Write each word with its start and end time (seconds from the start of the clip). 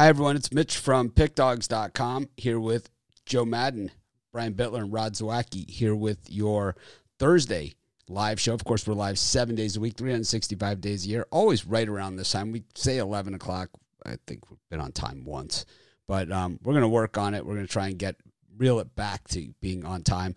Hi, 0.00 0.08
everyone. 0.08 0.34
It's 0.34 0.50
Mitch 0.50 0.78
from 0.78 1.10
PickDogs.com 1.10 2.30
here 2.38 2.58
with 2.58 2.88
Joe 3.26 3.44
Madden, 3.44 3.90
Brian 4.32 4.54
Bitler, 4.54 4.78
and 4.78 4.90
Rod 4.90 5.12
Zawacki 5.12 5.68
here 5.68 5.94
with 5.94 6.20
your 6.30 6.74
Thursday 7.18 7.74
live 8.08 8.40
show. 8.40 8.54
Of 8.54 8.64
course, 8.64 8.86
we're 8.86 8.94
live 8.94 9.18
seven 9.18 9.56
days 9.56 9.76
a 9.76 9.80
week, 9.80 9.98
365 9.98 10.80
days 10.80 11.04
a 11.04 11.08
year, 11.10 11.26
always 11.30 11.66
right 11.66 11.86
around 11.86 12.16
this 12.16 12.32
time. 12.32 12.50
We 12.50 12.62
say 12.74 12.96
11 12.96 13.34
o'clock. 13.34 13.68
I 14.06 14.16
think 14.26 14.48
we've 14.48 14.58
been 14.70 14.80
on 14.80 14.92
time 14.92 15.22
once, 15.26 15.66
but 16.08 16.32
um, 16.32 16.58
we're 16.62 16.72
going 16.72 16.80
to 16.80 16.88
work 16.88 17.18
on 17.18 17.34
it. 17.34 17.44
We're 17.44 17.56
going 17.56 17.66
to 17.66 17.72
try 17.72 17.88
and 17.88 17.98
get 17.98 18.16
reel 18.56 18.80
it 18.80 18.96
back 18.96 19.28
to 19.28 19.52
being 19.60 19.84
on 19.84 20.02
time. 20.02 20.34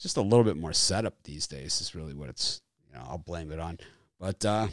Just 0.00 0.16
a 0.16 0.22
little 0.22 0.42
bit 0.42 0.56
more 0.56 0.72
setup 0.72 1.22
these 1.22 1.46
days 1.46 1.80
is 1.80 1.94
really 1.94 2.14
what 2.14 2.30
it's, 2.30 2.62
you 2.88 2.98
know, 2.98 3.06
I'll 3.08 3.18
blame 3.18 3.52
it 3.52 3.60
on. 3.60 3.78
But 4.18 4.44
uh, 4.44 4.66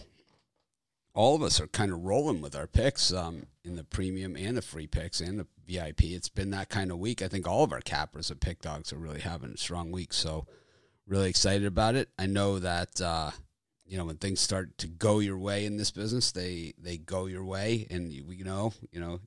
all 1.15 1.33
of 1.33 1.41
us 1.41 1.61
are 1.61 1.67
kind 1.67 1.91
of 1.91 2.03
rolling 2.03 2.41
with 2.41 2.55
our 2.55 2.67
picks 2.67 3.11
um, 3.13 3.47
in 3.63 3.77
the 3.77 3.85
premium 3.85 4.35
and 4.35 4.57
the 4.57 4.61
free 4.61 4.85
picks 4.85 5.21
and 5.21 5.39
the 5.39 5.47
VIP. 5.65 6.03
It's 6.03 6.27
been 6.29 6.51
that 6.51 6.69
kind 6.69 6.91
of 6.91 6.99
week. 6.99 7.21
I 7.21 7.29
think 7.29 7.47
all 7.47 7.63
of 7.63 7.71
our 7.71 7.79
cappers 7.79 8.29
and 8.29 8.39
pick 8.39 8.61
dogs 8.61 8.91
are 8.91 8.97
really 8.97 9.21
having 9.21 9.53
a 9.53 9.57
strong 9.57 9.91
week. 9.91 10.11
So, 10.13 10.45
really 11.07 11.29
excited 11.29 11.65
about 11.65 11.95
it. 11.95 12.09
I 12.19 12.25
know 12.25 12.59
that 12.59 12.99
uh, 12.99 13.31
you 13.85 13.97
know 13.97 14.05
when 14.05 14.17
things 14.17 14.41
start 14.41 14.77
to 14.79 14.87
go 14.87 15.19
your 15.19 15.37
way 15.37 15.65
in 15.65 15.77
this 15.77 15.89
business, 15.89 16.33
they 16.33 16.73
they 16.77 16.97
go 16.97 17.27
your 17.27 17.45
way, 17.45 17.87
and 17.89 18.11
you, 18.11 18.25
you 18.29 18.43
know 18.43 18.73
you 18.91 18.99
know 18.99 19.21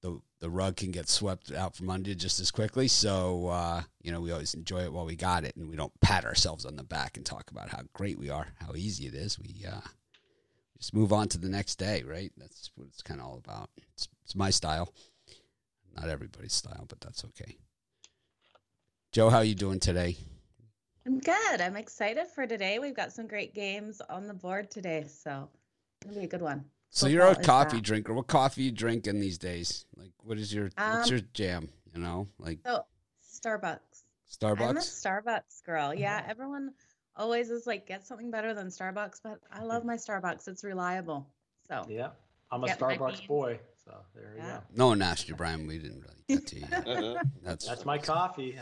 the 0.00 0.20
the 0.40 0.48
rug 0.48 0.76
can 0.76 0.90
get 0.90 1.08
swept 1.08 1.52
out 1.52 1.76
from 1.76 1.90
under 1.90 2.08
you 2.08 2.14
just 2.14 2.40
as 2.40 2.50
quickly. 2.50 2.88
So 2.88 3.48
uh, 3.48 3.82
you 4.02 4.10
know 4.10 4.22
we 4.22 4.32
always 4.32 4.54
enjoy 4.54 4.84
it 4.84 4.92
while 4.92 5.04
we 5.04 5.16
got 5.16 5.44
it, 5.44 5.54
and 5.56 5.68
we 5.68 5.76
don't 5.76 6.00
pat 6.00 6.24
ourselves 6.24 6.64
on 6.64 6.76
the 6.76 6.82
back 6.82 7.18
and 7.18 7.26
talk 7.26 7.50
about 7.50 7.68
how 7.68 7.82
great 7.92 8.18
we 8.18 8.30
are, 8.30 8.48
how 8.64 8.74
easy 8.74 9.06
it 9.06 9.14
is. 9.14 9.38
We 9.38 9.66
uh, 9.70 9.80
just 10.78 10.94
move 10.94 11.12
on 11.12 11.28
to 11.28 11.38
the 11.38 11.48
next 11.48 11.76
day, 11.76 12.02
right? 12.02 12.32
That's 12.36 12.70
what 12.74 12.88
it's 12.88 13.02
kind 13.02 13.20
of 13.20 13.26
all 13.26 13.40
about. 13.44 13.70
It's, 13.94 14.08
it's 14.24 14.34
my 14.34 14.50
style, 14.50 14.92
not 15.94 16.08
everybody's 16.08 16.54
style, 16.54 16.84
but 16.88 17.00
that's 17.00 17.24
okay. 17.24 17.56
Joe, 19.12 19.30
how 19.30 19.38
are 19.38 19.44
you 19.44 19.54
doing 19.54 19.80
today? 19.80 20.16
I'm 21.06 21.20
good. 21.20 21.60
I'm 21.60 21.76
excited 21.76 22.26
for 22.26 22.46
today. 22.46 22.78
We've 22.78 22.96
got 22.96 23.12
some 23.12 23.26
great 23.26 23.54
games 23.54 24.02
on 24.10 24.26
the 24.26 24.34
board 24.34 24.70
today, 24.70 25.06
so 25.08 25.48
it'll 26.04 26.18
be 26.18 26.24
a 26.24 26.28
good 26.28 26.42
one. 26.42 26.64
So 26.90 27.06
you're 27.06 27.26
a 27.26 27.36
coffee 27.36 27.80
drinker. 27.80 28.12
What 28.12 28.26
coffee 28.26 28.64
you 28.64 28.72
drinking 28.72 29.20
these 29.20 29.38
days? 29.38 29.84
Like, 29.96 30.12
what 30.22 30.38
is 30.38 30.52
your 30.52 30.70
um, 30.76 30.98
what's 30.98 31.10
your 31.10 31.20
jam? 31.32 31.68
You 31.94 32.00
know, 32.00 32.26
like 32.38 32.58
so 32.64 32.84
Starbucks. 33.22 33.78
Starbucks. 34.30 34.68
I'm 34.68 34.76
a 34.76 34.80
Starbucks 34.80 35.64
girl. 35.64 35.94
Yeah, 35.94 36.22
everyone 36.28 36.72
always 37.16 37.50
is 37.50 37.66
like 37.66 37.86
get 37.86 38.06
something 38.06 38.30
better 38.30 38.54
than 38.54 38.68
Starbucks, 38.68 39.20
but 39.22 39.40
I 39.52 39.62
love 39.62 39.82
hmm. 39.82 39.88
my 39.88 39.96
Starbucks. 39.96 40.48
It's 40.48 40.64
reliable. 40.64 41.26
So 41.68 41.84
yeah, 41.88 42.10
I'm 42.50 42.64
a 42.64 42.68
Starbucks 42.68 43.26
boy. 43.26 43.58
So 43.84 43.94
there 44.14 44.34
yeah. 44.36 44.46
go. 44.46 44.62
No 44.74 44.86
one 44.88 45.02
asked 45.02 45.28
you, 45.28 45.34
Brian. 45.34 45.66
We 45.66 45.78
didn't 45.78 46.00
really 46.00 46.40
get 46.40 46.46
to 46.48 46.58
you. 46.58 47.18
That's 47.42 47.66
that's 47.66 47.84
my 47.84 47.98
coffee. 47.98 48.58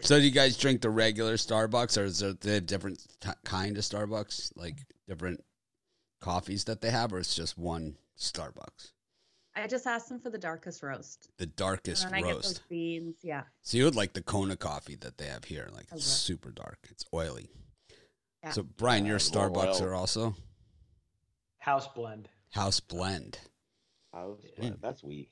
So 0.00 0.18
do 0.18 0.24
you 0.24 0.30
guys 0.30 0.56
drink 0.56 0.80
the 0.80 0.90
regular 0.90 1.34
Starbucks, 1.34 2.00
or 2.00 2.04
is 2.04 2.20
there 2.20 2.32
they 2.32 2.60
different 2.60 3.04
t- 3.20 3.30
kind 3.44 3.76
of 3.76 3.82
Starbucks, 3.82 4.52
like 4.56 4.76
different 5.08 5.42
coffees 6.20 6.64
that 6.64 6.80
they 6.80 6.90
have, 6.90 7.12
or 7.12 7.18
it's 7.18 7.34
just 7.34 7.58
one 7.58 7.96
Starbucks? 8.16 8.92
I 9.56 9.66
just 9.66 9.88
asked 9.88 10.08
them 10.08 10.20
for 10.20 10.30
the 10.30 10.38
darkest 10.38 10.84
roast. 10.84 11.30
The 11.38 11.46
darkest 11.46 12.04
and 12.04 12.14
then 12.14 12.24
I 12.24 12.28
roast. 12.28 12.42
Get 12.42 12.48
those 12.48 12.60
beans, 12.68 13.16
yeah. 13.22 13.42
So 13.62 13.76
you 13.76 13.84
would 13.84 13.96
like 13.96 14.12
the 14.12 14.22
Kona 14.22 14.56
coffee 14.56 14.94
that 14.96 15.18
they 15.18 15.26
have 15.26 15.44
here, 15.44 15.68
like 15.74 15.86
it's 15.92 16.04
super 16.04 16.52
dark. 16.52 16.78
It's 16.90 17.04
oily. 17.12 17.50
Yeah. 18.42 18.50
So 18.50 18.62
Brian, 18.62 19.06
your 19.06 19.18
Starbucks 19.18 19.80
are 19.80 19.94
also 19.94 20.34
house 21.58 21.88
blend. 21.88 22.28
House 22.50 22.80
blend. 22.80 23.38
House 24.12 24.44
blend. 24.56 24.78
That's 24.80 25.02
we. 25.02 25.30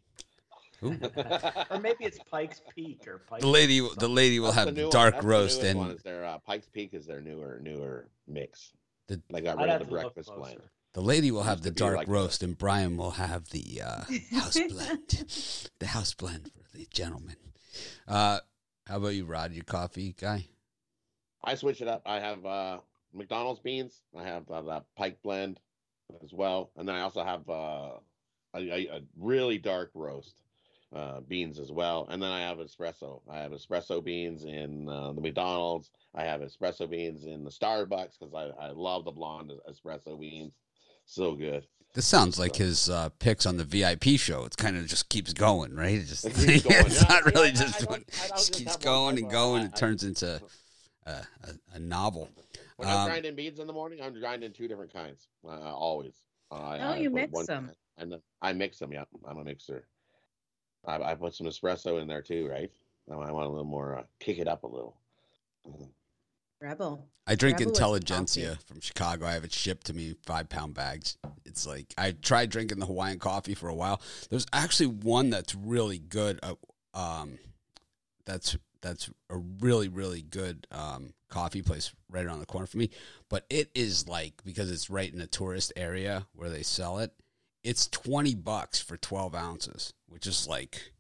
or 0.83 1.81
maybe 1.81 2.05
it's 2.05 2.19
Pikes 2.31 2.61
Peak 2.75 3.07
or 3.07 3.23
Pikes 3.31 3.43
the 3.43 3.49
lady. 3.49 3.81
Peak. 3.81 3.95
The 3.97 4.09
lady 4.09 4.41
will 4.41 4.53
That's 4.53 4.77
have 4.77 4.91
dark 4.91 5.23
roast 5.23 5.63
the 5.63 5.69
and 5.69 5.79
one 5.79 5.91
is 5.93 6.03
their 6.03 6.25
uh, 6.25 6.39
Pikes 6.39 6.69
Peak 6.69 6.91
is 6.93 7.07
their 7.07 7.21
newer 7.21 7.59
newer 7.63 8.09
mix. 8.27 8.73
The, 9.09 9.23
they 9.31 9.41
got 9.41 9.57
rid 9.57 9.71
of 9.71 9.81
the 9.81 9.87
breakfast 9.87 10.31
blend. 10.37 10.61
The 10.93 11.01
lady 11.01 11.31
will 11.31 11.43
have 11.43 11.63
the 11.63 11.71
dark 11.71 11.97
like 11.99 12.09
roast, 12.09 12.41
that. 12.41 12.47
and 12.47 12.59
Brian 12.59 12.97
will 12.97 13.13
have 13.13 13.51
the 13.51 13.83
uh, 13.85 14.05
house 14.33 14.59
blend. 14.59 15.25
the 15.79 15.87
house 15.87 16.15
blend 16.15 16.51
for 16.53 16.77
the 16.77 16.87
gentleman. 16.91 17.37
Uh, 18.09 18.41
how 18.87 18.97
about 18.97 19.15
you, 19.15 19.27
Rod? 19.27 19.53
Your 19.53 19.65
coffee 19.65 20.15
guy? 20.19 20.47
I 21.45 21.55
switch 21.55 21.81
it 21.83 21.89
up. 21.89 22.03
I 22.07 22.21
have 22.21 22.47
uh, 22.47 22.79
McDonald's 23.13 23.61
beans. 23.61 24.03
I 24.17 24.25
have 24.25 24.51
uh, 24.51 24.63
that 24.63 24.85
Pike 24.97 25.19
blend 25.23 25.61
as 26.23 26.33
well, 26.33 26.71
and 26.77 26.89
then 26.89 26.95
I 26.95 27.01
also 27.01 27.25
have 27.25 27.49
uh, 27.49 27.99
a, 28.55 28.89
a, 28.89 29.01
really 29.19 29.59
dark 29.59 29.91
roast 29.95 30.43
uh, 30.95 31.21
beans 31.21 31.59
as 31.59 31.73
well, 31.73 32.07
and 32.11 32.23
then 32.23 32.31
I 32.31 32.41
have 32.41 32.59
espresso. 32.59 33.21
I 33.31 33.39
have 33.39 33.53
espresso 33.53 34.03
beans 34.03 34.45
in 34.45 34.89
uh, 34.89 35.13
the 35.13 35.21
McDonald's. 35.21 35.91
I 36.15 36.25
have 36.25 36.41
espresso 36.41 36.89
beans 36.89 37.25
in 37.25 37.45
the 37.45 37.51
Starbucks 37.51 38.19
because 38.19 38.35
I, 38.35 38.67
I 38.67 38.71
love 38.71 39.05
the 39.05 39.11
blonde 39.11 39.53
espresso 39.69 40.19
beans. 40.19 40.53
So 41.07 41.35
good. 41.35 41.67
This 41.95 42.07
sounds 42.07 42.39
like 42.39 42.57
his 42.57 42.91
uh, 42.91 43.09
picks 43.21 43.47
on 43.47 43.57
the 43.57 43.65
VIP 43.65 44.19
show. 44.19 44.45
It 44.45 44.57
kind 44.59 44.77
of 44.77 44.87
just 44.87 45.09
keeps 45.09 45.33
going, 45.33 45.75
right? 45.75 45.95
It 45.95 46.05
just 46.05 46.27
it 46.27 46.33
it's 46.37 47.03
yeah, 47.03 47.09
not 47.09 47.25
really 47.25 47.49
yeah, 47.49 47.55
just, 47.55 47.89
just 48.11 48.53
keeps 48.53 48.77
going 48.77 49.19
and 49.19 49.31
going. 49.31 49.63
It 49.63 49.77
turns 49.77 50.05
into 50.05 50.43
a, 51.07 51.11
a, 51.11 51.75
a 51.75 51.79
novel. 51.79 52.29
When 52.77 52.89
um, 52.89 52.97
I'm 52.97 53.07
grinding 53.07 53.35
beans 53.35 53.59
in 53.59 53.67
the 53.67 53.73
morning, 53.73 54.01
I'm 54.03 54.19
grinding 54.19 54.53
two 54.53 54.69
different 54.69 54.93
kinds. 54.93 55.29
Uh, 55.45 55.75
always. 55.75 56.15
Uh, 56.51 56.55
oh, 56.55 56.59
I 56.59 56.97
you 56.97 57.11
mix 57.11 57.33
one, 57.33 57.47
them. 57.47 57.71
And 57.99 58.17
I 58.43 58.53
mix 58.53 58.79
them. 58.79 58.93
Yeah, 58.93 59.05
I'm 59.27 59.39
a 59.39 59.45
mixer. 59.45 59.87
I, 60.87 61.03
I, 61.03 61.15
put 61.15 61.35
some 61.35 61.47
espresso 61.47 62.01
in 62.01 62.07
there 62.07 62.23
too, 62.23 62.49
right? 62.49 62.71
I 63.11 63.17
want 63.17 63.31
a 63.31 63.49
little 63.49 63.65
more, 63.65 63.99
uh, 63.99 64.03
kick 64.21 64.39
it 64.39 64.47
up 64.47 64.63
a 64.63 64.67
little. 64.67 64.97
Mm-hmm. 65.67 65.85
Rebel. 66.61 67.07
I 67.27 67.35
drink 67.35 67.59
Rebel 67.59 67.73
Intelligentsia 67.73 68.59
from 68.67 68.81
Chicago. 68.81 69.27
I 69.27 69.33
have 69.33 69.45
it 69.45 69.53
shipped 69.53 69.87
to 69.87 69.95
me 69.95 70.15
five 70.25 70.49
pound 70.49 70.75
bags. 70.75 71.19
It's 71.45 71.67
like 71.67 71.93
I 71.99 72.13
tried 72.13 72.51
drinking 72.51 72.79
the 72.79 72.87
Hawaiian 72.87 73.19
coffee 73.19 73.55
for 73.55 73.69
a 73.69 73.75
while. 73.75 74.01
There's 74.31 74.47
actually 74.53 74.87
one 74.87 75.31
that's 75.31 75.55
really 75.55 75.99
good. 75.99 76.41
Uh, 76.43 76.55
um, 76.95 77.39
that's 78.25 78.57
that's 78.87 79.11
a 79.31 79.37
really 79.37 79.89
really 79.89 80.23
good 80.23 80.67
um, 80.71 81.13
coffee 81.29 81.63
place 81.63 81.93
right 82.11 82.25
around 82.25 82.41
the 82.41 82.47
corner 82.47 82.67
for 82.67 82.79
me. 82.79 82.91
But 83.29 83.45
it 83.51 83.71
is 83.75 84.09
like 84.09 84.35
because 84.45 84.71
it's 84.71 84.91
right 84.91 85.13
in 85.13 85.21
a 85.21 85.27
tourist 85.27 85.73
area 85.77 86.27
where 86.35 86.51
they 86.51 86.63
sell 86.63 86.99
it. 86.99 87.13
It's 87.65 87.89
twenty 87.89 88.35
bucks 88.35 88.81
for 88.81 88.97
twelve 88.97 89.35
ounces, 89.35 89.93
which 90.09 90.27
is 90.27 90.47
like 90.47 90.93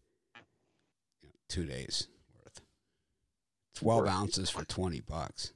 you 1.22 1.28
know, 1.28 1.34
two 1.48 1.64
days 1.64 2.08
worth. 2.34 2.60
Twelve 3.74 4.04
worth. 4.04 4.10
ounces 4.10 4.50
for 4.50 4.64
twenty 4.64 5.00
bucks. 5.00 5.52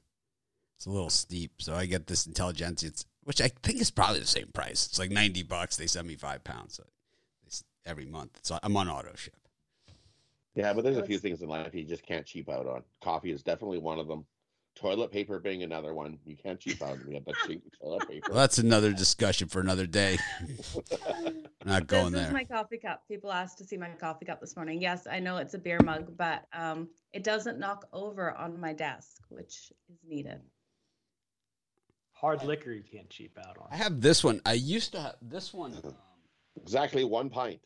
It's 0.77 0.85
a 0.85 0.89
little 0.89 1.09
steep, 1.11 1.61
so 1.61 1.75
I 1.75 1.85
get 1.85 2.07
this 2.07 2.25
Intelligentsia. 2.25 2.89
It's 2.89 3.05
which 3.23 3.41
I 3.41 3.49
think 3.61 3.79
is 3.79 3.91
probably 3.91 4.19
the 4.19 4.25
same 4.25 4.47
price. 4.53 4.87
It's 4.87 4.99
like 4.99 5.11
ninety 5.11 5.43
bucks. 5.43 5.77
They 5.77 5.87
send 5.87 6.07
me 6.07 6.15
five 6.15 6.43
pounds 6.43 6.79
every 7.85 8.05
month. 8.05 8.39
So 8.43 8.57
I'm 8.63 8.77
on 8.77 8.89
auto 8.89 9.13
ship. 9.15 9.35
Yeah, 10.55 10.73
but 10.73 10.83
there's 10.83 10.97
a 10.97 11.05
few 11.05 11.17
things 11.17 11.41
in 11.41 11.47
life 11.49 11.73
you 11.73 11.85
just 11.85 12.05
can't 12.05 12.25
cheap 12.25 12.49
out 12.49 12.67
on. 12.67 12.83
Coffee 13.01 13.31
is 13.31 13.41
definitely 13.41 13.77
one 13.77 13.99
of 13.99 14.07
them. 14.07 14.25
Toilet 14.75 15.11
paper 15.11 15.39
being 15.39 15.63
another 15.63 15.93
one. 15.93 16.17
You 16.25 16.37
can't 16.37 16.59
cheap 16.59 16.81
out 16.81 16.91
on 16.91 17.23
that 17.25 17.35
cheap 17.45 17.61
toilet 17.81 18.07
paper. 18.07 18.27
Well, 18.29 18.39
that's 18.39 18.57
another 18.57 18.93
discussion 18.93 19.47
for 19.47 19.59
another 19.59 19.85
day. 19.85 20.17
Not 21.65 21.87
going 21.87 22.05
this 22.05 22.21
there. 22.21 22.21
This 22.21 22.27
is 22.27 22.33
my 22.33 22.43
coffee 22.45 22.77
cup. 22.77 23.03
People 23.07 23.31
asked 23.31 23.57
to 23.59 23.65
see 23.65 23.77
my 23.77 23.89
coffee 23.89 24.25
cup 24.25 24.39
this 24.39 24.55
morning. 24.55 24.81
Yes, 24.81 25.07
I 25.09 25.19
know 25.19 25.37
it's 25.37 25.53
a 25.53 25.57
beer 25.59 25.79
mug, 25.83 26.15
but 26.17 26.45
um, 26.53 26.87
it 27.11 27.23
doesn't 27.23 27.59
knock 27.59 27.85
over 27.91 28.31
on 28.31 28.59
my 28.59 28.73
desk, 28.73 29.21
which 29.29 29.71
is 29.89 29.97
needed. 30.07 30.39
Hard 32.13 32.43
liquor 32.43 32.71
you 32.71 32.83
can't 32.83 33.09
cheap 33.09 33.37
out 33.39 33.57
on. 33.57 33.67
I 33.71 33.75
have 33.75 33.99
this 33.99 34.23
one. 34.23 34.41
I 34.45 34.53
used 34.53 34.93
to 34.93 35.01
have 35.01 35.15
this 35.21 35.53
one. 35.53 35.77
Um, 36.53 36.63
exactly 36.63 37.05
one 37.05 37.29
pint. 37.29 37.61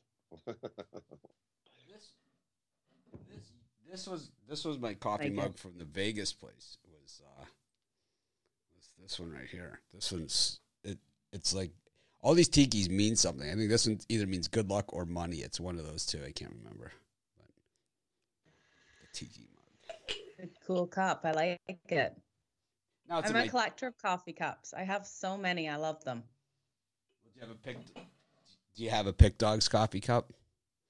This 3.95 4.07
was 4.07 4.31
this 4.49 4.65
was 4.65 4.77
my 4.77 4.93
coffee 4.93 5.29
mug 5.29 5.57
from 5.57 5.77
the 5.77 5.85
Vegas 5.85 6.33
place. 6.33 6.77
It 6.83 6.89
was 7.01 7.21
uh, 7.25 7.45
was 8.75 8.89
this 9.01 9.19
one 9.19 9.31
right 9.31 9.47
here. 9.49 9.79
This 9.93 10.11
one's 10.11 10.59
it. 10.83 10.97
It's 11.31 11.53
like 11.53 11.71
all 12.21 12.33
these 12.33 12.49
tikis 12.49 12.89
mean 12.89 13.15
something. 13.15 13.49
I 13.49 13.55
think 13.55 13.69
this 13.69 13.87
one 13.87 13.99
either 14.09 14.27
means 14.27 14.49
good 14.49 14.69
luck 14.69 14.93
or 14.93 15.05
money. 15.05 15.37
It's 15.37 15.61
one 15.61 15.79
of 15.79 15.87
those 15.87 16.05
two. 16.05 16.19
I 16.25 16.31
can't 16.31 16.53
remember. 16.61 16.91
But 17.37 17.47
the 19.01 19.17
tiki 19.17 19.47
mug. 19.55 20.17
Good, 20.37 20.49
cool 20.67 20.87
cup. 20.87 21.21
I 21.23 21.31
like 21.31 21.61
it. 21.87 22.17
No, 23.07 23.21
I'm 23.23 23.31
a 23.31 23.33
my... 23.33 23.47
collector 23.47 23.87
of 23.87 23.97
coffee 23.97 24.33
cups. 24.33 24.73
I 24.73 24.83
have 24.83 25.05
so 25.05 25.37
many. 25.37 25.69
I 25.69 25.77
love 25.77 26.03
them. 26.03 26.23
Do 27.23 27.29
you 27.33 27.41
have 27.47 27.51
a 27.51 27.55
pick? 27.55 27.77
Do 28.75 28.83
you 28.83 28.89
have 28.89 29.07
a 29.07 29.13
Pick 29.13 29.37
Dogs 29.37 29.69
coffee 29.69 30.01
cup? 30.01 30.33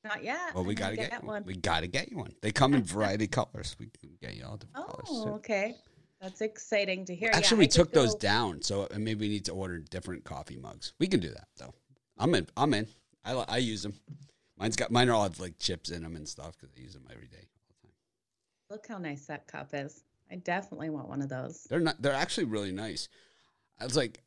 Not 0.06 0.24
yet. 0.24 0.54
Well, 0.54 0.64
we 0.64 0.76
got 0.76 0.92
to 0.92 0.96
get, 0.96 1.10
get 1.10 1.24
one. 1.24 1.44
We 1.46 1.56
got 1.56 1.80
to 1.80 1.88
get 1.88 2.12
you 2.12 2.18
one. 2.18 2.32
They 2.42 2.52
come 2.52 2.76
in 2.76 2.84
variety 2.86 3.28
colors. 3.28 3.76
We 3.80 3.88
can 3.88 4.12
get 4.22 4.36
you 4.36 4.46
all 4.46 4.58
different 4.58 4.86
oh, 4.88 4.92
colors. 4.92 5.08
Oh, 5.10 5.34
okay. 5.38 5.76
That's 6.22 6.42
exciting 6.42 7.06
to 7.06 7.16
hear. 7.16 7.32
Actually, 7.34 7.58
yeah, 7.58 7.60
we 7.60 7.68
took 7.68 7.92
those 7.92 8.14
down, 8.16 8.62
so 8.62 8.88
maybe 8.96 9.26
we 9.26 9.30
need 9.30 9.46
to 9.46 9.52
order 9.52 9.80
different 9.80 10.24
coffee 10.24 10.58
mugs. 10.58 10.94
We 11.00 11.08
can 11.08 11.20
do 11.20 11.30
that 11.30 11.48
though. 11.58 11.74
I'm 12.18 12.34
in. 12.36 12.48
I'm 12.56 12.74
in. 12.74 12.88
I 13.26 13.34
I 13.34 13.58
use 13.58 13.82
them. 13.82 13.94
Mine's 14.58 14.76
got 14.76 14.92
mine 14.92 15.10
are 15.10 15.14
all 15.14 15.24
have 15.24 15.40
like 15.40 15.58
chips 15.60 15.90
in 15.90 16.04
them 16.04 16.16
and 16.16 16.28
stuff 16.28 16.56
because 16.58 16.74
I 16.78 16.82
use 16.82 16.94
them 16.94 17.08
every 17.12 17.28
day. 17.28 17.38
all 17.38 17.66
the 17.68 17.88
time. 17.88 17.94
Look 18.70 18.88
how 18.88 18.98
nice 18.98 19.26
that 19.26 19.48
cup 19.48 19.72
is. 19.74 20.04
I 20.32 20.36
definitely 20.36 20.90
want 20.90 21.10
one 21.10 21.22
of 21.22 21.30
those. 21.30 21.68
They're 21.70 21.80
not. 21.80 22.02
They're 22.02 22.14
actually 22.14 22.46
really 22.46 22.72
nice. 22.72 23.10
I 23.80 23.84
was 23.84 23.98
like, 23.98 24.22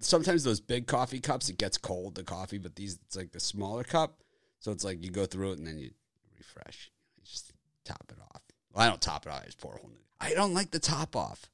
sometimes 0.00 0.44
those 0.44 0.60
big 0.60 0.86
coffee 0.86 1.20
cups 1.20 1.48
it 1.48 1.58
gets 1.58 1.78
cold 1.78 2.14
the 2.14 2.24
coffee, 2.24 2.58
but 2.58 2.74
these 2.74 2.98
it's 3.06 3.16
like 3.16 3.32
the 3.32 3.40
smaller 3.40 3.84
cup, 3.84 4.20
so 4.60 4.70
it's 4.72 4.84
like 4.84 5.02
you 5.04 5.10
go 5.10 5.26
through 5.26 5.52
it 5.52 5.58
and 5.58 5.66
then 5.66 5.78
you 5.78 5.90
refresh. 6.38 6.90
You 7.18 7.24
just 7.24 7.52
top 7.84 8.04
it 8.08 8.18
off. 8.20 8.42
Well, 8.72 8.86
I 8.86 8.88
don't 8.88 9.00
top 9.00 9.26
it 9.26 9.32
off. 9.32 9.42
I 9.42 9.46
just 9.46 9.58
pour 9.58 9.74
a 9.74 9.78
whole 9.78 9.90
new. 9.90 9.96
I 10.20 10.32
don't 10.34 10.54
like 10.54 10.70
the 10.70 10.78
top 10.78 11.16
off. 11.16 11.50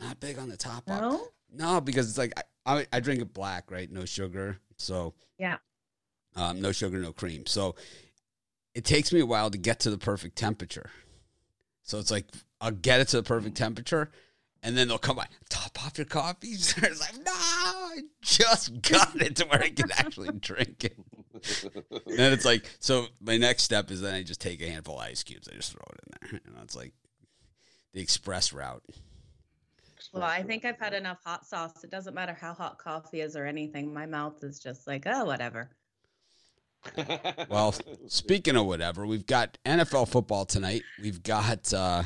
Not 0.00 0.18
big 0.20 0.38
on 0.38 0.48
the 0.48 0.56
top 0.56 0.90
off. 0.90 1.00
No? 1.00 1.28
No, 1.52 1.80
because 1.80 2.08
it's 2.08 2.18
like 2.18 2.32
I, 2.66 2.78
I, 2.80 2.86
I 2.94 3.00
drink 3.00 3.20
it 3.22 3.32
black, 3.32 3.70
right? 3.70 3.90
No 3.90 4.04
sugar. 4.04 4.58
So 4.76 5.14
Yeah. 5.38 5.58
um, 6.34 6.60
no 6.60 6.72
sugar, 6.72 6.98
no 6.98 7.12
cream. 7.12 7.46
So 7.46 7.76
it 8.74 8.84
takes 8.84 9.12
me 9.12 9.20
a 9.20 9.26
while 9.26 9.50
to 9.50 9.56
get 9.58 9.80
to 9.80 9.90
the 9.90 9.96
perfect 9.98 10.36
temperature. 10.36 10.90
So 11.82 11.98
it's 11.98 12.10
like 12.10 12.26
I'll 12.60 12.72
get 12.72 13.00
it 13.00 13.08
to 13.08 13.16
the 13.18 13.22
perfect 13.22 13.56
temperature, 13.56 14.10
and 14.62 14.76
then 14.76 14.88
they'll 14.88 14.98
come 14.98 15.16
by, 15.16 15.26
top 15.48 15.82
off 15.84 15.96
your 15.98 16.04
coffee. 16.06 16.48
it's 16.50 16.76
like, 16.82 17.16
no, 17.24 17.32
I 17.32 18.00
just 18.22 18.82
got 18.82 19.14
it 19.22 19.36
to 19.36 19.44
where 19.46 19.62
I 19.62 19.70
can 19.70 19.92
actually 19.92 20.30
drink 20.40 20.84
it. 20.84 20.96
Then 22.06 22.32
it's 22.32 22.44
like, 22.44 22.70
so 22.80 23.06
my 23.20 23.36
next 23.36 23.62
step 23.64 23.90
is 23.90 24.00
then 24.00 24.14
I 24.14 24.22
just 24.22 24.40
take 24.40 24.60
a 24.62 24.68
handful 24.68 24.98
of 24.98 25.06
ice 25.06 25.22
cubes. 25.22 25.48
I 25.48 25.54
just 25.54 25.72
throw 25.72 25.82
it 25.92 26.00
in 26.04 26.30
there. 26.30 26.40
You 26.44 26.54
know, 26.54 26.62
it's 26.62 26.76
like 26.76 26.92
the 27.92 28.00
express 28.00 28.52
route. 28.52 28.82
Well, 30.12 30.22
I 30.22 30.42
think 30.42 30.64
I've 30.64 30.78
had 30.78 30.94
enough 30.94 31.18
hot 31.24 31.46
sauce. 31.46 31.84
It 31.84 31.90
doesn't 31.90 32.14
matter 32.14 32.36
how 32.38 32.54
hot 32.54 32.78
coffee 32.78 33.20
is 33.20 33.36
or 33.36 33.44
anything. 33.44 33.92
My 33.92 34.06
mouth 34.06 34.42
is 34.42 34.58
just 34.58 34.86
like, 34.86 35.04
oh, 35.06 35.24
whatever. 35.24 35.70
Well, 37.48 37.74
speaking 38.06 38.56
of 38.56 38.66
whatever, 38.66 39.06
we've 39.06 39.26
got 39.26 39.58
NFL 39.64 40.08
football 40.08 40.44
tonight. 40.44 40.82
We've 41.02 41.22
got 41.22 41.72
uh, 41.72 42.04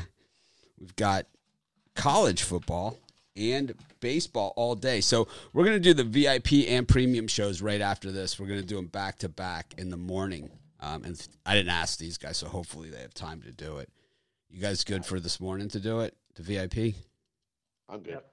we've 0.79 0.95
got 0.95 1.27
college 1.95 2.41
football 2.43 2.97
and 3.35 3.73
baseball 3.99 4.53
all 4.55 4.75
day. 4.75 5.01
So 5.01 5.27
we're 5.53 5.65
gonna 5.65 5.79
do 5.79 5.93
the 5.93 6.03
VIP 6.03 6.67
and 6.67 6.87
premium 6.87 7.27
shows 7.27 7.61
right 7.61 7.81
after 7.81 8.11
this. 8.11 8.39
We're 8.39 8.47
gonna 8.47 8.61
do 8.61 8.75
them 8.75 8.87
back 8.87 9.19
to 9.19 9.29
back 9.29 9.73
in 9.77 9.89
the 9.89 9.97
morning. 9.97 10.49
Um, 10.79 11.03
and 11.03 11.27
I 11.45 11.53
didn't 11.55 11.69
ask 11.71 11.99
these 11.99 12.17
guys, 12.17 12.37
so 12.37 12.47
hopefully 12.47 12.89
they 12.89 13.01
have 13.01 13.13
time 13.13 13.41
to 13.43 13.51
do 13.51 13.77
it. 13.77 13.89
You 14.49 14.59
guys 14.59 14.83
good 14.83 15.05
for 15.05 15.19
this 15.19 15.39
morning 15.39 15.69
to 15.69 15.79
do 15.79 15.99
it? 16.01 16.15
The 16.35 16.43
VIP? 16.43 16.95
I'm 17.87 17.99
good. 18.01 18.13
Yep. 18.13 18.25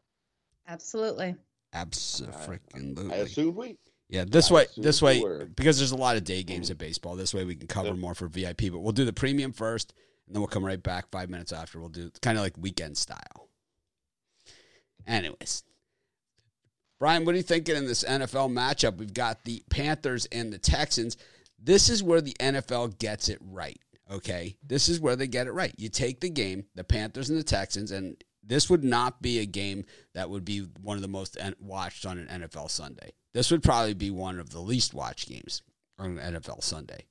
Absolutely. 0.66 1.34
Absolutely. 1.72 3.12
I 3.12 3.16
assume 3.16 3.54
we. 3.54 3.76
Yeah, 4.08 4.24
this 4.26 4.50
I 4.50 4.54
way, 4.54 4.66
this 4.78 5.02
way, 5.02 5.20
were. 5.20 5.44
because 5.54 5.76
there's 5.78 5.90
a 5.92 5.96
lot 5.96 6.16
of 6.16 6.24
day 6.24 6.42
games 6.42 6.70
at 6.70 6.78
baseball. 6.78 7.14
This 7.14 7.34
way, 7.34 7.44
we 7.44 7.54
can 7.54 7.66
cover 7.66 7.88
Yep. 7.90 7.98
more 7.98 8.14
for 8.14 8.26
VIP. 8.26 8.70
But 8.70 8.78
we'll 8.78 8.92
do 8.92 9.04
the 9.04 9.12
premium 9.12 9.52
first, 9.52 9.92
and 10.26 10.34
then 10.34 10.40
we'll 10.40 10.48
come 10.48 10.64
right 10.64 10.82
back 10.82 11.10
five 11.10 11.28
minutes 11.28 11.52
after. 11.52 11.78
We'll 11.78 11.90
do 11.90 12.10
kind 12.22 12.38
of 12.38 12.42
like 12.44 12.54
weekend 12.56 12.96
style. 12.96 13.47
Anyways, 15.08 15.64
Brian, 17.00 17.24
what 17.24 17.34
are 17.34 17.38
you 17.38 17.42
thinking 17.42 17.76
in 17.76 17.86
this 17.86 18.04
NFL 18.04 18.52
matchup? 18.52 18.98
We've 18.98 19.14
got 19.14 19.44
the 19.44 19.62
Panthers 19.70 20.26
and 20.26 20.52
the 20.52 20.58
Texans. 20.58 21.16
This 21.58 21.88
is 21.88 22.02
where 22.02 22.20
the 22.20 22.36
NFL 22.38 22.98
gets 22.98 23.28
it 23.28 23.38
right. 23.40 23.78
Okay, 24.10 24.56
this 24.66 24.88
is 24.88 25.00
where 25.00 25.16
they 25.16 25.26
get 25.26 25.46
it 25.46 25.52
right. 25.52 25.74
You 25.76 25.88
take 25.88 26.20
the 26.20 26.30
game, 26.30 26.64
the 26.74 26.84
Panthers 26.84 27.30
and 27.30 27.38
the 27.38 27.44
Texans, 27.44 27.90
and 27.90 28.22
this 28.42 28.70
would 28.70 28.84
not 28.84 29.20
be 29.20 29.40
a 29.40 29.46
game 29.46 29.84
that 30.14 30.30
would 30.30 30.44
be 30.44 30.60
one 30.80 30.96
of 30.96 31.02
the 31.02 31.08
most 31.08 31.36
watched 31.60 32.06
on 32.06 32.18
an 32.18 32.42
NFL 32.42 32.70
Sunday. 32.70 33.12
This 33.34 33.50
would 33.50 33.62
probably 33.62 33.94
be 33.94 34.10
one 34.10 34.38
of 34.38 34.50
the 34.50 34.60
least 34.60 34.94
watched 34.94 35.28
games 35.28 35.62
on 35.98 36.18
an 36.18 36.34
NFL 36.34 36.62
Sunday. 36.62 37.06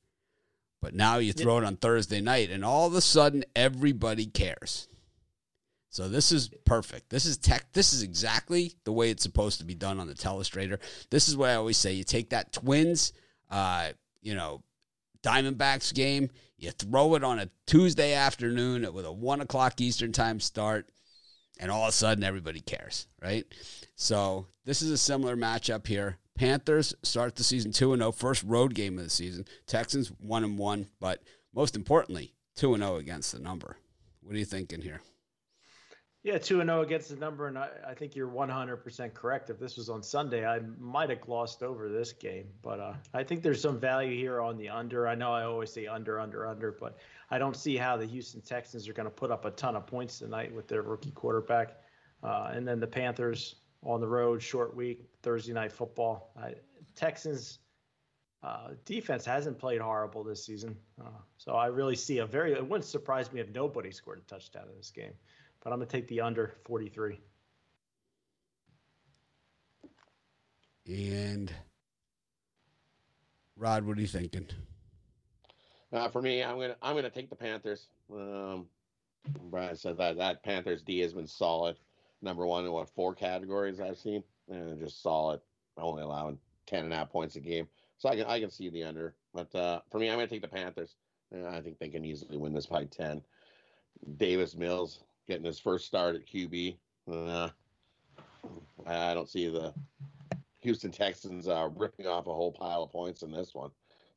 But 0.81 0.95
now 0.95 1.17
you 1.17 1.33
throw 1.33 1.57
it 1.59 1.63
on 1.63 1.77
Thursday 1.77 2.21
night, 2.21 2.49
and 2.49 2.65
all 2.65 2.87
of 2.87 2.93
a 2.93 3.01
sudden 3.01 3.43
everybody 3.55 4.25
cares. 4.25 4.87
So 5.97 6.07
this 6.07 6.31
is 6.31 6.51
perfect. 6.63 7.09
This 7.09 7.25
is 7.25 7.39
tech. 7.39 7.73
This 7.73 7.91
is 7.91 8.03
exactly 8.03 8.75
the 8.83 8.91
way 8.91 9.09
it's 9.09 9.23
supposed 9.23 9.57
to 9.57 9.65
be 9.65 9.73
done 9.73 9.99
on 9.99 10.05
the 10.05 10.13
telestrator. 10.13 10.77
This 11.09 11.27
is 11.27 11.35
what 11.35 11.49
I 11.49 11.55
always 11.55 11.75
say. 11.75 11.93
You 11.93 12.03
take 12.03 12.29
that 12.29 12.53
Twins, 12.53 13.13
uh, 13.49 13.93
you 14.21 14.35
know, 14.35 14.61
Diamondbacks 15.23 15.91
game. 15.95 16.29
You 16.59 16.69
throw 16.69 17.15
it 17.15 17.23
on 17.23 17.39
a 17.39 17.49
Tuesday 17.65 18.13
afternoon 18.13 18.93
with 18.93 19.07
a 19.07 19.11
one 19.11 19.41
o'clock 19.41 19.81
Eastern 19.81 20.11
time 20.11 20.39
start, 20.39 20.87
and 21.59 21.71
all 21.71 21.85
of 21.85 21.89
a 21.89 21.93
sudden 21.93 22.23
everybody 22.23 22.61
cares, 22.61 23.07
right? 23.19 23.47
So 23.95 24.45
this 24.65 24.83
is 24.83 24.91
a 24.91 24.99
similar 24.99 25.35
matchup 25.35 25.87
here. 25.87 26.19
Panthers 26.35 26.93
start 27.01 27.35
the 27.35 27.43
season 27.43 27.71
two 27.71 27.93
and 27.93 28.03
zero, 28.03 28.11
first 28.11 28.43
road 28.43 28.75
game 28.75 28.99
of 28.99 29.03
the 29.03 29.09
season. 29.09 29.45
Texans 29.65 30.11
one 30.19 30.43
and 30.43 30.59
one, 30.59 30.89
but 30.99 31.23
most 31.55 31.75
importantly, 31.75 32.35
two 32.55 32.75
and 32.75 32.83
zero 32.83 32.97
against 32.97 33.31
the 33.31 33.39
number. 33.39 33.77
What 34.21 34.35
are 34.35 34.39
you 34.39 34.45
thinking 34.45 34.81
here? 34.81 35.01
Yeah, 36.27 36.37
two 36.37 36.59
and 36.59 36.67
zero 36.67 36.81
against 36.81 37.07
the 37.07 37.15
number, 37.15 37.47
and 37.47 37.57
I, 37.57 37.69
I 37.87 37.93
think 37.93 38.13
you're 38.13 38.27
100 38.27 38.75
percent 38.83 39.13
correct. 39.13 39.49
If 39.49 39.59
this 39.59 39.77
was 39.77 39.87
on 39.87 40.03
Sunday, 40.03 40.45
I 40.45 40.59
might 40.77 41.09
have 41.09 41.21
glossed 41.21 41.63
over 41.63 41.87
this 41.87 42.11
game, 42.11 42.49
but 42.61 42.81
uh, 42.81 42.95
I 43.13 43.23
think 43.23 43.43
there's 43.43 43.61
some 43.61 43.79
value 43.79 44.13
here 44.13 44.41
on 44.41 44.57
the 44.57 44.67
under. 44.67 45.07
I 45.07 45.15
know 45.15 45.31
I 45.31 45.45
always 45.45 45.71
say 45.71 45.87
under, 45.87 46.19
under, 46.19 46.45
under, 46.45 46.73
but 46.77 46.97
I 47.31 47.37
don't 47.37 47.55
see 47.55 47.77
how 47.77 47.95
the 47.95 48.05
Houston 48.05 48.41
Texans 48.41 48.89
are 48.89 48.93
going 48.93 49.05
to 49.05 49.09
put 49.09 49.31
up 49.31 49.45
a 49.45 49.51
ton 49.51 49.77
of 49.77 49.87
points 49.87 50.19
tonight 50.19 50.53
with 50.53 50.67
their 50.67 50.81
rookie 50.81 51.11
quarterback, 51.11 51.77
uh, 52.21 52.51
and 52.53 52.67
then 52.67 52.81
the 52.81 52.87
Panthers 52.87 53.55
on 53.81 54.01
the 54.01 54.07
road, 54.09 54.43
short 54.43 54.75
week, 54.75 55.05
Thursday 55.23 55.53
night 55.53 55.71
football. 55.71 56.33
Texans. 56.93 57.59
Uh, 58.43 58.71
defense 58.85 59.25
hasn't 59.25 59.57
played 59.57 59.81
horrible 59.81 60.23
this 60.23 60.45
season, 60.45 60.75
uh, 61.01 61.09
so 61.37 61.53
I 61.53 61.67
really 61.67 61.95
see 61.95 62.17
a 62.17 62.25
very. 62.25 62.51
It 62.51 62.67
wouldn't 62.67 62.85
surprise 62.85 63.31
me 63.31 63.39
if 63.39 63.49
nobody 63.49 63.91
scored 63.91 64.19
a 64.19 64.21
touchdown 64.29 64.65
in 64.69 64.77
this 64.77 64.91
game 64.91 65.13
but 65.67 65.73
I'm 65.73 65.79
going 65.79 65.89
to 65.89 65.97
take 65.97 66.07
the 66.07 66.21
under 66.21 66.55
43. 66.63 67.19
And 70.87 71.51
Rod, 73.57 73.85
what 73.85 73.97
are 73.97 74.01
you 74.01 74.07
thinking? 74.07 74.47
Uh, 75.91 76.07
for 76.07 76.21
me, 76.21 76.41
I'm 76.41 76.57
gonna 76.57 76.77
I'm 76.81 76.95
gonna 76.95 77.09
take 77.09 77.29
the 77.29 77.35
Panthers. 77.35 77.87
Um, 78.09 78.67
Brian 79.49 79.75
said 79.75 79.97
that 79.97 80.17
that 80.17 80.41
Panthers 80.41 80.83
D 80.83 80.99
has 80.99 81.13
been 81.13 81.27
solid. 81.27 81.75
Number 82.21 82.45
one 82.45 82.63
in 82.63 82.71
what 82.71 82.89
four 82.89 83.13
categories 83.13 83.81
I've 83.81 83.97
seen, 83.97 84.23
and 84.49 84.79
just 84.79 85.03
solid. 85.03 85.41
Only 85.77 86.03
allowing 86.03 86.39
ten 86.65 86.85
and 86.85 86.93
a 86.93 86.95
half 86.95 87.09
points 87.09 87.35
a 87.35 87.41
game, 87.41 87.67
so 87.97 88.07
I 88.07 88.15
can 88.15 88.25
I 88.25 88.39
can 88.39 88.49
see 88.49 88.69
the 88.69 88.83
under. 88.83 89.15
But 89.33 89.53
uh, 89.53 89.81
for 89.91 89.99
me, 89.99 90.09
I'm 90.09 90.15
gonna 90.15 90.27
take 90.27 90.41
the 90.41 90.47
Panthers. 90.47 90.95
Uh, 91.35 91.47
I 91.49 91.59
think 91.59 91.77
they 91.77 91.89
can 91.89 92.05
easily 92.05 92.37
win 92.37 92.53
this 92.53 92.67
by 92.67 92.85
ten. 92.85 93.21
Davis 94.17 94.55
Mills 94.55 95.03
getting 95.27 95.45
his 95.45 95.59
first 95.59 95.85
start 95.85 96.15
at 96.15 96.25
QB. 96.25 96.77
Uh, 97.11 97.49
I 98.85 99.13
don't 99.13 99.29
see 99.29 99.49
the 99.49 99.73
Houston 100.61 100.91
Texans 100.91 101.47
uh, 101.47 101.69
ripping 101.75 102.07
off 102.07 102.27
a 102.27 102.33
whole 102.33 102.51
pile 102.51 102.83
of 102.83 102.91
points 102.91 103.21
in 103.21 103.31
this 103.31 103.53
one. 103.53 103.71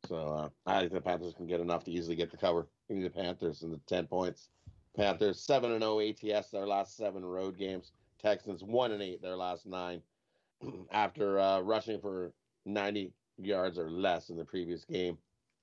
So 0.06 0.16
uh, 0.16 0.48
I 0.66 0.80
think 0.80 0.92
the 0.92 1.00
Panthers 1.00 1.34
can 1.34 1.46
get 1.46 1.60
enough 1.60 1.84
to 1.84 1.90
easily 1.90 2.16
get 2.16 2.30
the 2.30 2.36
cover. 2.36 2.66
Give 2.88 2.96
me 2.96 3.02
the 3.02 3.10
Panthers 3.10 3.62
and 3.62 3.72
the 3.72 3.80
ten 3.86 4.06
points. 4.06 4.48
Panthers 4.96 5.40
seven 5.40 5.72
and 5.72 5.82
zero 5.82 6.00
ATS 6.00 6.50
their 6.50 6.66
last 6.66 6.96
seven 6.96 7.24
road 7.24 7.58
games. 7.58 7.92
Texans 8.20 8.62
one 8.62 8.92
and 8.92 9.02
eight 9.02 9.22
their 9.22 9.36
last 9.36 9.66
nine. 9.66 10.02
After 10.92 11.38
uh, 11.38 11.60
rushing 11.60 12.00
for 12.00 12.32
ninety 12.64 13.12
yards 13.36 13.78
or 13.78 13.90
less 13.90 14.30
in 14.30 14.36
the 14.36 14.44
previous 14.44 14.84
game, 14.84 15.18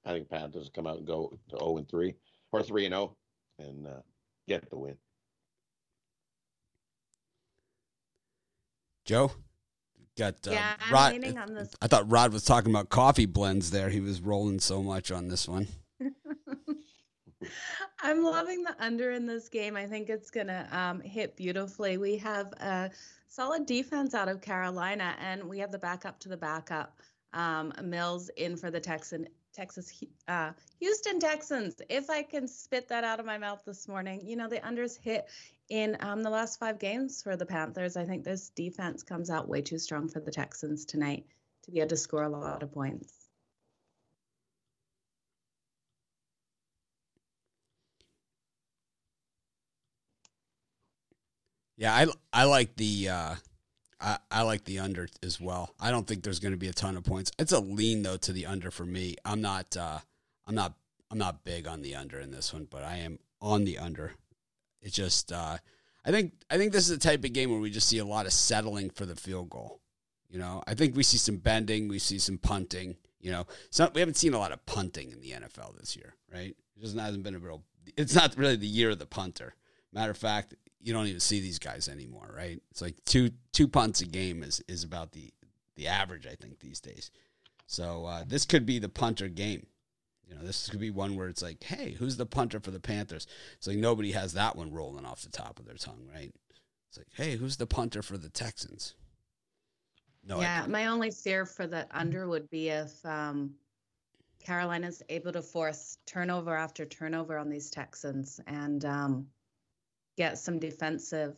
I 0.05 0.11
think 0.11 0.29
Panthers 0.29 0.69
come 0.73 0.87
out 0.87 0.97
and 0.97 1.07
go 1.07 1.37
to 1.49 1.57
zero 1.57 1.77
and 1.77 1.89
three 1.89 2.15
or 2.51 2.63
three 2.63 2.85
and 2.85 2.93
zero 2.93 3.15
and 3.59 3.87
uh, 3.87 4.01
get 4.47 4.69
the 4.69 4.77
win. 4.77 4.95
Joe? 9.07 9.31
Got 10.17 10.47
uh, 10.47 10.51
yeah, 10.51 10.75
I'm 10.85 10.93
Rod. 10.93 11.13
leaning 11.13 11.37
on 11.37 11.53
this. 11.53 11.73
I 11.81 11.87
thought 11.87 12.11
Rod 12.11 12.33
was 12.33 12.43
talking 12.43 12.71
about 12.71 12.89
coffee 12.89 13.25
blends 13.25 13.71
there. 13.71 13.89
He 13.89 14.01
was 14.01 14.19
rolling 14.19 14.59
so 14.59 14.83
much 14.83 15.11
on 15.11 15.29
this 15.29 15.47
one. 15.47 15.67
I'm 18.01 18.21
loving 18.23 18.63
the 18.63 18.75
under 18.79 19.11
in 19.11 19.25
this 19.25 19.47
game. 19.47 19.77
I 19.77 19.85
think 19.85 20.09
it's 20.09 20.29
going 20.29 20.47
to 20.47 20.67
um, 20.71 20.99
hit 20.99 21.37
beautifully. 21.37 21.97
We 21.97 22.17
have 22.17 22.51
a 22.53 22.91
solid 23.27 23.65
defense 23.65 24.13
out 24.13 24.27
of 24.27 24.41
Carolina, 24.41 25.15
and 25.21 25.43
we 25.45 25.59
have 25.59 25.71
the 25.71 25.79
backup 25.79 26.19
to 26.21 26.29
the 26.29 26.37
backup. 26.37 26.99
Um, 27.33 27.71
Mills 27.83 28.29
in 28.35 28.57
for 28.57 28.71
the 28.71 28.79
Texan, 28.79 29.27
Texas, 29.57 30.03
uh, 30.27 30.51
Houston 30.79 31.19
Texans. 31.19 31.81
If 31.89 32.11
I 32.11 32.21
can 32.21 32.47
spit 32.47 32.87
that 32.89 33.03
out 33.03 33.19
of 33.19 33.25
my 33.25 33.39
mouth 33.39 33.63
this 33.65 33.87
morning, 33.87 34.21
you 34.23 34.35
know, 34.35 34.47
the 34.47 34.59
unders 34.59 35.01
hit 35.01 35.27
in 35.69 35.97
um, 35.99 36.21
the 36.21 36.29
last 36.29 36.59
five 36.59 36.77
games 36.77 37.23
for 37.23 37.35
the 37.35 37.45
Panthers. 37.45 37.97
I 37.97 38.05
think 38.05 38.23
this 38.23 38.49
defense 38.49 39.01
comes 39.01 39.31
out 39.31 39.49
way 39.49 39.63
too 39.63 39.79
strong 39.79 40.09
for 40.09 40.19
the 40.19 40.29
Texans 40.29 40.85
tonight 40.85 41.25
to 41.63 41.71
be 41.71 41.79
able 41.79 41.89
to 41.89 41.97
score 41.97 42.21
a 42.21 42.29
lot 42.29 42.61
of 42.61 42.71
points. 42.71 43.11
Yeah, 51.77 51.95
I 51.95 52.07
I 52.31 52.43
like 52.43 52.75
the 52.75 53.09
uh, 53.09 53.35
I 53.99 54.17
I 54.29 54.41
like 54.43 54.65
the 54.65 54.79
under 54.79 55.07
as 55.23 55.39
well. 55.39 55.73
I 55.79 55.91
don't 55.91 56.07
think 56.07 56.23
there's 56.23 56.39
going 56.39 56.53
to 56.53 56.57
be 56.57 56.67
a 56.67 56.73
ton 56.73 56.97
of 56.97 57.03
points. 57.03 57.31
It's 57.39 57.51
a 57.51 57.59
lean 57.59 58.03
though 58.03 58.17
to 58.17 58.33
the 58.33 58.45
under 58.45 58.71
for 58.71 58.85
me. 58.85 59.15
I'm 59.25 59.41
not 59.41 59.75
uh, 59.75 59.99
I'm 60.45 60.55
not 60.55 60.73
I'm 61.09 61.17
not 61.17 61.43
big 61.43 61.67
on 61.67 61.81
the 61.81 61.95
under 61.95 62.19
in 62.19 62.31
this 62.31 62.53
one, 62.53 62.67
but 62.69 62.83
I 62.83 62.97
am 62.97 63.19
on 63.41 63.65
the 63.65 63.77
under. 63.77 64.13
It's 64.81 64.95
just 64.95 65.31
uh, 65.31 65.57
I 66.05 66.11
think 66.11 66.33
I 66.49 66.57
think 66.57 66.71
this 66.71 66.89
is 66.89 66.97
the 66.97 67.09
type 67.09 67.23
of 67.23 67.33
game 67.33 67.51
where 67.51 67.59
we 67.59 67.69
just 67.69 67.89
see 67.89 67.97
a 67.99 68.05
lot 68.05 68.25
of 68.25 68.33
settling 68.33 68.89
for 68.89 69.05
the 69.05 69.15
field 69.15 69.49
goal. 69.49 69.81
You 70.29 70.39
know, 70.39 70.61
I 70.67 70.73
think 70.73 70.95
we 70.95 71.03
see 71.03 71.17
some 71.17 71.37
bending, 71.37 71.87
we 71.87 71.99
see 71.99 72.19
some 72.19 72.37
punting. 72.37 72.97
You 73.19 73.31
know, 73.31 73.47
so 73.71 73.89
we 73.93 73.99
haven't 73.99 74.15
seen 74.15 74.33
a 74.33 74.39
lot 74.39 74.51
of 74.51 74.65
punting 74.65 75.11
in 75.11 75.19
the 75.19 75.31
NFL 75.31 75.77
this 75.79 75.95
year, 75.95 76.15
right? 76.31 76.55
It 76.75 76.81
just 76.81 76.97
hasn't 76.97 77.23
been 77.23 77.35
a 77.35 77.39
real. 77.39 77.63
It's 77.97 78.13
not 78.13 78.37
really 78.37 78.55
the 78.55 78.67
year 78.67 78.91
of 78.91 78.99
the 78.99 79.05
punter. 79.05 79.55
Matter 79.91 80.11
of 80.11 80.17
fact, 80.17 80.53
you 80.81 80.93
don't 80.93 81.07
even 81.07 81.19
see 81.19 81.39
these 81.39 81.59
guys 81.59 81.87
anymore, 81.89 82.33
right? 82.35 82.61
It's 82.71 82.81
like 82.81 82.95
two 83.05 83.31
two 83.53 83.67
punts 83.67 84.01
a 84.01 84.05
game 84.05 84.43
is 84.43 84.61
is 84.67 84.83
about 84.83 85.11
the 85.11 85.31
the 85.75 85.87
average, 85.87 86.25
I 86.27 86.35
think, 86.35 86.59
these 86.59 86.79
days. 86.79 87.11
So 87.67 88.05
uh, 88.05 88.23
this 88.25 88.45
could 88.45 88.65
be 88.65 88.79
the 88.79 88.89
punter 88.89 89.27
game. 89.27 89.67
You 90.27 90.35
know, 90.35 90.41
this 90.43 90.69
could 90.69 90.79
be 90.79 90.91
one 90.91 91.15
where 91.15 91.29
it's 91.29 91.41
like, 91.41 91.63
hey, 91.63 91.95
who's 91.97 92.17
the 92.17 92.25
punter 92.25 92.59
for 92.59 92.71
the 92.71 92.79
Panthers? 92.79 93.27
It's 93.57 93.67
like 93.67 93.77
nobody 93.77 94.11
has 94.11 94.33
that 94.33 94.55
one 94.55 94.73
rolling 94.73 95.05
off 95.05 95.21
the 95.21 95.29
top 95.29 95.59
of 95.59 95.65
their 95.65 95.75
tongue, 95.75 96.07
right? 96.13 96.33
It's 96.89 96.97
like, 96.97 97.07
hey, 97.13 97.37
who's 97.37 97.57
the 97.57 97.67
punter 97.67 98.01
for 98.01 98.17
the 98.17 98.29
Texans? 98.29 98.95
No. 100.25 100.41
Yeah, 100.41 100.65
my 100.67 100.87
only 100.87 101.11
fear 101.11 101.45
for 101.45 101.67
the 101.67 101.87
under 101.91 102.27
would 102.27 102.49
be 102.49 102.69
if 102.69 103.05
um, 103.05 103.55
Carolina's 104.43 105.01
able 105.07 105.31
to 105.31 105.41
force 105.41 105.97
turnover 106.05 106.55
after 106.55 106.85
turnover 106.85 107.37
on 107.37 107.49
these 107.49 107.69
Texans 107.69 108.41
and 108.47 108.83
um, 108.83 109.27
get 110.17 110.37
some 110.37 110.59
defensive 110.59 111.35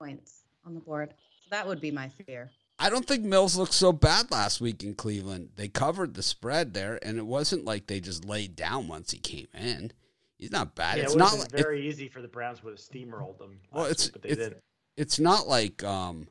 points 0.00 0.42
on 0.64 0.74
the 0.74 0.80
board. 0.80 1.14
So 1.44 1.48
that 1.50 1.66
would 1.66 1.80
be 1.80 1.90
my 1.90 2.08
fear. 2.08 2.50
I 2.78 2.90
don't 2.90 3.06
think 3.06 3.24
Mills 3.24 3.56
looked 3.56 3.72
so 3.72 3.92
bad 3.92 4.30
last 4.30 4.60
week 4.60 4.82
in 4.82 4.94
Cleveland. 4.94 5.50
They 5.56 5.68
covered 5.68 6.14
the 6.14 6.22
spread 6.22 6.74
there, 6.74 6.98
and 7.02 7.18
it 7.18 7.24
wasn't 7.24 7.64
like 7.64 7.86
they 7.86 8.00
just 8.00 8.24
laid 8.24 8.54
down 8.54 8.88
once 8.88 9.12
he 9.12 9.18
came 9.18 9.48
in. 9.54 9.92
He's 10.36 10.52
not 10.52 10.74
bad. 10.74 10.98
Yeah, 10.98 11.04
it's 11.04 11.14
it 11.14 11.18
not 11.18 11.38
like, 11.38 11.50
very 11.50 11.86
it, 11.86 11.88
easy 11.88 12.08
for 12.08 12.20
the 12.20 12.28
Browns 12.28 12.62
would 12.62 12.72
have 12.72 12.80
steamrolled 12.80 13.38
them. 13.38 13.60
Well, 13.72 13.86
it's 13.86 14.10
week, 14.12 14.24
it's, 14.24 14.54
it's 14.98 15.18
not 15.18 15.48
like 15.48 15.82
um, 15.84 16.28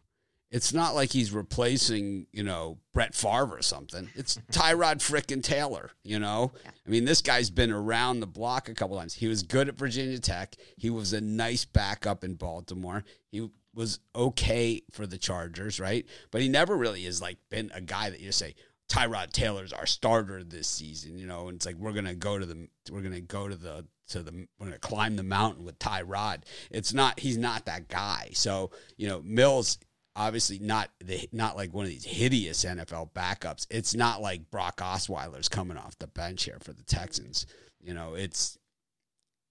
it's 0.51 0.73
not 0.73 0.95
like 0.95 1.11
he's 1.11 1.31
replacing 1.31 2.27
you 2.31 2.43
know 2.43 2.77
Brett 2.93 3.15
Favre 3.15 3.57
or 3.57 3.61
something. 3.61 4.09
It's 4.15 4.37
Tyrod 4.51 4.97
frickin' 4.97 5.43
Taylor. 5.43 5.91
You 6.03 6.19
know, 6.19 6.51
yeah. 6.63 6.71
I 6.85 6.89
mean, 6.89 7.05
this 7.05 7.21
guy's 7.21 7.49
been 7.49 7.71
around 7.71 8.19
the 8.19 8.27
block 8.27 8.69
a 8.69 8.73
couple 8.73 8.97
times. 8.97 9.13
He 9.13 9.27
was 9.27 9.43
good 9.43 9.67
at 9.67 9.77
Virginia 9.77 10.19
Tech. 10.19 10.55
He 10.77 10.89
was 10.89 11.13
a 11.13 11.21
nice 11.21 11.65
backup 11.65 12.23
in 12.23 12.35
Baltimore. 12.35 13.03
He 13.31 13.49
was 13.73 13.99
okay 14.15 14.81
for 14.91 15.05
the 15.05 15.17
Chargers, 15.17 15.79
right? 15.79 16.05
But 16.31 16.41
he 16.41 16.47
never 16.47 16.75
really 16.77 17.03
has 17.03 17.21
like 17.21 17.37
been 17.49 17.71
a 17.73 17.81
guy 17.81 18.09
that 18.09 18.21
you 18.21 18.31
say 18.31 18.55
Tyrod 18.87 19.31
Taylor's 19.31 19.73
our 19.73 19.85
starter 19.85 20.43
this 20.43 20.67
season, 20.67 21.17
you 21.17 21.25
know, 21.25 21.47
and 21.47 21.57
it's 21.57 21.65
like 21.65 21.75
we're 21.75 21.91
gonna 21.91 22.15
go 22.15 22.37
to 22.37 22.45
the 22.45 22.67
we're 22.91 23.01
gonna 23.01 23.19
go 23.21 23.47
to 23.47 23.55
the 23.55 23.85
to 24.09 24.21
the 24.21 24.47
we're 24.59 24.67
gonna 24.67 24.79
climb 24.79 25.15
the 25.15 25.23
mountain 25.23 25.65
with 25.65 25.79
Tyrod. 25.79 26.43
It's 26.69 26.93
not 26.93 27.19
he's 27.19 27.37
not 27.37 27.65
that 27.65 27.87
guy. 27.87 28.29
So 28.33 28.71
you 28.97 29.07
know 29.07 29.21
Mills 29.23 29.79
obviously 30.15 30.59
not 30.59 30.89
the 31.03 31.27
not 31.31 31.55
like 31.55 31.73
one 31.73 31.85
of 31.85 31.91
these 31.91 32.05
hideous 32.05 32.63
NFL 32.63 33.11
backups. 33.11 33.67
It's 33.69 33.95
not 33.95 34.21
like 34.21 34.49
Brock 34.49 34.77
Osweiler's 34.77 35.49
coming 35.49 35.77
off 35.77 35.97
the 35.99 36.07
bench 36.07 36.43
here 36.43 36.57
for 36.61 36.73
the 36.73 36.83
Texans. 36.83 37.45
You 37.81 37.93
know, 37.93 38.13
it's 38.15 38.57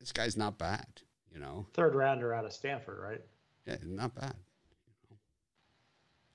this 0.00 0.12
guy's 0.12 0.36
not 0.36 0.58
bad. 0.58 0.86
You 1.32 1.40
know, 1.40 1.66
third 1.74 1.94
rounder 1.94 2.32
out 2.32 2.44
of 2.44 2.52
Stanford, 2.52 2.98
right? 3.00 3.20
Yeah, 3.66 3.76
not 3.84 4.14
bad. 4.14 4.34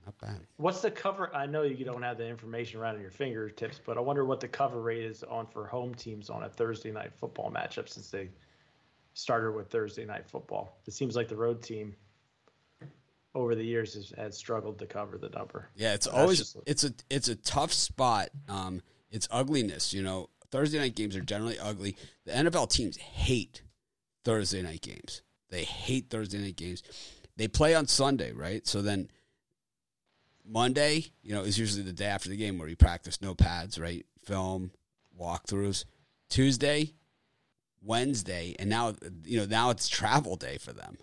Not 0.06 0.18
bad. 0.20 0.40
What's 0.58 0.82
the 0.82 0.92
cover? 0.92 1.34
I 1.36 1.46
know 1.46 1.64
you 1.64 1.86
don't 1.86 2.02
have 2.02 2.18
the 2.18 2.28
information 2.28 2.80
right 2.80 2.96
on 2.96 3.02
your 3.02 3.12
fingertips, 3.12 3.80
but 3.86 3.98
I 3.98 4.02
wonder 4.02 4.26
what 4.26 4.40
the 4.40 4.48
cover 4.48 4.82
rate 4.82 5.04
is 5.04 5.24
on 5.24 5.46
for 5.46 5.68
home 5.68 5.94
teams 5.94 6.30
on 6.30 6.44
a 6.44 6.50
Thursday 6.50 6.92
night 6.92 7.14
football 7.14 7.52
matchup 7.52 7.88
since 7.88 8.10
they 8.10 8.30
started 9.14 9.52
with 9.52 9.70
Thursday 9.70 10.06
night 10.06 10.28
football. 10.28 10.80
It 10.88 10.94
seems 10.94 11.16
like 11.16 11.28
the 11.28 11.36
road 11.36 11.62
team 11.62 11.96
over 13.36 13.56
the 13.56 13.64
years 13.64 13.94
has, 13.94 14.14
has 14.18 14.38
struggled 14.38 14.80
to 14.80 14.86
cover 14.86 15.18
the 15.18 15.30
number. 15.30 15.70
Yeah, 15.76 15.94
it's 15.94 16.08
always 16.08 16.40
just, 16.40 16.58
it's 16.66 16.84
a 16.84 16.94
it's 17.10 17.30
a 17.30 17.36
tough 17.36 17.74
spot. 17.74 18.30
Um, 18.48 18.82
it's 19.12 19.28
ugliness. 19.32 19.94
You 19.94 20.04
know, 20.04 20.30
Thursday 20.52 20.80
night 20.80 20.96
games 20.96 21.16
are 21.16 21.22
generally 21.22 21.60
ugly. 21.60 21.96
The 22.26 22.32
NFL 22.32 22.70
teams 22.70 22.98
hate 22.98 23.62
Thursday 24.26 24.62
night 24.62 24.82
games. 24.82 25.22
They 25.50 25.64
hate 25.64 26.10
Thursday 26.10 26.40
night 26.40 26.56
games 26.56 26.84
they 27.40 27.48
play 27.48 27.74
on 27.74 27.88
Sunday, 27.88 28.34
right? 28.34 28.68
So 28.68 28.82
then 28.82 29.10
Monday, 30.46 31.06
you 31.24 31.34
know, 31.34 31.44
is 31.44 31.58
usually 31.58 31.84
the 31.84 31.94
day 31.94 32.06
after 32.06 32.30
the 32.30 32.36
game 32.36 32.58
where 32.60 32.68
you 32.68 32.76
practice 32.76 33.22
no 33.22 33.34
pads, 33.34 33.80
right? 33.80 34.06
Film, 34.26 34.72
walkthroughs. 35.20 35.86
Tuesday, 36.30 36.94
Wednesday, 37.82 38.56
and 38.60 38.70
now 38.70 38.94
you 39.24 39.40
know 39.40 39.46
now 39.46 39.70
it's 39.70 39.88
travel 39.88 40.36
day 40.36 40.58
for 40.58 40.74
them. 40.74 40.98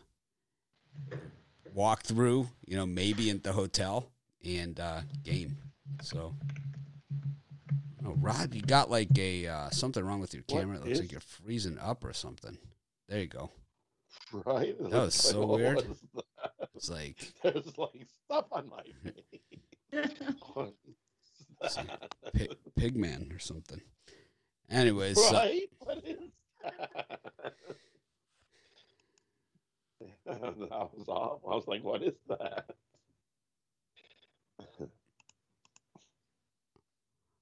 Walk 1.77 2.05
through, 2.05 2.49
you 2.65 2.75
know, 2.75 2.87
maybe 2.87 3.29
in 3.29 3.43
the 3.43 3.53
hotel 3.53 4.11
and 4.43 4.81
uh, 4.81 5.03
game. 5.23 5.59
So, 6.01 6.35
oh, 8.03 8.15
Rod, 8.19 8.55
you 8.55 8.63
got 8.63 8.91
like 8.91 9.11
a 9.19 9.47
uh, 9.47 9.69
something 9.69 10.03
wrong 10.03 10.21
with 10.21 10.33
your 10.33 10.43
camera. 10.45 10.79
What 10.79 10.87
it 10.87 10.89
looks 10.89 10.93
is? 10.93 11.01
like 11.01 11.13
you're 11.13 11.21
freezing 11.21 11.79
up 11.79 12.03
or 12.03 12.15
something. 12.15 12.57
There 13.11 13.21
you 13.21 13.27
go. 13.27 13.51
Right? 14.33 14.75
That 14.81 14.91
was 14.91 15.15
so 15.15 15.43
like, 15.43 15.59
weird. 15.59 15.85
It's 16.75 16.89
like 16.89 17.33
there's 17.43 17.77
like 17.77 18.07
stuff 18.25 18.47
on 18.53 18.71
my 18.71 18.83
face. 19.93 20.73
Pig, 22.33 22.57
Pigman 22.79 23.37
or 23.37 23.39
something. 23.39 23.83
Anyways, 24.71 25.19
right? 25.31 25.69
So, 25.79 25.87
what 25.87 25.99
is 26.05 26.15
that? 26.15 27.21
I 30.27 31.46
was. 31.57 31.65
I 31.65 31.69
was 31.69 31.69
like, 31.69 31.85
"What 31.85 32.03
is 32.03 32.15
that?" 32.29 32.71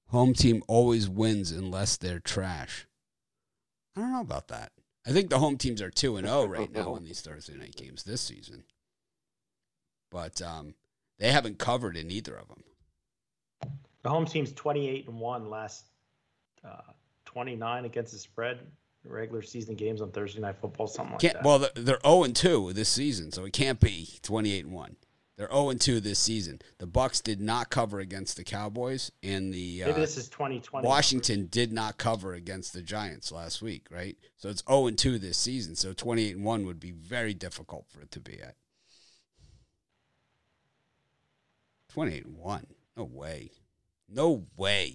Home 0.08 0.32
team 0.32 0.62
always 0.68 1.08
wins 1.08 1.50
unless 1.50 1.96
they're 1.96 2.20
trash. 2.20 2.86
I 3.96 4.00
don't 4.00 4.12
know 4.12 4.20
about 4.20 4.48
that. 4.48 4.72
I 5.06 5.10
think 5.10 5.28
the 5.28 5.38
home 5.38 5.58
teams 5.58 5.82
are 5.82 5.90
two 5.90 6.16
and 6.16 6.26
zero 6.26 6.40
oh 6.40 6.46
right 6.48 6.70
now 6.72 6.96
in 6.96 7.04
these 7.04 7.20
Thursday 7.20 7.54
night 7.54 7.76
games 7.76 8.04
this 8.04 8.20
season 8.20 8.64
but 10.14 10.40
um, 10.40 10.74
they 11.18 11.32
haven't 11.32 11.58
covered 11.58 11.96
in 11.96 12.08
either 12.08 12.36
of 12.36 12.46
them. 12.46 12.62
The 14.04 14.10
home 14.10 14.26
team's 14.26 14.52
28 14.52 15.08
and 15.08 15.18
1 15.18 15.50
last 15.50 15.86
uh, 16.64 16.92
29 17.24 17.84
against 17.84 18.12
the 18.12 18.18
spread 18.18 18.60
regular 19.04 19.42
season 19.42 19.74
games 19.74 20.00
on 20.00 20.10
Thursday 20.10 20.40
night 20.40 20.56
football 20.60 20.86
something 20.86 21.12
like 21.12 21.20
can't, 21.20 21.34
that. 21.34 21.44
Well, 21.44 21.66
they're 21.74 22.00
0 22.04 22.24
and 22.24 22.36
2 22.36 22.72
this 22.72 22.88
season, 22.88 23.32
so 23.32 23.44
it 23.44 23.52
can't 23.52 23.80
be 23.80 24.08
28 24.22 24.64
and 24.64 24.74
1. 24.74 24.96
They're 25.36 25.48
0 25.48 25.70
and 25.70 25.80
2 25.80 26.00
this 26.00 26.18
season. 26.18 26.60
The 26.78 26.86
Bucs 26.86 27.22
did 27.22 27.40
not 27.40 27.68
cover 27.68 27.98
against 27.98 28.36
the 28.36 28.44
Cowboys 28.44 29.10
and 29.22 29.52
the 29.52 29.84
uh, 29.84 29.92
this 29.92 30.16
is 30.16 30.28
2020. 30.28 30.86
Washington 30.86 31.48
did 31.50 31.72
not 31.72 31.98
cover 31.98 32.34
against 32.34 32.72
the 32.72 32.82
Giants 32.82 33.32
last 33.32 33.60
week, 33.60 33.86
right? 33.90 34.16
So 34.36 34.48
it's 34.48 34.62
0 34.68 34.86
and 34.86 34.98
2 34.98 35.18
this 35.18 35.36
season. 35.36 35.74
So 35.74 35.92
28 35.92 36.36
and 36.36 36.44
1 36.44 36.66
would 36.66 36.80
be 36.80 36.92
very 36.92 37.34
difficult 37.34 37.86
for 37.88 38.00
it 38.00 38.10
to 38.12 38.20
be 38.20 38.40
at. 38.40 38.54
28 41.92 42.26
and 42.26 42.38
1. 42.38 42.66
No 42.96 43.04
way. 43.04 43.50
No 44.08 44.46
way. 44.56 44.94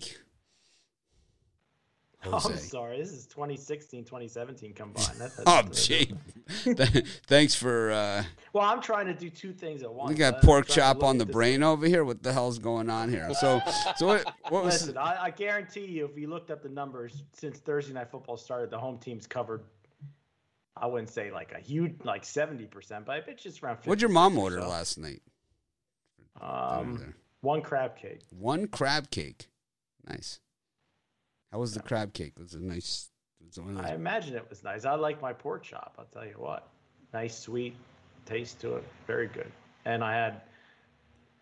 Jose. 2.23 2.49
Oh, 2.49 2.51
I'm 2.51 2.59
sorry. 2.59 2.97
This 2.97 3.11
is 3.11 3.25
2016, 3.27 4.03
2017 4.03 4.73
combined. 4.73 5.07
That, 5.19 5.31
oh, 5.45 5.61
gee. 5.71 6.13
Thanks 7.27 7.55
for. 7.55 7.91
Uh, 7.91 8.23
well, 8.51 8.65
I'm 8.65 8.81
trying 8.81 9.05
to 9.05 9.13
do 9.13 9.29
two 9.29 9.53
things 9.53 9.83
at 9.83 9.93
once. 9.93 10.09
We 10.09 10.15
got 10.15 10.41
pork 10.41 10.67
chop 10.67 11.01
on 11.01 11.17
the 11.17 11.25
brain 11.25 11.63
over 11.63 11.85
here. 11.85 12.03
What 12.03 12.21
the 12.21 12.33
hell's 12.33 12.59
going 12.59 12.89
on 12.89 13.09
here? 13.09 13.33
So, 13.39 13.61
so 13.95 14.07
what, 14.07 14.33
what 14.49 14.65
was? 14.65 14.81
Listen, 14.81 14.97
I, 14.97 15.23
I 15.25 15.29
guarantee 15.29 15.85
you, 15.85 16.05
if 16.05 16.17
you 16.17 16.27
looked 16.27 16.51
up 16.51 16.61
the 16.61 16.69
numbers 16.69 17.23
since 17.31 17.59
Thursday 17.59 17.93
Night 17.93 18.11
Football 18.11 18.35
started, 18.35 18.69
the 18.69 18.79
home 18.79 18.97
teams 18.97 19.25
covered. 19.25 19.63
I 20.75 20.87
wouldn't 20.87 21.09
say 21.09 21.31
like 21.31 21.53
a 21.53 21.59
huge, 21.59 21.95
like 22.03 22.23
70%, 22.23 23.05
but 23.05 23.25
it's 23.27 23.43
just 23.43 23.63
around. 23.63 23.79
What'd 23.83 24.01
your 24.01 24.09
mom 24.09 24.37
order 24.37 24.61
so. 24.61 24.67
last 24.67 24.97
night? 24.97 25.21
Um, 26.41 27.13
one 27.41 27.61
crab 27.61 27.95
cake. 27.97 28.21
One 28.29 28.67
crab 28.67 29.09
cake. 29.09 29.47
Nice. 30.07 30.39
How 31.51 31.59
was 31.59 31.73
the 31.73 31.81
crab 31.81 32.13
cake? 32.13 32.33
Was 32.37 32.53
it 32.53 32.61
nice? 32.61 33.09
Was 33.45 33.57
it 33.57 33.63
I 33.77 33.93
imagine 33.93 34.35
it 34.35 34.47
was 34.49 34.63
nice. 34.63 34.85
I 34.85 34.93
like 34.95 35.21
my 35.21 35.33
pork 35.33 35.63
chop. 35.63 35.95
I'll 35.97 36.05
tell 36.05 36.25
you 36.25 36.35
what. 36.37 36.67
Nice, 37.13 37.37
sweet 37.37 37.75
taste 38.25 38.59
to 38.61 38.75
it. 38.75 38.83
Very 39.07 39.27
good. 39.27 39.51
And 39.85 40.03
I 40.03 40.13
had 40.13 40.41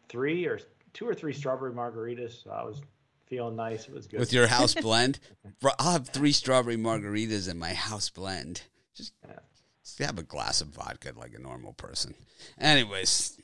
three 0.07 0.45
or 0.45 0.59
two 0.93 1.07
or 1.07 1.13
three 1.13 1.33
strawberry 1.33 1.73
margaritas. 1.73 2.43
So 2.43 2.51
I 2.51 2.63
was 2.63 2.81
feeling 3.25 3.55
nice. 3.55 3.87
It 3.87 3.93
was 3.93 4.07
good. 4.07 4.19
With 4.19 4.31
your 4.31 4.47
house 4.47 4.73
blend? 4.81 5.19
I'll 5.79 5.91
have 5.91 6.07
three 6.07 6.31
strawberry 6.31 6.77
margaritas 6.77 7.49
in 7.49 7.59
my 7.59 7.73
house 7.73 8.09
blend. 8.09 8.61
Just 8.95 9.13
yeah. 9.27 10.05
have 10.07 10.17
a 10.17 10.23
glass 10.23 10.61
of 10.61 10.69
vodka 10.69 11.11
like 11.15 11.33
a 11.35 11.41
normal 11.41 11.73
person. 11.73 12.15
Anyways, 12.59 13.37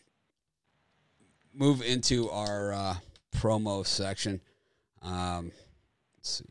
move 1.53 1.82
into 1.82 2.29
our 2.29 2.74
uh, 2.74 2.96
promo 3.36 3.86
section. 3.86 4.41
Um, 5.01 5.51
let's 6.24 6.44
see. 6.44 6.46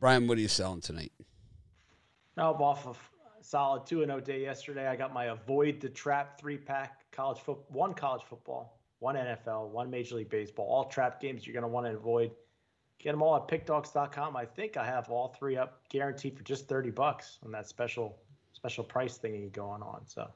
Brian, 0.00 0.26
what 0.26 0.38
are 0.38 0.40
you 0.40 0.48
selling 0.48 0.80
tonight? 0.80 1.12
Now, 2.36 2.54
off 2.54 2.86
of 2.86 2.98
solid 3.42 3.86
2 3.86 4.04
0 4.04 4.20
day 4.20 4.40
yesterday, 4.40 4.88
I 4.88 4.96
got 4.96 5.12
my 5.12 5.26
Avoid 5.26 5.80
the 5.80 5.88
Trap 5.88 6.40
three 6.40 6.56
pack 6.56 7.10
college 7.12 7.38
football, 7.38 7.66
one 7.68 7.94
college 7.94 8.22
football, 8.22 8.80
one 8.98 9.14
NFL, 9.14 9.68
one 9.68 9.90
Major 9.90 10.16
League 10.16 10.30
Baseball, 10.30 10.66
all 10.66 10.84
trap 10.84 11.20
games 11.20 11.46
you're 11.46 11.52
going 11.52 11.62
to 11.62 11.68
want 11.68 11.86
to 11.86 11.92
avoid. 11.92 12.32
Get 12.98 13.12
them 13.12 13.22
all 13.22 13.36
at 13.36 13.48
pickdogs.com. 13.48 14.36
I 14.36 14.46
think 14.46 14.76
I 14.76 14.86
have 14.86 15.10
all 15.10 15.28
three 15.38 15.56
up 15.56 15.82
guaranteed 15.88 16.36
for 16.36 16.44
just 16.44 16.68
30 16.68 16.90
bucks 16.90 17.38
on 17.44 17.52
that 17.52 17.68
special 17.68 18.16
special 18.54 18.84
price 18.84 19.18
thingy 19.18 19.52
going 19.52 19.82
on. 19.82 20.02
So 20.06 20.28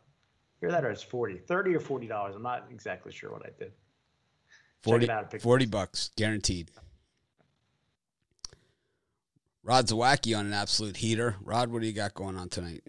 hear 0.61 0.71
that 0.71 0.85
is 0.85 1.03
40, 1.03 1.39
30 1.39 1.75
or 1.75 1.81
$40. 1.81 2.35
I'm 2.35 2.43
not 2.43 2.67
exactly 2.71 3.13
sure 3.13 3.31
what 3.31 3.47
I 3.47 3.51
did. 3.59 3.73
40, 4.87 5.39
40 5.41 5.67
bucks 5.67 6.11
guaranteed. 6.17 6.71
Rod 9.63 9.89
Zawacki 9.89 10.39
on 10.39 10.47
an 10.47 10.53
absolute 10.53 10.97
heater. 10.97 11.35
Rod, 11.43 11.71
what 11.71 11.83
do 11.83 11.89
you 11.89 11.93
got 11.93 12.15
going 12.15 12.37
on 12.37 12.49
tonight? 12.49 12.85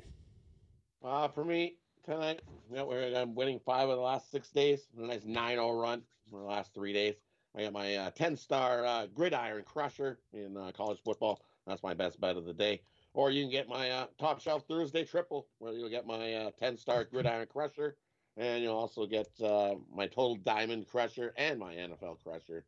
Uh, 1.04 1.27
for 1.27 1.44
me, 1.44 1.77
tonight, 2.06 2.42
you 2.70 2.77
know, 2.77 2.92
I'm 2.92 3.34
winning 3.34 3.60
five 3.66 3.89
of 3.89 3.96
the 3.96 4.01
last 4.01 4.30
six 4.30 4.50
days. 4.50 4.88
A 4.98 5.01
nice 5.01 5.25
9 5.25 5.56
0 5.56 5.72
run 5.82 6.04
for 6.30 6.39
the 6.39 6.46
last 6.46 6.75
three 6.75 6.94
days. 6.94 7.16
I 7.56 7.63
got 7.63 7.74
my 7.74 7.96
uh, 7.96 8.12
10 8.12 8.38
star 8.38 8.86
uh, 8.86 9.08
gridiron 9.08 9.63
crusher 9.63 10.20
in 10.34 10.56
uh, 10.56 10.72
college 10.75 11.00
football. 11.04 11.42
That's 11.66 11.82
my 11.82 11.96
best 11.96 12.22
bet 12.22 12.38
of 12.38 12.46
the 12.46 12.54
day. 12.54 12.82
Or 13.13 13.32
you 13.32 13.44
can 13.44 13.51
get 13.51 13.68
my 13.68 13.89
uh, 13.89 14.06
top 14.20 14.39
shelf 14.39 14.66
Thursday 14.68 15.04
triple, 15.04 15.48
where 15.58 15.74
you'll 15.74 15.89
get 15.89 16.06
my 16.06 16.51
10 16.60 16.74
uh, 16.74 16.77
star 16.77 17.04
gridiron 17.12 17.48
crusher. 17.48 17.96
And 18.38 18.63
you'll 18.63 18.75
also 18.75 19.06
get 19.08 19.27
uh, 19.44 19.75
my 19.94 20.06
total 20.08 20.36
diamond 20.36 20.88
crusher 20.88 21.34
and 21.38 21.60
my 21.60 21.74
NFL 21.74 22.17
crusher 22.24 22.63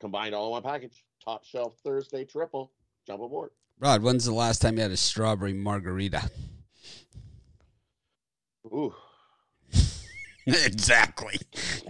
combined 0.00 0.34
all 0.34 0.46
in 0.46 0.50
one 0.52 0.62
package. 0.62 1.04
Top 1.24 1.44
shelf 1.44 1.76
Thursday 1.82 2.24
triple. 2.24 2.72
Jump 3.06 3.22
aboard. 3.22 3.50
Rod, 3.78 4.02
when's 4.02 4.24
the 4.24 4.34
last 4.34 4.62
time 4.62 4.76
you 4.76 4.82
had 4.82 4.90
a 4.90 4.96
strawberry 4.96 5.52
margarita? 5.52 6.30
Ooh. 8.66 8.94
exactly. 10.46 11.38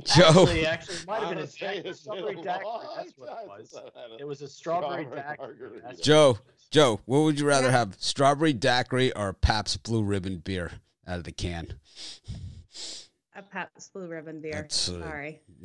Joe. 0.05 0.43
Actually, 0.43 0.67
actually, 0.67 0.95
it 0.97 1.07
might 1.07 1.21
have 1.21 1.29
been 1.31 1.39
a 1.39 1.95
strawberry 1.95 2.35
daiquiri. 2.37 2.87
That's 2.97 3.13
what 3.17 3.43
it 3.43 3.49
was. 3.49 3.81
It 4.21 4.25
was 4.25 4.43
a 4.43 4.49
strawberry, 4.49 5.05
daiquiri. 5.05 5.81
Joe, 6.01 6.39
Joe, 6.71 7.01
what 7.05 7.21
would 7.21 7.39
you 7.39 7.47
rather 7.47 7.71
have, 7.71 7.97
strawberry 7.99 8.53
daiquiri 8.53 9.13
or 9.13 9.33
Pabst 9.33 9.83
Blue 9.83 10.03
Ribbon 10.03 10.39
beer 10.39 10.73
out 11.07 11.19
of 11.19 11.25
the 11.25 11.33
can? 11.33 11.75
A 13.37 13.43
Pabst 13.43 13.93
Blue 13.93 14.07
Ribbon 14.07 14.41
beer. 14.41 14.53
That's, 14.53 14.89
uh, 14.89 15.01
Sorry. 15.01 15.41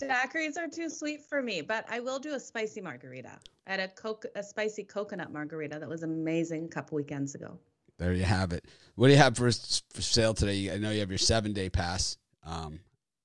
Daiquiris 0.00 0.56
are 0.56 0.68
too 0.68 0.88
sweet 0.88 1.22
for 1.22 1.42
me, 1.42 1.60
but 1.60 1.84
I 1.88 2.00
will 2.00 2.18
do 2.18 2.34
a 2.34 2.40
spicy 2.40 2.80
margarita. 2.80 3.38
I 3.66 3.70
had 3.70 3.80
a 3.80 3.88
coke, 3.88 4.24
a 4.34 4.42
spicy 4.42 4.84
coconut 4.84 5.32
margarita 5.32 5.78
that 5.78 5.88
was 5.88 6.02
amazing 6.02 6.64
a 6.64 6.68
couple 6.68 6.96
weekends 6.96 7.34
ago. 7.34 7.58
There 7.98 8.12
you 8.14 8.22
have 8.22 8.52
it. 8.52 8.66
What 8.94 9.08
do 9.08 9.12
you 9.12 9.18
have 9.18 9.36
for, 9.36 9.50
for 9.50 10.02
sale 10.02 10.34
today? 10.34 10.72
I 10.72 10.78
know 10.78 10.90
you 10.90 11.00
have 11.00 11.10
your 11.10 11.18
seven 11.18 11.52
day 11.52 11.68
pass 11.68 12.16
um, 12.44 12.80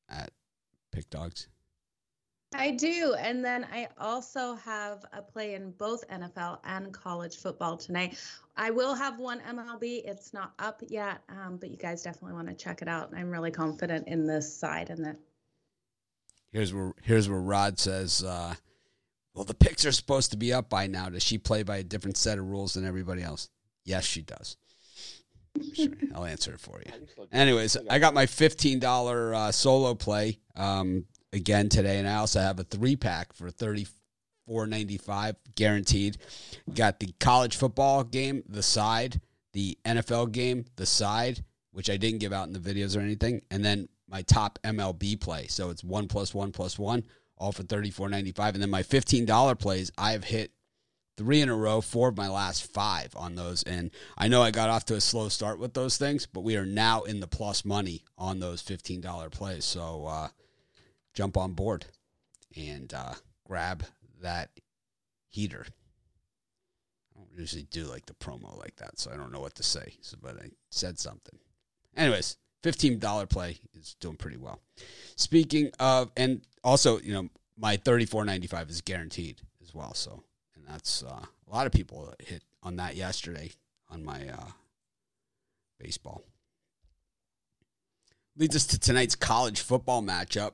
at 0.10 0.32
Pick 0.92 1.10
Dogs. 1.10 1.48
I 2.56 2.72
do. 2.72 3.16
And 3.20 3.44
then 3.44 3.66
I 3.72 3.88
also 3.98 4.56
have 4.56 5.06
a 5.14 5.22
play 5.22 5.56
in 5.56 5.72
both 5.72 6.08
NFL 6.10 6.60
and 6.64 6.94
college 6.94 7.38
football 7.38 7.78
tonight. 7.78 8.18
I 8.56 8.70
will 8.70 8.94
have 8.94 9.20
one 9.20 9.40
MLB. 9.42 10.04
It's 10.06 10.34
not 10.34 10.54
up 10.60 10.82
yet, 10.88 11.22
um, 11.30 11.58
but 11.58 11.72
you 11.72 11.78
guys 11.78 12.04
definitely 12.04 12.34
want 12.34 12.48
to 12.50 12.54
check 12.54 12.82
it 12.82 12.88
out. 12.88 13.12
I'm 13.16 13.30
really 13.30 13.52
confident 13.52 14.08
in 14.08 14.28
this 14.28 14.56
side 14.56 14.90
and 14.90 15.04
that 15.06 15.18
Here's 16.54 16.72
where 16.72 16.94
here's 17.02 17.28
where 17.28 17.42
Rod 17.42 17.80
says, 17.80 18.24
uh, 18.24 18.54
"Well, 19.34 19.44
the 19.44 19.56
picks 19.56 19.86
are 19.88 19.92
supposed 19.92 20.30
to 20.32 20.38
be 20.38 20.54
up 20.54 20.70
by 20.70 20.86
now. 20.86 21.10
Does 21.10 21.24
she 21.24 21.40
play 21.40 21.64
by 21.64 21.78
a 21.78 21.84
different 21.84 22.16
set 22.16 22.38
of 22.38 22.48
rules 22.48 22.76
than 22.76 22.86
everybody 22.86 23.24
else?" 23.24 23.50
Yes, 23.84 24.06
she 24.06 24.22
does. 24.22 24.56
Sure, 25.74 25.88
I'll 26.16 26.26
answer 26.26 26.54
it 26.54 26.60
for 26.60 26.82
you. 26.86 26.92
Anyways, 27.32 27.78
I 27.90 27.98
got 27.98 28.14
my 28.14 28.28
fifteen 28.28 28.80
dollar 28.80 29.34
uh, 29.34 29.52
solo 29.52 29.96
play 29.96 30.40
um, 30.56 31.06
again 31.34 31.68
today, 31.68 31.98
and 31.98 32.08
I 32.08 32.16
also 32.16 32.40
have 32.40 32.60
a 32.60 32.64
three 32.64 32.96
pack 32.96 33.34
for 33.34 33.50
thirty 33.50 33.88
four 34.48 34.68
ninety 34.68 34.98
five 34.98 35.36
guaranteed. 35.56 36.18
Got 36.74 37.00
the 37.00 37.14
college 37.20 37.58
football 37.58 38.04
game, 38.04 38.44
the 38.48 38.64
side, 38.64 39.20
the 39.52 39.78
NFL 39.84 40.32
game, 40.32 40.66
the 40.76 40.86
side, 40.86 41.44
which 41.72 41.90
I 41.90 41.98
didn't 41.98 42.20
give 42.20 42.34
out 42.34 42.48
in 42.48 42.54
the 42.54 42.60
videos 42.60 42.96
or 42.96 43.02
anything, 43.02 43.42
and 43.52 43.66
then 43.66 43.90
my 44.08 44.22
top 44.22 44.60
MLB 44.64 45.20
play. 45.20 45.48
So 45.48 45.70
it's 45.70 45.84
one 45.84 46.08
plus 46.08 46.34
one 46.34 46.52
plus 46.52 46.78
one, 46.78 47.04
all 47.38 47.52
for 47.52 47.64
thirty 47.64 47.90
four 47.90 48.08
ninety 48.08 48.32
five. 48.32 48.54
And 48.54 48.62
then 48.62 48.70
my 48.70 48.84
fifteen 48.84 49.26
dollar 49.26 49.56
plays, 49.56 49.92
I 49.98 50.12
have 50.12 50.24
hit 50.24 50.52
three 51.18 51.42
in 51.42 51.50
a 51.50 51.56
row, 51.56 51.82
four 51.82 52.10
of 52.10 52.18
my 52.18 52.28
last 52.28 52.72
five 52.74 53.14
on 53.16 53.36
those. 53.36 53.64
And 53.64 53.92
I 54.18 54.28
know 54.28 54.42
I 54.42 54.52
got 54.52 54.70
off 54.70 54.86
to 54.86 54.96
a 54.96 55.02
slow 55.02 55.30
start 55.30 55.60
with 55.60 55.74
those 55.74 55.98
things, 55.98 56.26
but 56.26 56.42
we 56.42 56.58
are 56.58 56.66
now 56.66 57.04
in 57.04 57.20
the 57.20 57.28
plus 57.28 57.66
money 57.66 58.04
on 58.18 58.40
those 58.40 58.62
fifteen 58.62 59.02
dollar 59.02 59.30
plays. 59.30 59.66
So 59.66 60.06
uh, 60.06 60.28
jump 61.14 61.38
on 61.38 61.54
board 61.54 61.86
and 62.56 62.94
uh, 62.94 63.14
grab 63.48 63.84
that 64.22 64.50
heater. 65.30 65.66
I 67.16 67.20
don't 67.20 67.40
usually 67.40 67.64
do 67.64 67.86
like 67.86 68.06
the 68.06 68.14
promo 68.14 68.58
like 68.60 68.76
that, 68.78 69.00
so 69.00 69.12
I 69.12 69.18
don't 69.18 69.32
know 69.32 69.40
what 69.40 69.56
to 69.56 69.64
say. 69.64 69.94
So, 70.02 70.18
but 70.22 70.38
I 70.42 70.50
said 70.70 71.00
something. 71.00 71.38
Anyways, 71.96 72.38
$15 72.64 73.30
play 73.30 73.58
is 73.74 73.96
doing 74.00 74.16
pretty 74.16 74.38
well. 74.38 74.60
Speaking 75.16 75.70
of, 75.80 76.12
and 76.18 76.42
also, 76.64 77.00
you 77.00 77.14
know, 77.14 77.30
my 77.58 77.78
34.95 77.78 78.70
is 78.70 78.82
guaranteed 78.82 79.42
as 79.62 79.74
well. 79.76 79.94
So, 79.94 80.24
and 80.56 80.66
that's 80.68 81.04
uh, 81.04 81.24
a 81.48 81.54
lot 81.54 81.68
of 81.68 81.72
people 81.72 82.14
hit 82.20 82.44
on 82.64 82.78
that 82.78 82.96
yesterday 82.96 83.52
on 83.90 84.04
my 84.04 84.28
uh, 84.28 84.52
baseball. 85.80 86.24
Leads 88.36 88.56
us 88.56 88.66
to 88.68 88.80
tonight's 88.80 89.16
college 89.16 89.62
football 89.62 90.02
matchup. 90.02 90.54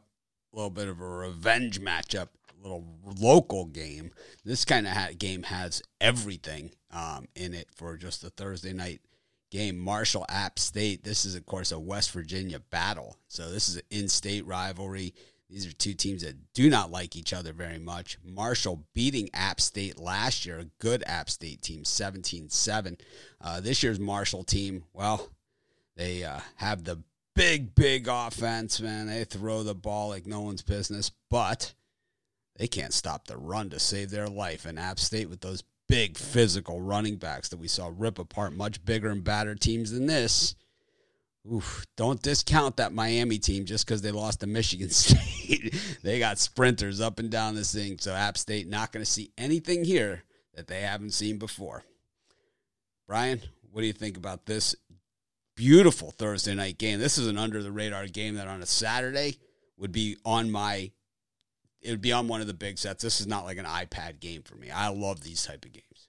A 0.51 0.55
little 0.55 0.69
bit 0.69 0.87
of 0.87 0.99
a 0.99 1.07
revenge 1.07 1.79
matchup, 1.79 2.29
a 2.49 2.63
little 2.63 2.85
local 3.19 3.65
game. 3.65 4.11
This 4.43 4.65
kind 4.65 4.87
of 4.87 4.93
ha- 4.93 5.09
game 5.17 5.43
has 5.43 5.81
everything 6.01 6.71
um, 6.91 7.27
in 7.35 7.53
it 7.53 7.67
for 7.75 7.97
just 7.97 8.23
a 8.23 8.29
Thursday 8.29 8.73
night 8.73 9.01
game, 9.51 9.77
Marshall 9.77 10.25
App 10.29 10.59
State. 10.59 11.03
This 11.03 11.25
is, 11.25 11.35
of 11.35 11.45
course, 11.45 11.71
a 11.71 11.79
West 11.79 12.11
Virginia 12.11 12.59
battle. 12.59 13.17
So 13.27 13.49
this 13.51 13.69
is 13.69 13.77
an 13.77 13.83
in 13.89 14.07
state 14.07 14.45
rivalry. 14.45 15.13
These 15.49 15.65
are 15.65 15.71
two 15.71 15.95
teams 15.95 16.21
that 16.21 16.53
do 16.53 16.69
not 16.69 16.91
like 16.91 17.15
each 17.15 17.33
other 17.33 17.53
very 17.53 17.79
much. 17.79 18.19
Marshall 18.23 18.85
beating 18.93 19.29
App 19.33 19.59
State 19.59 19.99
last 19.99 20.45
year, 20.45 20.59
a 20.59 20.65
good 20.79 21.03
App 21.07 21.29
State 21.29 21.63
team, 21.63 21.83
17 21.83 22.49
7. 22.49 22.97
Uh, 23.41 23.59
this 23.59 23.81
year's 23.81 23.99
Marshall 23.99 24.43
team, 24.43 24.83
well, 24.93 25.29
they 25.95 26.23
uh, 26.23 26.39
have 26.57 26.83
the 26.83 27.01
big, 27.39 27.73
big 27.73 28.07
offense, 28.09 28.81
man. 28.81 29.07
They 29.07 29.23
throw 29.23 29.63
the 29.63 29.73
ball 29.73 30.09
like 30.09 30.27
no 30.27 30.41
one's 30.41 30.61
business, 30.61 31.09
but 31.29 31.73
they 32.57 32.67
can't 32.67 32.93
stop 32.93 33.27
the 33.27 33.37
run 33.37 33.69
to 33.69 33.79
save 33.79 34.11
their 34.11 34.27
life. 34.27 34.65
And 34.65 34.77
App 34.77 34.99
State, 34.99 35.29
with 35.29 35.39
those 35.39 35.63
big 35.87 36.17
physical 36.17 36.81
running 36.81 37.15
backs 37.15 37.47
that 37.49 37.57
we 37.57 37.69
saw 37.69 37.91
rip 37.95 38.19
apart 38.19 38.51
much 38.51 38.83
bigger 38.83 39.09
and 39.09 39.23
badder 39.23 39.55
teams 39.55 39.91
than 39.91 40.05
this. 40.05 40.53
Oof, 41.51 41.85
don't 41.95 42.21
discount 42.21 42.75
that 42.75 42.91
Miami 42.91 43.39
team 43.39 43.63
just 43.63 43.85
because 43.85 44.01
they 44.01 44.11
lost 44.11 44.41
to 44.41 44.47
Michigan 44.47 44.89
State. 44.89 45.73
they 46.03 46.19
got 46.19 46.39
sprinters 46.39 46.99
up 46.99 47.19
and 47.19 47.31
down 47.31 47.55
this 47.55 47.73
thing. 47.73 47.97
So 47.99 48.13
App 48.13 48.37
State 48.37 48.67
not 48.67 48.91
going 48.91 49.03
to 49.03 49.09
see 49.09 49.31
anything 49.37 49.85
here 49.85 50.23
that 50.55 50.67
they 50.67 50.81
haven't 50.81 51.11
seen 51.11 51.37
before. 51.37 51.85
Brian, 53.07 53.41
what 53.71 53.79
do 53.79 53.87
you 53.87 53.93
think 53.93 54.17
about 54.17 54.45
this 54.45 54.75
beautiful 55.59 56.11
Thursday 56.11 56.55
night 56.55 56.77
game? 56.77 56.99
This 56.99 57.17
is 57.17 57.27
an 57.27 57.37
under 57.37 57.61
the 57.61 57.71
radar 57.71 58.07
game 58.07 58.35
that 58.35 58.47
on 58.47 58.61
a 58.61 58.65
Saturday 58.65 59.39
would 59.77 59.91
be 59.91 60.15
on 60.23 60.49
my 60.49 60.89
it 61.81 61.91
would 61.91 62.01
be 62.01 62.13
on 62.13 62.29
one 62.29 62.39
of 62.39 62.47
the 62.47 62.53
big 62.53 62.77
sets. 62.77 63.03
This 63.03 63.19
is 63.19 63.27
not 63.27 63.43
like 63.43 63.57
an 63.57 63.65
iPad 63.65 64.21
game 64.21 64.41
for 64.41 64.55
me. 64.55 64.69
I 64.69 64.87
love 64.87 65.21
these 65.21 65.45
type 65.45 65.65
of 65.65 65.73
games. 65.73 66.07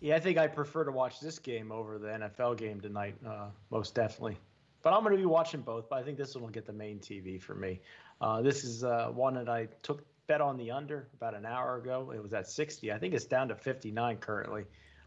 Yeah, 0.00 0.16
I 0.16 0.20
think 0.20 0.38
I 0.38 0.46
prefer 0.46 0.84
to 0.84 0.90
watch 0.90 1.20
this 1.20 1.38
game 1.38 1.70
over 1.70 1.98
the 1.98 2.08
NFL 2.08 2.56
game 2.56 2.80
tonight, 2.80 3.14
uh, 3.26 3.48
most 3.70 3.94
definitely. 3.94 4.38
But 4.82 4.94
I'm 4.94 5.02
going 5.02 5.12
to 5.12 5.18
be 5.18 5.26
watching 5.26 5.60
both. 5.60 5.90
But 5.90 5.98
I 5.98 6.02
think 6.02 6.16
this 6.16 6.34
one 6.34 6.44
will 6.44 6.50
get 6.50 6.66
the 6.66 6.72
main 6.72 6.98
TV 6.98 7.40
for 7.40 7.54
me. 7.54 7.80
Uh, 8.22 8.40
this 8.40 8.64
is 8.64 8.84
uh, 8.84 9.10
one 9.14 9.34
that 9.34 9.50
I 9.50 9.68
took 9.82 10.02
bet 10.26 10.40
on 10.40 10.56
the 10.56 10.70
under 10.70 11.08
about 11.14 11.34
an 11.34 11.44
hour 11.44 11.76
ago. 11.76 12.12
It 12.14 12.22
was 12.22 12.32
at 12.32 12.48
60. 12.48 12.90
I 12.90 12.98
think 12.98 13.12
it's 13.14 13.26
down 13.26 13.48
to 13.48 13.54
59 13.54 14.16
currently. 14.16 14.64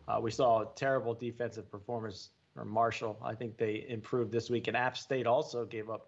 Uh, 0.08 0.20
we 0.22 0.30
saw 0.30 0.62
a 0.62 0.68
terrible 0.76 1.16
defensive 1.16 1.70
performance 1.72 2.30
from 2.56 2.70
Marshall. 2.70 3.20
I 3.24 3.36
think 3.36 3.58
they 3.58 3.86
improved 3.90 4.32
this 4.32 4.50
week, 4.50 4.68
and 4.68 4.78
App 4.78 4.98
State 4.98 5.28
also 5.28 5.66
gave 5.66 5.90
up 5.90 6.08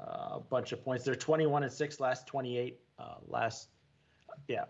uh, 0.00 0.36
a 0.36 0.40
bunch 0.40 0.72
of 0.72 0.82
points. 0.82 1.04
They're 1.04 1.14
21 1.14 1.62
and 1.62 1.72
six 1.72 2.00
last 2.00 2.26
28 2.26 2.80
uh, 2.98 3.14
last, 3.28 3.68
yeah, 4.48 4.64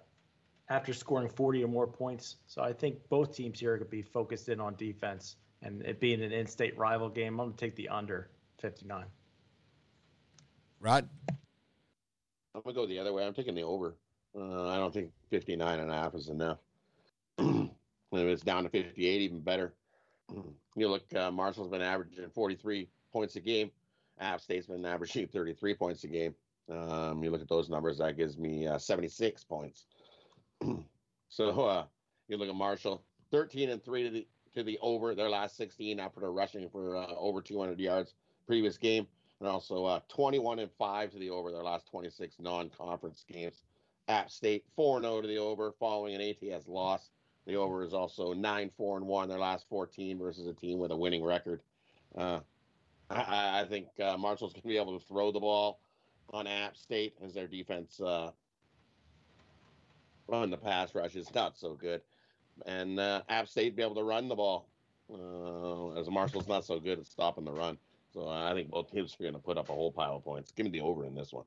after 0.69 0.93
scoring 0.93 1.29
40 1.29 1.65
or 1.65 1.69
more 1.69 1.87
points. 1.87 2.37
So 2.47 2.63
I 2.63 2.73
think 2.73 2.99
both 3.09 3.35
teams 3.35 3.61
here 3.61 3.79
could 3.79 3.91
be 3.91 4.03
focused 4.03 4.49
in 4.49 4.61
on 4.61 4.75
defense. 4.75 5.37
And 5.63 5.83
it 5.83 6.01
being 6.01 6.23
an 6.23 6.33
in 6.33 6.47
state 6.47 6.77
rival 6.77 7.09
game, 7.09 7.41
I'm 7.41 7.47
going 7.49 7.53
to 7.53 7.57
take 7.57 7.77
the 7.77 7.89
under 7.89 8.31
59. 8.61 9.05
Rod? 10.81 11.09
I'm 12.55 12.63
going 12.63 12.75
to 12.75 12.81
go 12.81 12.87
the 12.87 12.99
other 12.99 13.13
way. 13.13 13.25
I'm 13.25 13.35
taking 13.35 13.55
the 13.55 13.63
over. 13.63 13.97
Uh, 14.39 14.69
I 14.69 14.77
don't 14.77 14.93
think 14.93 15.11
59 15.31 15.81
and 15.81 15.91
a 15.91 15.95
half 15.95 16.15
is 16.15 16.29
enough. 16.29 16.59
if 17.39 17.71
it's 18.13 18.43
down 18.43 18.65
to 18.65 18.69
58, 18.69 19.21
even 19.23 19.41
better. 19.41 19.75
You 20.77 20.89
look, 20.89 21.13
uh, 21.15 21.31
Marshall's 21.31 21.71
been 21.71 21.83
averaging 21.83 22.29
43 22.35 22.89
points 23.13 23.37
a 23.37 23.41
game. 23.41 23.71
App 24.21 24.41
State's 24.41 24.67
been 24.67 24.85
averaging 24.85 25.27
33 25.29 25.75
points 25.75 26.05
a 26.05 26.09
game. 26.09 26.35
Um, 26.71 27.23
you 27.23 27.31
look 27.31 27.41
at 27.41 27.49
those 27.49 27.69
numbers, 27.69 27.99
that 27.99 28.17
gives 28.17 28.37
me 28.37 28.67
uh, 28.67 28.79
76 28.79 29.45
points. 29.45 29.87
so 31.29 31.65
uh, 31.65 31.85
you 32.29 32.37
look 32.37 32.49
at 32.49 32.55
Marshall, 32.55 33.03
13 33.31 33.71
and 33.71 33.83
three 33.83 34.03
to 34.03 34.11
the 34.11 34.27
to 34.55 34.63
the 34.63 34.79
over 34.81 35.15
their 35.15 35.29
last 35.29 35.57
16 35.57 36.01
after 36.01 36.33
rushing 36.33 36.69
for 36.71 36.97
uh, 36.97 37.07
over 37.19 37.43
200 37.43 37.79
yards 37.79 38.15
previous 38.47 38.79
game, 38.79 39.07
and 39.41 39.49
also 39.49 39.85
uh, 39.85 40.01
21 40.09 40.61
and 40.61 40.71
five 40.79 41.11
to 41.11 41.19
the 41.19 41.31
over 41.31 41.53
their 41.53 41.63
last 41.63 41.87
26 41.87 42.37
non-conference 42.39 43.25
games. 43.31 43.63
App 44.09 44.31
State 44.31 44.65
4 44.77 45.01
0 45.03 45.21
to 45.21 45.29
the 45.29 45.39
over 45.39 45.73
following 45.79 46.15
an 46.15 46.21
ATS 46.21 46.69
loss. 46.69 47.11
The 47.47 47.57
over 47.57 47.85
is 47.85 47.95
also 47.95 48.33
9 48.33 48.71
4 48.77 48.97
and 48.99 49.07
1 49.07 49.29
their 49.29 49.39
last 49.39 49.67
14 49.69 50.19
versus 50.19 50.47
a 50.47 50.53
team 50.53 50.79
with 50.79 50.91
a 50.91 50.97
winning 50.97 51.25
record. 51.25 51.61
Uh, 52.17 52.41
I, 53.09 53.61
I, 53.61 53.67
think 53.69 53.87
uh, 54.03 54.17
Marshall's 54.17 54.53
going 54.53 54.63
to 54.63 54.69
be 54.69 54.77
able 54.77 54.99
to 54.99 55.07
throw 55.07 55.31
the 55.31 55.41
ball 55.41 55.81
on 56.31 56.47
App 56.47 56.77
State 56.77 57.15
as 57.25 57.35
their 57.35 57.47
defense 57.47 58.01
uh, 58.01 58.31
on 60.29 60.51
the 60.51 60.57
pass 60.57 60.95
rush 60.95 61.15
is 61.15 61.33
not 61.35 61.57
so 61.57 61.75
good. 61.75 62.01
And 62.67 62.99
uh, 62.99 63.23
App 63.29 63.49
State 63.49 63.77
be 63.77 63.83
able 63.83 63.95
to 63.95 64.03
run 64.03 64.29
the 64.29 64.35
ball 64.35 64.69
uh, 65.13 66.01
as 66.01 66.09
Marshall's 66.09 66.49
not 66.49 66.65
so 66.65 66.81
good 66.81 66.99
at 66.99 67.07
stopping 67.07 67.45
the 67.45 67.53
run. 67.53 67.79
So 68.13 68.29
I 68.29 68.55
think 68.55 68.71
both 68.71 68.91
teams 68.91 69.15
are 69.21 69.23
going 69.23 69.35
to 69.35 69.39
put 69.39 69.59
up 69.59 69.69
a 69.69 69.73
whole 69.73 69.93
pile 69.93 70.17
of 70.17 70.25
points. 70.25 70.51
Give 70.51 70.65
me 70.65 70.73
the 70.73 70.81
over 70.81 71.05
in 71.05 71.15
this 71.15 71.33
one. 71.33 71.45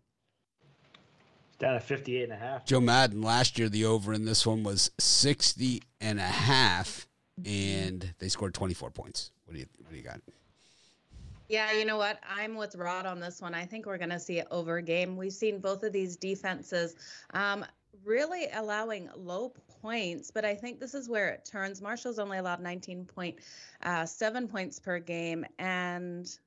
Down 1.60 1.76
at 1.76 1.84
58 1.84 2.24
and 2.24 2.32
a 2.32 2.38
half. 2.38 2.66
Joe 2.66 2.80
Madden, 2.80 3.22
last 3.22 3.60
year 3.60 3.68
the 3.68 3.86
over 3.86 4.14
in 4.14 4.26
this 4.26 4.48
one 4.48 4.64
was 4.64 4.92
60 4.98 5.84
and 6.00 6.18
a 6.18 6.24
half, 6.24 7.06
and 7.46 8.14
they 8.20 8.30
scored 8.30 8.54
24 8.54 8.92
points. 8.92 9.32
What 9.46 9.54
do 9.54 9.60
you, 9.60 9.66
what 9.80 9.92
do 9.92 9.98
you 9.98 10.04
got? 10.04 10.22
Yeah, 11.50 11.72
you 11.74 11.84
know 11.84 11.98
what? 11.98 12.20
I'm 12.30 12.56
with 12.56 12.76
Rod 12.76 13.06
on 13.06 13.20
this 13.20 13.42
one. 13.42 13.54
I 13.54 13.66
think 13.66 13.88
we're 13.88 13.98
going 13.98 14.12
to 14.12 14.20
see 14.20 14.38
it 14.38 14.48
over 14.52 14.80
game. 14.82 15.18
We've 15.18 15.34
seen 15.34 15.60
both 15.60 15.84
of 15.84 15.92
these 15.92 16.16
defenses 16.16 16.96
um, 17.34 17.66
really 18.06 18.48
allowing 18.54 19.10
low 19.18 19.52
points, 19.82 20.32
but 20.32 20.46
I 20.46 20.56
think 20.56 20.80
this 20.80 20.94
is 20.94 21.10
where 21.10 21.30
it 21.30 21.46
turns. 21.46 21.82
Marshall's 21.82 22.20
only 22.20 22.38
allowed 22.38 22.64
19.7 22.64 23.36
uh, 23.84 24.48
points 24.48 24.80
per 24.80 25.00
game, 25.00 25.46
and 25.58 26.38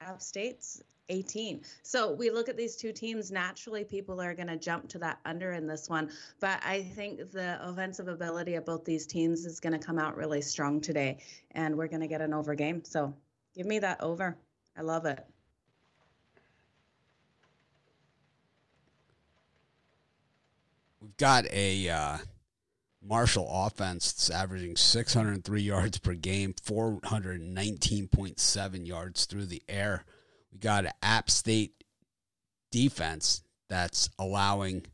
App 0.00 0.22
State's 0.22 0.82
18. 1.08 1.62
So 1.82 2.12
we 2.12 2.30
look 2.30 2.48
at 2.48 2.56
these 2.56 2.76
two 2.76 2.92
teams. 2.92 3.30
Naturally, 3.30 3.84
people 3.84 4.20
are 4.20 4.34
going 4.34 4.48
to 4.48 4.56
jump 4.56 4.88
to 4.90 4.98
that 4.98 5.18
under 5.24 5.52
in 5.52 5.66
this 5.66 5.88
one. 5.88 6.10
But 6.40 6.60
I 6.64 6.82
think 6.82 7.32
the 7.32 7.58
offensive 7.60 8.08
ability 8.08 8.54
of 8.54 8.64
both 8.64 8.84
these 8.84 9.06
teams 9.06 9.44
is 9.44 9.60
going 9.60 9.72
to 9.72 9.78
come 9.78 9.98
out 9.98 10.16
really 10.16 10.42
strong 10.42 10.80
today, 10.80 11.18
and 11.52 11.76
we're 11.76 11.88
going 11.88 12.00
to 12.00 12.08
get 12.08 12.20
an 12.20 12.32
over 12.32 12.54
game. 12.54 12.84
So 12.84 13.14
give 13.54 13.66
me 13.66 13.78
that 13.80 14.00
over. 14.00 14.36
I 14.76 14.82
love 14.82 15.06
it. 15.06 15.24
We've 21.00 21.16
got 21.16 21.46
a 21.52 21.88
uh, 21.88 22.18
Marshall 23.04 23.48
offense 23.50 24.12
that's 24.12 24.30
averaging 24.30 24.76
603 24.76 25.60
yards 25.60 25.98
per 25.98 26.14
game, 26.14 26.54
419.7 26.54 28.86
yards 28.86 29.24
through 29.26 29.46
the 29.46 29.60
air. 29.68 30.04
We 30.52 30.58
got 30.58 30.84
an 30.84 30.92
App 31.02 31.30
State 31.30 31.84
defense 32.70 33.42
that's 33.68 34.10
allowing 34.18 34.86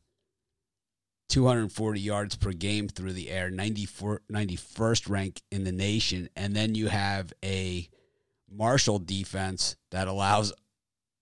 240 1.28 2.00
yards 2.00 2.36
per 2.36 2.52
game 2.52 2.88
through 2.88 3.12
the 3.12 3.30
air, 3.30 3.50
94, 3.50 4.22
91st 4.30 5.10
rank 5.10 5.42
in 5.50 5.64
the 5.64 5.72
nation. 5.72 6.28
And 6.36 6.54
then 6.54 6.74
you 6.74 6.88
have 6.88 7.32
a 7.44 7.88
Marshall 8.50 8.98
defense 8.98 9.76
that 9.90 10.08
allows 10.08 10.52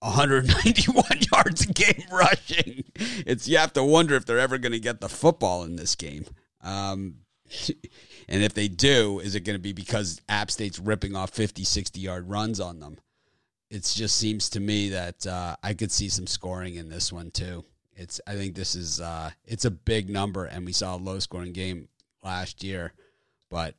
191 0.01 1.05
yards 1.33 1.69
a 1.69 1.73
game 1.73 2.05
rushing. 2.13 2.85
It's 2.95 3.49
you 3.49 3.59
have 3.59 3.73
to 3.75 3.85
wonder 3.85 4.15
if 4.15 4.27
they're 4.27 4.39
ever 4.39 4.59
going 4.59 4.73
to 4.73 4.81
get 4.81 5.01
the 5.01 5.09
football 5.09 5.65
in 5.65 5.77
this 5.77 5.95
game. 5.95 6.27
Um, 6.63 7.17
and 8.29 8.43
if 8.43 8.55
they 8.55 8.69
do, 8.69 9.19
is 9.21 9.35
it 9.35 9.41
going 9.41 9.57
to 9.57 9.63
be 9.63 9.73
because 9.73 10.21
App 10.29 10.51
State's 10.51 10.79
ripping 10.79 11.17
off 11.17 11.31
50, 11.31 11.65
60 11.65 12.01
yard 12.01 12.29
runs 12.29 12.61
on 12.61 12.81
them? 12.81 12.99
It 13.71 13.83
just 13.95 14.17
seems 14.17 14.49
to 14.51 14.61
me 14.61 14.91
that 14.91 15.27
uh, 15.27 15.57
I 15.63 15.75
could 15.75 15.91
see 15.91 16.09
some 16.09 16.27
scoring 16.27 16.77
in 16.77 16.89
this 16.89 17.13
one 17.13 17.31
too. 17.31 17.65
It's 17.95 18.21
I 18.27 18.35
think 18.35 18.55
this 18.55 18.75
is 18.75 19.01
uh, 19.01 19.31
it's 19.45 19.65
a 19.65 19.71
big 19.71 20.11
number, 20.11 20.45
and 20.45 20.65
we 20.65 20.73
saw 20.73 20.97
a 20.97 20.99
low 20.99 21.19
scoring 21.19 21.53
game 21.53 21.89
last 22.23 22.63
year, 22.63 22.93
but 23.51 23.75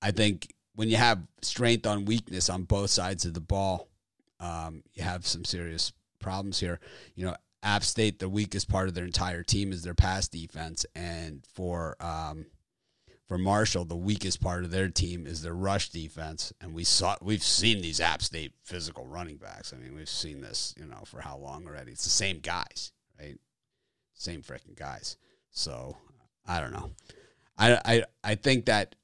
I 0.00 0.10
think 0.10 0.54
when 0.74 0.88
you 0.88 0.96
have 0.96 1.20
strength 1.42 1.86
on 1.86 2.04
weakness 2.04 2.50
on 2.50 2.64
both 2.64 2.90
sides 2.90 3.24
of 3.24 3.34
the 3.34 3.40
ball, 3.40 3.88
um, 4.40 4.82
you 4.94 5.02
have 5.02 5.26
some 5.26 5.44
serious 5.44 5.92
problems 6.18 6.58
here. 6.58 6.80
You 7.14 7.26
know, 7.26 7.36
App 7.62 7.84
State, 7.84 8.18
the 8.18 8.28
weakest 8.28 8.68
part 8.68 8.88
of 8.88 8.94
their 8.94 9.04
entire 9.04 9.42
team 9.42 9.70
is 9.72 9.82
their 9.82 9.94
pass 9.94 10.28
defense, 10.28 10.84
and 10.94 11.46
for 11.54 11.96
um, 12.00 12.46
for 13.32 13.38
Marshall, 13.38 13.86
the 13.86 13.96
weakest 13.96 14.42
part 14.42 14.62
of 14.62 14.70
their 14.70 14.90
team 14.90 15.26
is 15.26 15.40
their 15.40 15.54
rush 15.54 15.88
defense, 15.88 16.52
and 16.60 16.74
we 16.74 16.84
saw 16.84 17.16
we've 17.22 17.42
seen 17.42 17.80
these 17.80 17.98
App 17.98 18.20
State 18.20 18.52
physical 18.62 19.06
running 19.06 19.38
backs. 19.38 19.72
I 19.72 19.78
mean, 19.78 19.94
we've 19.94 20.06
seen 20.06 20.42
this, 20.42 20.74
you 20.78 20.84
know, 20.84 20.98
for 21.06 21.22
how 21.22 21.38
long 21.38 21.66
already? 21.66 21.92
It's 21.92 22.04
the 22.04 22.10
same 22.10 22.40
guys, 22.40 22.92
right? 23.18 23.38
Same 24.12 24.42
freaking 24.42 24.76
guys. 24.76 25.16
So 25.50 25.96
I 26.46 26.60
don't 26.60 26.74
know. 26.74 26.90
I 27.56 27.80
I 27.86 28.04
I 28.22 28.34
think 28.34 28.66
that 28.66 28.96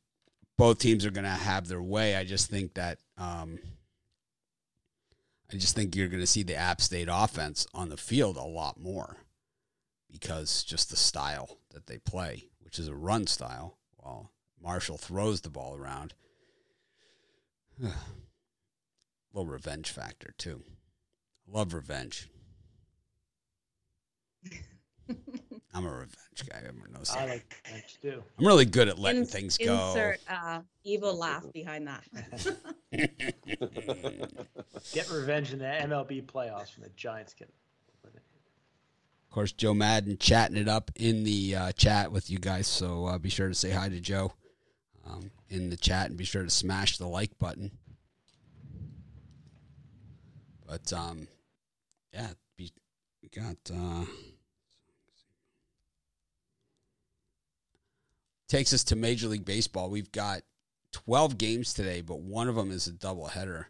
both 0.59 0.79
teams 0.79 1.07
are 1.07 1.11
going 1.11 1.25
to 1.25 1.31
have 1.31 1.67
their 1.67 1.81
way. 1.81 2.15
I 2.15 2.25
just 2.25 2.51
think 2.51 2.75
that 2.75 2.99
um, 3.17 3.59
I 5.51 5.57
just 5.57 5.75
think 5.75 5.97
you're 5.97 6.09
going 6.09 6.21
to 6.21 6.27
see 6.27 6.43
the 6.43 6.57
App 6.57 6.83
State 6.83 7.09
offense 7.11 7.67
on 7.73 7.89
the 7.89 7.97
field 7.97 8.37
a 8.37 8.45
lot 8.45 8.79
more 8.79 9.17
because 10.13 10.65
just 10.65 10.91
the 10.91 10.97
style 10.97 11.57
that 11.73 11.87
they 11.87 11.97
play, 11.97 12.51
which 12.61 12.79
is 12.79 12.89
a 12.89 12.95
run 12.95 13.27
style 13.27 13.78
while 14.09 14.31
Marshall 14.63 14.97
throws 14.97 15.41
the 15.43 15.51
ball 15.51 15.77
around. 15.77 16.15
a 17.83 17.87
little 19.33 19.51
revenge 19.51 19.91
factor 19.91 20.35
too. 20.39 20.63
Love 21.47 21.75
revenge. 21.75 22.29
I'm 25.75 25.85
a 25.87 25.91
revenge 25.91 26.49
guy. 26.49 26.63
Everyone 26.67 26.93
knows 26.93 27.09
that. 27.09 27.19
I 27.19 27.27
like 27.27 27.63
revenge 27.67 27.99
too. 28.03 28.23
I'm 28.39 28.47
really 28.47 28.65
good 28.65 28.89
at 28.89 28.99
letting 28.99 29.23
In- 29.23 29.27
things 29.27 29.57
go. 29.59 29.89
Insert 29.91 30.21
uh, 30.29 30.61
evil 30.85 31.17
laugh 31.17 31.45
behind 31.53 31.87
that. 31.87 32.05
Get 34.93 35.11
revenge 35.11 35.53
in 35.53 35.59
the 35.61 35.65
MLB 35.67 36.25
playoffs 36.25 36.77
when 36.77 36.83
the 36.85 36.91
Giants 36.97 37.35
get. 37.35 37.49
Of 39.29 39.35
course, 39.35 39.53
Joe 39.53 39.75
Madden 39.75 40.17
chatting 40.17 40.57
it 40.57 40.69
up 40.69 40.91
in 40.97 41.23
the 41.25 41.55
uh, 41.55 41.73
chat 41.73 42.11
with 42.11 42.31
you 42.31 42.39
guys. 42.39 42.67
So 42.67 43.05
uh, 43.05 43.19
be 43.19 43.29
sure 43.29 43.49
to 43.49 43.55
say 43.55 43.71
hi 43.71 43.91
to 43.91 44.01
Joe 44.01 44.33
um, 45.07 45.31
in 45.51 45.69
the 45.69 45.77
chat 45.77 46.09
and 46.09 46.17
be 46.17 46.25
sure 46.25 46.43
to 46.43 46.51
smash 46.51 46.97
the 46.97 47.07
like 47.07 47.39
button. 47.39 47.71
But 50.67 50.91
um, 50.95 51.29
yeah, 52.15 52.29
be, 52.57 52.73
we 53.23 53.29
got 53.29 53.57
uh, 53.71 54.07
takes 58.49 58.73
us 58.73 58.85
to 58.85 58.97
Major 58.97 59.29
League 59.29 59.45
Baseball. 59.45 59.91
We've 59.91 60.11
got 60.11 60.41
12 60.93 61.37
games 61.37 61.75
today, 61.75 62.01
but 62.01 62.21
one 62.21 62.49
of 62.49 62.55
them 62.55 62.71
is 62.71 62.87
a 62.87 62.93
doubleheader. 62.93 63.67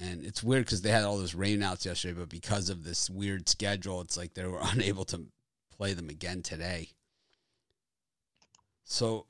And 0.00 0.24
it's 0.24 0.42
weird 0.42 0.64
because 0.64 0.82
they 0.82 0.90
had 0.90 1.04
all 1.04 1.18
those 1.18 1.34
rainouts 1.34 1.84
yesterday, 1.84 2.14
but 2.18 2.28
because 2.28 2.70
of 2.70 2.84
this 2.84 3.10
weird 3.10 3.48
schedule, 3.48 4.00
it's 4.00 4.16
like 4.16 4.34
they 4.34 4.46
were 4.46 4.60
unable 4.62 5.04
to 5.06 5.26
play 5.76 5.92
them 5.92 6.08
again 6.08 6.42
today. 6.42 6.90
So, 8.84 9.26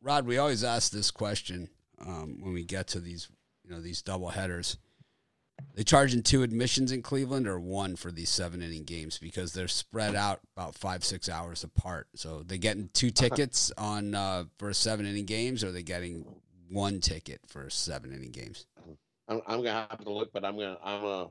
Rod, 0.00 0.26
we 0.26 0.38
always 0.38 0.62
ask 0.62 0.92
this 0.92 1.10
question 1.10 1.68
um, 2.00 2.38
when 2.40 2.52
we 2.52 2.64
get 2.64 2.88
to 2.88 3.00
these, 3.00 3.28
you 3.64 3.70
know, 3.70 3.80
these 3.80 4.02
double 4.02 4.28
headers. 4.28 4.76
They 5.74 5.84
charging 5.84 6.22
two 6.22 6.42
admissions 6.42 6.92
in 6.92 7.00
Cleveland 7.02 7.48
or 7.48 7.58
one 7.58 7.96
for 7.96 8.12
these 8.12 8.28
seven 8.28 8.62
inning 8.62 8.84
games 8.84 9.18
because 9.18 9.54
they're 9.54 9.68
spread 9.68 10.14
out 10.14 10.40
about 10.54 10.74
five 10.74 11.02
six 11.02 11.30
hours 11.30 11.64
apart. 11.64 12.08
So 12.14 12.42
they 12.42 12.58
getting 12.58 12.90
two 12.92 13.10
tickets 13.10 13.72
on 13.78 14.14
uh, 14.14 14.44
for 14.58 14.72
seven 14.74 15.06
inning 15.06 15.24
games, 15.24 15.64
or 15.64 15.72
they 15.72 15.82
getting 15.82 16.26
one 16.68 17.00
ticket 17.00 17.40
for 17.46 17.70
seven 17.70 18.12
inning 18.12 18.32
games. 18.32 18.66
I'm, 19.28 19.40
I'm 19.46 19.58
gonna 19.62 19.86
have 19.90 20.04
to 20.04 20.12
look, 20.12 20.32
but 20.32 20.44
I'm 20.44 20.56
gonna 20.56 20.78
I'm 20.82 21.04
a 21.04 21.28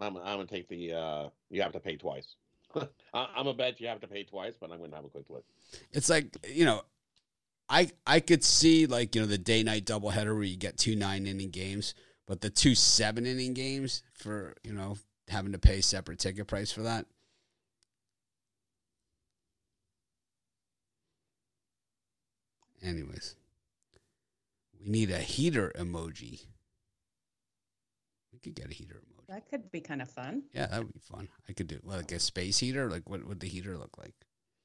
I'm 0.00 0.16
I'm 0.16 0.36
gonna 0.36 0.46
take 0.46 0.68
the 0.68 0.92
uh, 0.94 1.28
you 1.50 1.62
have 1.62 1.72
to 1.72 1.80
pay 1.80 1.96
twice. 1.96 2.34
I'm 3.14 3.46
a 3.46 3.54
bet 3.54 3.80
you 3.80 3.88
have 3.88 4.00
to 4.00 4.08
pay 4.08 4.24
twice, 4.24 4.54
but 4.60 4.70
I'm 4.70 4.80
gonna 4.80 4.96
have 4.96 5.04
a 5.04 5.08
quick 5.08 5.26
look. 5.28 5.44
It's 5.92 6.08
like 6.08 6.36
you 6.48 6.64
know, 6.64 6.82
I 7.68 7.90
I 8.06 8.20
could 8.20 8.44
see 8.44 8.86
like 8.86 9.14
you 9.14 9.20
know 9.20 9.26
the 9.26 9.38
day 9.38 9.62
night 9.62 9.84
doubleheader 9.84 10.34
where 10.34 10.42
you 10.42 10.56
get 10.56 10.78
two 10.78 10.96
nine 10.96 11.26
inning 11.26 11.50
games, 11.50 11.94
but 12.26 12.40
the 12.40 12.50
two 12.50 12.74
seven 12.74 13.26
inning 13.26 13.54
games 13.54 14.02
for 14.14 14.56
you 14.64 14.72
know 14.72 14.96
having 15.28 15.52
to 15.52 15.58
pay 15.58 15.80
separate 15.80 16.18
ticket 16.18 16.46
price 16.46 16.72
for 16.72 16.82
that. 16.82 17.06
Anyways, 22.82 23.36
we 24.80 24.88
need 24.88 25.10
a 25.10 25.18
heater 25.18 25.70
emoji. 25.76 26.46
We 28.32 28.38
could 28.38 28.54
get 28.54 28.70
a 28.70 28.74
heater 28.74 28.94
emoji. 28.94 29.26
That 29.28 29.48
could 29.48 29.70
be 29.70 29.80
kind 29.80 30.02
of 30.02 30.10
fun. 30.10 30.42
Yeah, 30.52 30.66
that 30.66 30.78
would 30.78 30.92
be 30.92 31.00
fun. 31.00 31.28
I 31.48 31.52
could 31.52 31.66
do 31.66 31.78
like 31.84 32.12
a 32.12 32.18
space 32.20 32.58
heater. 32.58 32.90
Like, 32.90 33.08
what 33.08 33.26
would 33.26 33.40
the 33.40 33.46
heater 33.48 33.76
look 33.78 33.96
like? 33.98 34.14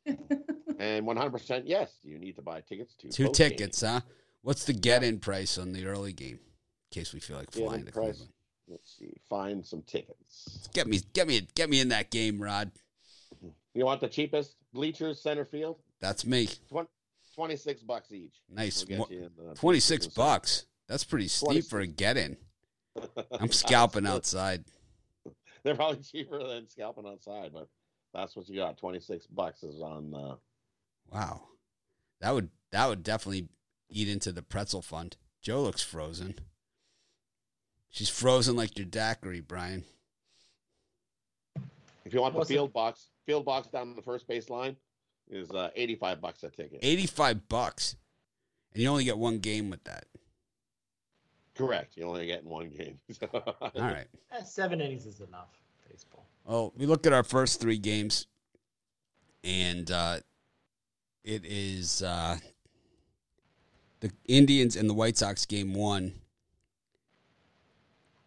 And 0.77 1.05
100% 1.07 1.61
yes, 1.65 1.99
you 2.03 2.17
need 2.19 2.35
to 2.35 2.41
buy 2.41 2.59
tickets 2.59 2.95
to 2.95 3.07
Two 3.09 3.27
both 3.27 3.37
games. 3.37 3.49
tickets, 3.51 3.81
huh? 3.81 4.01
What's 4.41 4.65
the 4.65 4.73
get-in 4.73 5.19
price 5.19 5.57
on 5.57 5.71
the 5.71 5.85
early 5.85 6.11
game? 6.11 6.37
In 6.37 6.91
case 6.91 7.13
we 7.13 7.21
feel 7.21 7.37
like 7.37 7.49
Get-in 7.51 7.65
flying 7.69 7.85
to 7.85 7.91
price. 7.93 8.05
Cleveland. 8.07 8.31
Let's 8.67 8.97
see. 8.99 9.13
Find 9.29 9.65
some 9.65 9.83
tickets. 9.83 10.67
Get 10.73 10.87
me, 10.87 10.99
get 11.13 11.29
me, 11.29 11.47
get 11.55 11.69
me 11.69 11.79
in 11.79 11.87
that 11.89 12.11
game, 12.11 12.41
Rod. 12.41 12.71
Mm-hmm. 13.37 13.47
You 13.73 13.85
want 13.85 14.01
the 14.01 14.09
cheapest 14.09 14.57
bleachers 14.73 15.21
center 15.21 15.45
field? 15.45 15.77
That's 16.01 16.25
me. 16.25 16.49
Twen- 16.67 16.87
26 17.35 17.83
bucks 17.83 18.11
each. 18.11 18.35
Nice. 18.49 18.85
We'll 18.89 18.97
Mo- 18.99 19.07
you 19.09 19.17
in 19.23 19.31
the 19.47 19.55
Twenty-six 19.55 20.07
bucks. 20.07 20.65
That's 20.89 21.05
pretty 21.05 21.29
steep 21.29 21.63
for 21.67 21.79
a 21.79 21.87
get-in. 21.87 22.23
center. 22.33 22.37
I'm 23.39 23.51
scalping 23.51 24.05
outside. 24.07 24.63
They're 25.63 25.75
probably 25.75 26.03
cheaper 26.03 26.43
than 26.43 26.67
scalping 26.67 27.07
outside, 27.07 27.51
but 27.53 27.67
that's 28.13 28.35
what 28.35 28.47
you 28.47 28.55
got. 28.57 28.77
26 28.77 29.27
bucks 29.27 29.63
is 29.63 29.81
on 29.81 30.13
uh, 30.13 30.35
Wow, 31.11 31.43
that 32.21 32.33
would 32.33 32.49
that 32.71 32.87
would 32.87 33.03
definitely 33.03 33.47
eat 33.89 34.07
into 34.09 34.31
the 34.31 34.41
pretzel 34.41 34.81
fund. 34.81 35.17
Joe 35.41 35.61
looks 35.61 35.81
frozen. 35.83 36.35
She's 37.89 38.09
frozen 38.09 38.55
like 38.55 38.77
your 38.77 38.85
daiquiri, 38.85 39.39
Brian. 39.41 39.83
If 42.03 42.13
you 42.13 42.21
want 42.21 42.33
the 42.33 42.39
What's 42.39 42.49
it- 42.49 42.53
field 42.53 42.73
box, 42.73 43.07
field 43.25 43.45
box 43.45 43.67
down 43.67 43.95
the 43.95 44.01
first 44.01 44.27
base 44.27 44.49
line 44.49 44.75
is 45.29 45.49
uh, 45.51 45.69
85 45.75 46.21
bucks 46.21 46.43
a 46.43 46.49
ticket. 46.49 46.79
Eighty-five 46.83 47.47
bucks, 47.49 47.95
and 48.73 48.83
you 48.83 48.89
only 48.89 49.03
get 49.05 49.17
one 49.17 49.39
game 49.39 49.69
with 49.69 49.83
that. 49.85 50.05
Correct. 51.55 51.95
You 51.95 52.03
only 52.03 52.27
get 52.27 52.43
in 52.43 52.49
one 52.49 52.69
game. 52.69 52.99
All 53.33 53.71
right. 53.75 54.07
Eh, 54.31 54.43
Seven 54.43 54.81
innings 54.81 55.05
is 55.05 55.21
enough. 55.21 55.49
Baseball. 55.89 56.25
Well, 56.43 56.73
we 56.77 56.85
look 56.85 57.07
at 57.07 57.13
our 57.13 57.23
first 57.23 57.61
three 57.61 57.77
games, 57.77 58.27
and 59.43 59.89
uh, 59.89 60.17
it 61.23 61.43
is 61.45 62.03
uh, 62.03 62.37
the 64.01 64.11
Indians 64.27 64.75
and 64.75 64.89
the 64.89 64.93
White 64.93 65.17
Sox 65.17 65.45
game 65.45 65.73
one, 65.73 66.13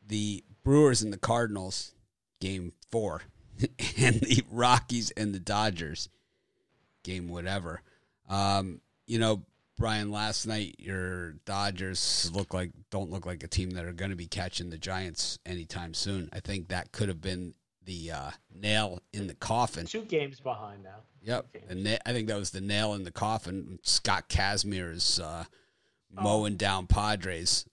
the 0.06 0.42
Brewers 0.64 1.02
and 1.02 1.12
the 1.12 1.18
Cardinals 1.18 1.92
game 2.40 2.72
four, 2.90 3.22
and 3.98 4.20
the 4.20 4.42
Rockies 4.50 5.10
and 5.12 5.34
the 5.34 5.40
Dodgers 5.40 6.08
game 7.02 7.28
whatever. 7.28 7.82
Um, 8.28 8.80
you 9.06 9.18
know, 9.18 9.42
Brian, 9.78 10.10
last 10.10 10.46
night 10.46 10.74
your 10.78 11.32
Dodgers 11.44 12.30
look 12.34 12.52
like 12.52 12.72
don't 12.90 13.10
look 13.10 13.24
like 13.26 13.42
a 13.44 13.48
team 13.48 13.70
that 13.72 13.84
are 13.84 13.92
going 13.92 14.10
to 14.10 14.16
be 14.16 14.26
catching 14.26 14.70
the 14.70 14.78
Giants 14.78 15.38
anytime 15.46 15.94
soon. 15.94 16.28
I 16.32 16.40
think 16.40 16.68
that 16.68 16.92
could 16.92 17.08
have 17.08 17.20
been 17.20 17.54
the 17.84 18.10
uh, 18.10 18.30
nail 18.54 19.00
in 19.12 19.28
the 19.28 19.34
coffin. 19.34 19.86
Two 19.86 20.02
games 20.02 20.40
behind 20.40 20.82
now. 20.82 20.96
Yep, 21.22 21.46
the 21.68 21.74
na- 21.74 21.96
I 22.04 22.12
think 22.12 22.28
that 22.28 22.36
was 22.38 22.50
the 22.50 22.60
nail 22.60 22.94
in 22.94 23.04
the 23.04 23.10
coffin. 23.10 23.78
Scott 23.82 24.28
Kazmir 24.28 24.92
is 24.92 25.20
uh, 25.20 25.44
Oh. 26.16 26.22
mowing 26.22 26.56
down 26.56 26.86
Padres 26.86 27.66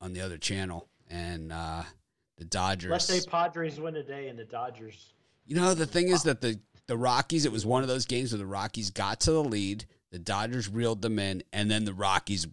on 0.00 0.14
the 0.14 0.22
other 0.22 0.38
channel, 0.38 0.88
and 1.10 1.52
uh, 1.52 1.82
the 2.38 2.44
Dodgers. 2.46 2.90
Let's 2.90 3.04
say 3.04 3.20
Padres 3.20 3.78
win 3.78 3.92
today 3.92 4.28
and 4.28 4.38
the 4.38 4.46
Dodgers. 4.46 5.12
You 5.44 5.56
know, 5.56 5.74
the 5.74 5.84
thing 5.86 6.08
is 6.08 6.22
that 6.22 6.40
the 6.40 6.58
the 6.86 6.96
Rockies. 6.96 7.44
It 7.44 7.52
was 7.52 7.66
one 7.66 7.82
of 7.82 7.88
those 7.88 8.06
games 8.06 8.32
where 8.32 8.38
the 8.38 8.46
Rockies 8.46 8.88
got 8.90 9.20
to 9.20 9.32
the 9.32 9.44
lead, 9.44 9.84
the 10.12 10.20
Dodgers 10.20 10.68
reeled 10.68 11.02
them 11.02 11.18
in, 11.18 11.42
and 11.52 11.68
then 11.68 11.84
the 11.84 11.92
Rockies 11.94 12.46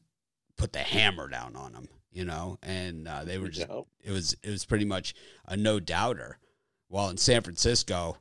put 0.57 0.73
the 0.73 0.79
hammer 0.79 1.27
down 1.27 1.55
on 1.55 1.73
them. 1.73 1.87
You 2.11 2.25
know, 2.25 2.57
and 2.63 3.07
uh, 3.07 3.23
they 3.23 3.37
were 3.37 3.49
just 3.49 3.69
Yep. 3.69 3.85
it 4.03 4.11
was 4.11 4.35
it 4.41 4.49
was 4.49 4.65
pretty 4.65 4.85
much 4.85 5.13
a 5.45 5.55
no 5.55 5.79
doubter. 5.79 6.39
While 6.87 7.09
in 7.09 7.17
San 7.17 7.43
Francisco, 7.43 8.17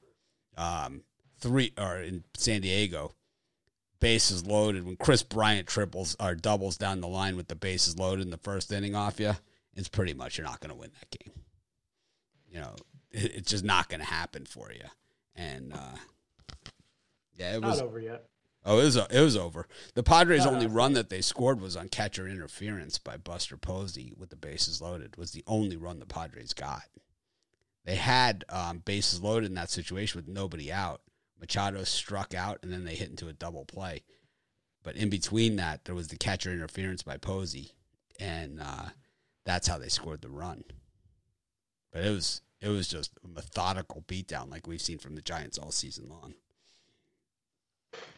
um, 0.59 1.05
three 1.39 1.73
or 1.79 1.97
in 1.97 2.25
San 2.37 2.61
Diego, 2.61 3.15
bases 3.99 4.45
loaded 4.45 4.85
when 4.85 4.97
Kris 4.97 5.23
Bryant 5.23 5.67
triples 5.67 6.17
or 6.21 6.35
doubles 6.35 6.77
down 6.77 7.01
the 7.01 7.09
line 7.09 7.35
with 7.35 7.49
the 7.49 7.55
bases 7.55 7.99
loaded 7.99 8.27
in 8.27 8.31
the 8.31 8.37
first 8.37 8.71
inning 8.71 8.95
off 8.95 9.19
you, 9.19 9.33
it's 9.75 9.89
pretty 9.89 10.13
much 10.13 10.37
you're 10.37 10.47
not 10.47 10.61
going 10.61 10.71
to 10.75 10.79
win 10.79 10.91
that 11.01 11.19
game. 11.19 11.33
You 12.51 12.61
know, 12.61 12.75
it, 13.11 13.37
it's 13.37 13.51
just 13.51 13.65
not 13.65 13.89
going 13.89 14.01
to 14.01 14.07
happen 14.07 14.45
for 14.45 14.71
you. 14.71 14.85
And 15.35 15.73
uh, 15.73 15.97
yeah, 17.37 17.55
it 17.55 17.63
was 17.63 17.79
Not 17.79 17.87
over 17.87 18.01
yet. 18.01 18.27
Oh, 18.69 18.81
it 18.81 18.85
was 18.85 18.97
it 18.97 19.21
was 19.23 19.35
over. 19.35 19.67
The 19.95 20.03
Padres' 20.03 20.45
no, 20.45 20.51
only 20.51 20.67
run 20.67 20.93
that 20.93 21.09
they 21.09 21.23
scored 21.23 21.59
was 21.59 21.75
on 21.75 21.89
catcher 21.89 22.29
interference 22.29 22.99
by 22.99 23.17
Buster 23.17 23.57
Posey 23.57 24.13
with 24.15 24.29
the 24.29 24.37
bases 24.37 24.83
loaded. 24.83 25.17
Was 25.17 25.31
the 25.31 25.43
only 25.47 25.79
run 25.79 26.01
the 26.01 26.05
Padres 26.07 26.53
got. 26.53 26.83
They 27.87 27.95
had 27.95 28.45
um, 28.51 28.81
bases 28.81 29.23
loaded 29.23 29.47
in 29.47 29.55
that 29.55 29.71
situation 29.71 30.19
with 30.19 30.29
nobody 30.29 30.71
out. 30.71 31.01
Machado 31.41 31.83
struck 31.85 32.35
out, 32.35 32.59
and 32.63 32.71
then 32.71 32.85
they 32.85 32.95
hit 32.95 33.09
into 33.09 33.29
a 33.29 33.33
double 33.33 33.65
play. 33.65 34.03
But 34.83 34.97
in 34.97 35.09
between 35.09 35.57
that, 35.57 35.87
there 35.87 35.95
was 35.95 36.09
the 36.09 36.19
catcher 36.19 36.53
interference 36.53 37.03
by 37.03 37.17
Posey, 37.17 37.73
and 38.21 38.61
uh, 38.61 38.89
that's 39.47 39.67
how 39.67 39.79
they 39.79 39.89
scored 39.89 40.21
the 40.21 40.29
run. 40.29 40.65
But 41.91 42.05
it 42.05 42.11
was 42.11 42.43
it 42.61 42.69
was 42.69 42.87
just 42.87 43.13
a 43.25 43.29
methodical 43.29 44.03
beatdown 44.07 44.51
like 44.51 44.67
we've 44.67 44.83
seen 44.83 44.99
from 44.99 45.15
the 45.15 45.23
Giants 45.23 45.57
all 45.57 45.71
season 45.71 46.11
long. 46.11 46.35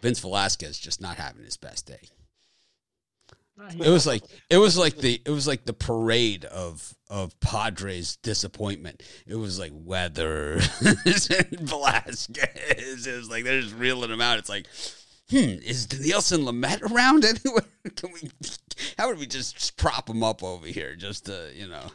Vince 0.03 0.21
Velasquez 0.21 0.79
just 0.79 1.01
not 1.01 1.17
having 1.17 1.45
his 1.45 1.57
best 1.57 1.87
day. 1.87 2.09
It 3.79 3.91
was 3.91 4.07
like 4.07 4.23
it 4.49 4.57
was 4.57 4.79
like 4.79 4.97
the 4.97 5.21
it 5.25 5.31
was 5.31 5.47
like 5.47 5.65
the 5.65 5.73
parade 5.73 6.45
of 6.47 6.95
of 7.09 7.39
Padres 7.41 8.17
disappointment. 8.17 9.03
It 9.27 9.35
was 9.35 9.59
like 9.59 9.73
weather 9.75 10.55
and 10.81 11.61
Velasquez. 11.61 13.07
It 13.07 13.17
was 13.17 13.29
like 13.29 13.45
they're 13.45 13.61
just 13.61 13.75
reeling 13.75 14.11
him 14.11 14.21
out. 14.21 14.39
It's 14.39 14.49
like, 14.49 14.67
hmm, 15.29 15.37
is 15.37 15.87
Dinelson 15.87 16.45
Lamet 16.45 16.83
around 16.91 17.25
anywhere? 17.25 17.65
Can 17.97 18.13
we? 18.13 18.31
How 18.99 19.09
would 19.09 19.19
we 19.19 19.27
just, 19.27 19.57
just 19.57 19.77
prop 19.77 20.09
him 20.09 20.23
up 20.23 20.43
over 20.43 20.67
here? 20.67 20.97
Just 20.97 21.27
to 21.27 21.51
you 21.55 21.69
know, 21.69 21.87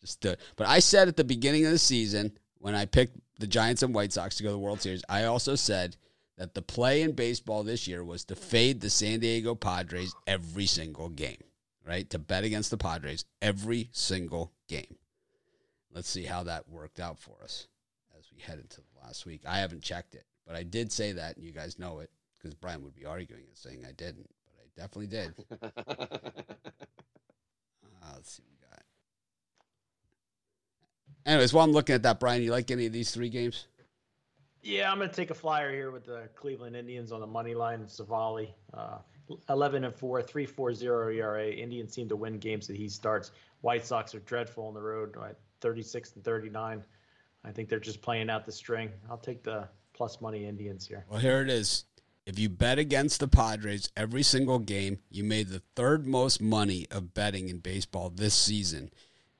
just 0.00 0.22
to. 0.22 0.36
But 0.56 0.66
I 0.66 0.80
said 0.80 1.08
at 1.08 1.16
the 1.16 1.24
beginning 1.24 1.64
of 1.66 1.72
the 1.72 1.78
season 1.78 2.32
when 2.58 2.74
I 2.74 2.84
picked 2.84 3.16
the 3.38 3.46
Giants 3.46 3.82
and 3.82 3.94
White 3.94 4.12
Sox 4.12 4.36
to 4.36 4.42
go 4.42 4.48
to 4.48 4.54
the 4.54 4.58
World 4.58 4.80
Series, 4.80 5.04
I 5.08 5.24
also 5.24 5.54
said 5.54 5.96
that 6.42 6.54
the 6.54 6.60
play 6.60 7.02
in 7.02 7.12
baseball 7.12 7.62
this 7.62 7.86
year 7.86 8.02
was 8.02 8.24
to 8.24 8.34
fade 8.34 8.80
the 8.80 8.90
San 8.90 9.20
Diego 9.20 9.54
Padres 9.54 10.12
every 10.26 10.66
single 10.66 11.08
game, 11.08 11.44
right? 11.86 12.10
To 12.10 12.18
bet 12.18 12.42
against 12.42 12.72
the 12.72 12.76
Padres 12.76 13.24
every 13.40 13.90
single 13.92 14.50
game. 14.66 14.96
Let's 15.94 16.10
see 16.10 16.24
how 16.24 16.42
that 16.42 16.68
worked 16.68 16.98
out 16.98 17.20
for 17.20 17.36
us 17.44 17.68
as 18.18 18.24
we 18.34 18.40
head 18.40 18.58
into 18.58 18.80
the 18.80 19.06
last 19.06 19.24
week. 19.24 19.42
I 19.46 19.58
haven't 19.58 19.82
checked 19.82 20.16
it, 20.16 20.24
but 20.44 20.56
I 20.56 20.64
did 20.64 20.90
say 20.90 21.12
that, 21.12 21.36
and 21.36 21.44
you 21.46 21.52
guys 21.52 21.78
know 21.78 22.00
it 22.00 22.10
because 22.36 22.56
Brian 22.56 22.82
would 22.82 22.96
be 22.96 23.06
arguing 23.06 23.44
and 23.46 23.56
saying 23.56 23.84
I 23.88 23.92
didn't, 23.92 24.28
but 24.44 24.54
I 24.58 24.80
definitely 24.80 25.06
did. 25.06 25.34
Uh, 28.04 28.14
let's 28.16 28.32
see 28.32 28.42
what 28.42 28.50
we 28.50 28.56
got. 28.68 28.82
Anyways, 31.24 31.52
while 31.52 31.64
I'm 31.64 31.70
looking 31.70 31.94
at 31.94 32.02
that, 32.02 32.18
Brian, 32.18 32.42
you 32.42 32.50
like 32.50 32.68
any 32.72 32.86
of 32.86 32.92
these 32.92 33.12
three 33.12 33.28
games? 33.28 33.68
Yeah, 34.62 34.90
I'm 34.90 34.98
going 34.98 35.10
to 35.10 35.14
take 35.14 35.30
a 35.30 35.34
flyer 35.34 35.72
here 35.72 35.90
with 35.90 36.06
the 36.06 36.28
Cleveland 36.36 36.76
Indians 36.76 37.10
on 37.10 37.20
the 37.20 37.26
money 37.26 37.54
line. 37.54 37.84
Civale, 37.88 38.54
uh, 38.72 38.98
11 39.48 39.84
and 39.84 39.94
4, 39.94 40.22
3.40 40.22 41.14
ERA. 41.16 41.50
Indians 41.50 41.92
seem 41.92 42.08
to 42.08 42.16
win 42.16 42.38
games 42.38 42.68
that 42.68 42.76
he 42.76 42.88
starts. 42.88 43.32
White 43.62 43.84
Sox 43.84 44.14
are 44.14 44.20
dreadful 44.20 44.66
on 44.66 44.74
the 44.74 44.80
road, 44.80 45.16
right? 45.16 45.34
36 45.60 46.14
and 46.14 46.24
39. 46.24 46.84
I 47.44 47.50
think 47.50 47.68
they're 47.68 47.80
just 47.80 48.02
playing 48.02 48.30
out 48.30 48.46
the 48.46 48.52
string. 48.52 48.90
I'll 49.10 49.18
take 49.18 49.42
the 49.42 49.68
plus 49.94 50.20
money 50.20 50.46
Indians 50.46 50.86
here. 50.86 51.04
Well, 51.08 51.18
here 51.18 51.42
it 51.42 51.50
is. 51.50 51.84
If 52.24 52.38
you 52.38 52.48
bet 52.48 52.78
against 52.78 53.18
the 53.18 53.26
Padres 53.26 53.90
every 53.96 54.22
single 54.22 54.60
game, 54.60 55.00
you 55.10 55.24
made 55.24 55.48
the 55.48 55.62
third 55.74 56.06
most 56.06 56.40
money 56.40 56.86
of 56.90 57.14
betting 57.14 57.48
in 57.48 57.58
baseball 57.58 58.10
this 58.10 58.34
season. 58.34 58.92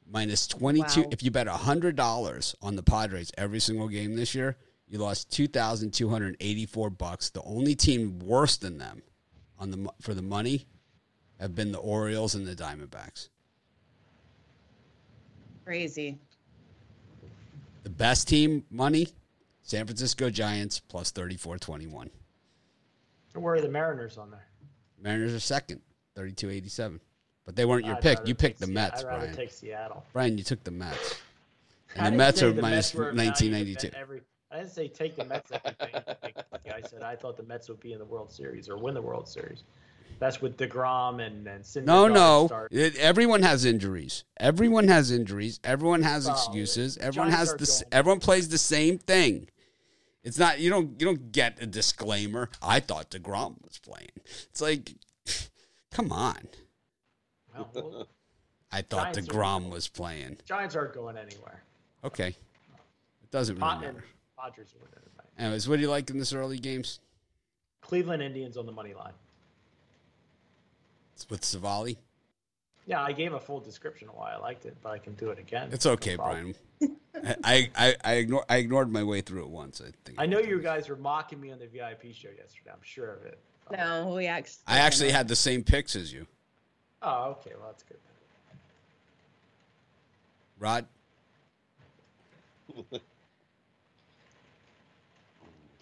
Minus 0.05 0.49
22. 0.49 1.03
Wow. 1.03 1.09
If 1.13 1.23
you 1.23 1.31
bet 1.31 1.47
$100 1.47 2.55
on 2.61 2.75
the 2.77 2.83
Padres 2.83 3.31
every 3.39 3.61
single 3.61 3.87
game 3.87 4.17
this 4.17 4.35
year, 4.35 4.57
you 4.93 4.99
lost 4.99 5.31
2284 5.33 6.91
bucks. 6.91 7.31
The 7.31 7.43
only 7.45 7.75
team 7.75 8.19
worse 8.19 8.59
than 8.59 8.77
them 8.77 9.03
on 9.59 9.71
the 9.71 9.89
for 10.03 10.13
the 10.13 10.21
money 10.21 10.67
have 11.41 11.55
been 11.55 11.73
the 11.73 11.79
Orioles 11.79 12.35
and 12.35 12.47
the 12.47 12.55
Diamondbacks. 12.55 13.31
Crazy. 15.65 16.19
The 17.85 17.91
best 17.91 18.29
team 18.29 18.65
money, 18.71 19.09
San 19.63 19.87
Francisco 19.87 20.29
Giants 20.29 20.79
plus 20.79 21.11
3421. 21.11 22.11
Where 23.35 23.55
are 23.55 23.61
the 23.63 23.69
Mariners 23.71 24.19
on 24.19 24.31
there? 24.31 24.47
Mariners 25.01 25.33
are 25.33 25.41
second, 25.41 25.81
3287. 26.17 27.01
But 27.47 27.57
they 27.57 27.65
weren't 27.65 27.87
your 27.87 27.97
I'd 27.97 28.03
pick. 28.03 28.19
You 28.27 28.35
picked 28.35 28.59
take 28.59 28.59
the 28.59 28.67
Se- 28.67 28.73
Mets, 28.73 29.01
I'd 29.01 29.07
rather 29.07 29.19
Brian. 29.21 29.35
take 29.37 29.51
Seattle. 29.51 30.05
Brian, 30.13 30.37
you 30.37 30.45
took 30.45 30.63
the 30.65 30.71
Mets. 30.71 31.17
I 31.97 32.07
And 32.07 32.15
the 32.15 32.19
Mets 32.19 32.43
are 32.43 32.53
the 32.53 32.61
minus 32.61 32.93
Mets 32.93 32.95
were 32.95 33.09
a 33.09 33.15
value 33.15 33.33
to 33.33 33.47
1992. 33.51 33.99
Every, 33.99 34.21
I 34.53 34.59
didn't 34.59 34.71
say 34.71 34.89
take 34.89 35.17
the 35.17 35.25
Mets 35.25 35.51
everything. 35.51 36.03
Like, 36.23 36.37
like 36.53 36.73
I 36.75 36.87
said, 36.87 37.03
I 37.03 37.17
thought 37.17 37.37
the 37.37 37.43
Mets 37.43 37.69
would 37.69 37.81
be 37.81 37.93
in 37.93 37.99
the 37.99 38.05
World 38.05 38.31
Series 38.31 38.69
or 38.69 38.77
win 38.77 38.95
the 38.95 39.03
World 39.03 39.27
Series. 39.27 39.65
That's 40.19 40.43
with 40.43 40.57
Degrom 40.57 41.25
and 41.25 41.47
and 41.49 41.87
No, 41.87 42.07
no. 42.07 42.69
It, 42.71 42.97
everyone 42.97 43.43
has 43.43 43.65
injuries. 43.65 44.25
Everyone 44.39 44.89
has 44.89 45.11
injuries. 45.11 45.59
Everyone 45.65 46.03
has 46.03 46.29
oh, 46.29 46.33
excuses. 46.33 46.97
the 46.97 47.05
Everyone 47.05 47.31
has 47.31 47.55
this. 47.55 47.83
Everyone 47.91 48.21
plays 48.21 48.49
the 48.49 48.59
same 48.59 48.99
thing. 48.99 49.49
It's 50.23 50.39
not 50.39 50.61
you 50.61 50.71
don't 50.71 51.01
you 51.01 51.07
don't 51.07 51.33
get 51.33 51.61
a 51.61 51.67
disclaimer. 51.67 52.51
I 52.63 52.81
thought 52.81 53.11
Degrom 53.11 53.65
was 53.65 53.79
playing. 53.79 54.13
It's 54.51 54.61
like, 54.61 54.93
come 55.91 56.13
on. 56.13 56.49
Well, 57.55 57.71
well, 57.75 58.09
I 58.71 58.83
thought 58.83 59.15
Giants 59.15 59.29
Degrom 59.29 59.71
was 59.71 59.89
playing. 59.89 60.39
Giants 60.47 60.77
aren't 60.77 60.95
going 60.95 61.17
anywhere. 61.17 61.65
Okay, 62.05 62.29
it 62.29 63.31
doesn't 63.31 63.57
really 63.57 63.67
Pot 63.67 63.85
and 63.85 63.97
matter. 63.97 64.05
Padres 64.43 64.75
are 64.75 64.83
winning. 64.83 64.99
Anyways, 65.39 65.69
what 65.69 65.77
do 65.77 65.83
you 65.83 65.91
like 65.91 66.11
in 66.11 66.19
this 66.19 66.33
early 66.33 66.59
games? 66.59 67.01
Cleveland 67.81 68.23
Indians 68.23 68.57
on 68.57 68.67
the 68.67 68.73
money 68.73 68.95
line. 68.95 69.13
It's 71.15 71.29
with 71.31 71.43
Civale. 71.43 71.97
Yeah, 72.87 73.03
I 73.03 73.13
gave 73.13 73.33
a 73.33 73.41
full 73.41 73.61
description 73.61 74.09
of 74.09 74.17
why 74.17 74.33
I 74.33 74.39
liked 74.39 74.67
it, 74.67 74.77
but 74.83 74.91
I 74.91 74.99
can 74.99 75.15
do 75.15 75.31
it 75.31 75.39
again. 75.39 75.69
It's 75.73 75.87
okay, 75.87 76.17
Brian. 76.17 76.55
I, 77.45 77.71
I, 77.77 77.95
I, 78.05 78.13
ignore, 78.15 78.45
I 78.49 78.57
ignored 78.57 78.91
my 78.91 79.05
way 79.05 79.21
through 79.21 79.43
it 79.43 79.49
once. 79.49 79.81
I 79.81 79.93
think. 80.05 80.21
I 80.21 80.27
know 80.27 80.41
you 80.41 80.61
guys 80.61 80.89
were 80.89 80.97
mocking 80.97 81.41
me 81.41 81.53
on 81.53 81.61
the 81.61 81.67
VIP 81.67 82.13
show 82.13 82.29
yesterday. 82.37 82.71
I'm 82.73 82.83
sure 82.83 83.15
of 83.15 83.25
it. 83.25 83.39
No, 83.71 84.15
we 84.17 84.27
actually. 84.27 84.63
I 84.67 84.79
actually 84.79 85.13
had 85.13 85.29
the 85.29 85.37
same 85.37 85.63
picks 85.63 85.95
as 85.95 86.13
you, 86.13 86.27
Oh, 87.01 87.37
okay. 87.39 87.53
Well, 87.59 87.69
that's 87.69 87.85
good. 87.85 87.99
Rod. 90.59 90.87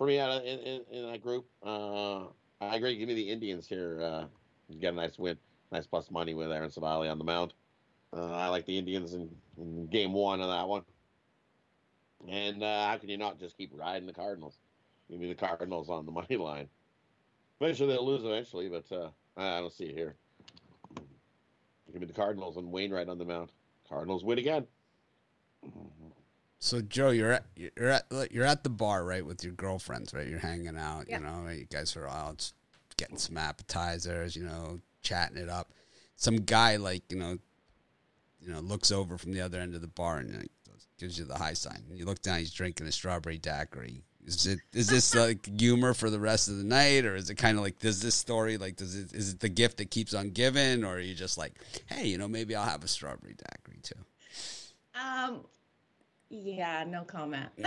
For 0.00 0.06
me, 0.06 0.18
uh, 0.18 0.40
in, 0.40 0.58
in, 0.60 0.80
in 0.90 1.12
that 1.12 1.22
group, 1.22 1.44
uh, 1.62 2.20
I 2.62 2.76
agree. 2.76 2.96
Give 2.96 3.06
me 3.06 3.12
the 3.12 3.28
Indians 3.28 3.66
here. 3.66 4.00
Uh, 4.00 4.24
get 4.80 4.94
a 4.94 4.96
nice 4.96 5.18
win, 5.18 5.36
nice 5.70 5.86
plus 5.86 6.10
money 6.10 6.32
with 6.32 6.50
Aaron 6.50 6.70
Civale 6.70 7.10
on 7.10 7.18
the 7.18 7.24
mound. 7.24 7.52
Uh, 8.16 8.32
I 8.32 8.48
like 8.48 8.64
the 8.64 8.78
Indians 8.78 9.12
in, 9.12 9.28
in 9.58 9.88
game 9.88 10.14
one 10.14 10.40
of 10.40 10.48
that 10.48 10.66
one. 10.66 10.84
And 12.26 12.62
uh, 12.62 12.86
how 12.88 12.96
can 12.96 13.10
you 13.10 13.18
not 13.18 13.38
just 13.38 13.58
keep 13.58 13.72
riding 13.74 14.06
the 14.06 14.14
Cardinals? 14.14 14.56
Give 15.10 15.20
me 15.20 15.28
the 15.28 15.34
Cardinals 15.34 15.90
on 15.90 16.06
the 16.06 16.12
money 16.20 16.38
line. 16.38 16.68
Eventually 17.60 17.92
they'll 17.92 18.06
lose 18.06 18.24
eventually, 18.24 18.70
but 18.70 18.90
uh, 18.90 19.10
I 19.36 19.60
don't 19.60 19.70
see 19.70 19.84
it 19.84 19.94
here. 19.94 20.14
Give 21.92 22.00
me 22.00 22.06
the 22.06 22.14
Cardinals 22.14 22.56
and 22.56 22.72
Wainwright 22.72 23.10
on 23.10 23.18
the 23.18 23.26
mound. 23.26 23.52
Cardinals 23.86 24.24
win 24.24 24.38
again. 24.38 24.66
So 26.62 26.82
Joe, 26.82 27.08
you're 27.10 27.32
at 27.32 27.44
you're 27.56 27.88
at 27.88 28.06
you're 28.30 28.44
at 28.44 28.62
the 28.64 28.70
bar, 28.70 29.02
right, 29.04 29.24
with 29.24 29.42
your 29.42 29.54
girlfriends, 29.54 30.12
right? 30.12 30.28
You're 30.28 30.38
hanging 30.38 30.76
out, 30.76 31.06
Yeah. 31.08 31.18
you 31.18 31.24
know. 31.24 31.48
You 31.48 31.64
guys 31.64 31.96
are 31.96 32.06
out 32.06 32.52
getting 32.98 33.16
some 33.16 33.38
appetizers, 33.38 34.36
you 34.36 34.44
know, 34.44 34.78
chatting 35.02 35.38
it 35.38 35.48
up. 35.48 35.72
Some 36.16 36.36
guy, 36.36 36.76
like 36.76 37.02
you 37.10 37.18
know, 37.18 37.38
you 38.40 38.52
know, 38.52 38.60
looks 38.60 38.92
over 38.92 39.16
from 39.16 39.32
the 39.32 39.40
other 39.40 39.58
end 39.58 39.74
of 39.74 39.80
the 39.80 39.86
bar 39.86 40.18
and 40.18 40.36
like, 40.36 40.50
gives 40.98 41.18
you 41.18 41.24
the 41.24 41.38
high 41.38 41.54
sign. 41.54 41.82
And 41.88 41.98
you 41.98 42.04
look 42.04 42.20
down, 42.20 42.38
he's 42.40 42.52
drinking 42.52 42.86
a 42.86 42.92
strawberry 42.92 43.38
daiquiri. 43.38 44.02
Is 44.26 44.44
it 44.46 44.58
is 44.74 44.88
this 44.88 45.14
like 45.14 45.46
humor 45.58 45.94
for 45.94 46.10
the 46.10 46.20
rest 46.20 46.48
of 46.48 46.58
the 46.58 46.64
night, 46.64 47.06
or 47.06 47.16
is 47.16 47.30
it 47.30 47.36
kind 47.36 47.56
of 47.56 47.64
like 47.64 47.78
does 47.78 48.02
this 48.02 48.14
story 48.14 48.58
like 48.58 48.76
does 48.76 48.96
it 48.96 49.14
is 49.14 49.32
it 49.32 49.40
the 49.40 49.48
gift 49.48 49.78
that 49.78 49.90
keeps 49.90 50.12
on 50.12 50.28
giving, 50.28 50.84
or 50.84 50.96
are 50.96 51.00
you 51.00 51.14
just 51.14 51.38
like, 51.38 51.54
hey, 51.86 52.06
you 52.06 52.18
know, 52.18 52.28
maybe 52.28 52.54
I'll 52.54 52.68
have 52.68 52.84
a 52.84 52.88
strawberry 52.88 53.34
daiquiri 53.34 53.78
too? 53.82 53.94
Um, 54.94 55.40
yeah, 56.30 56.84
no 56.86 57.02
comment. 57.02 57.48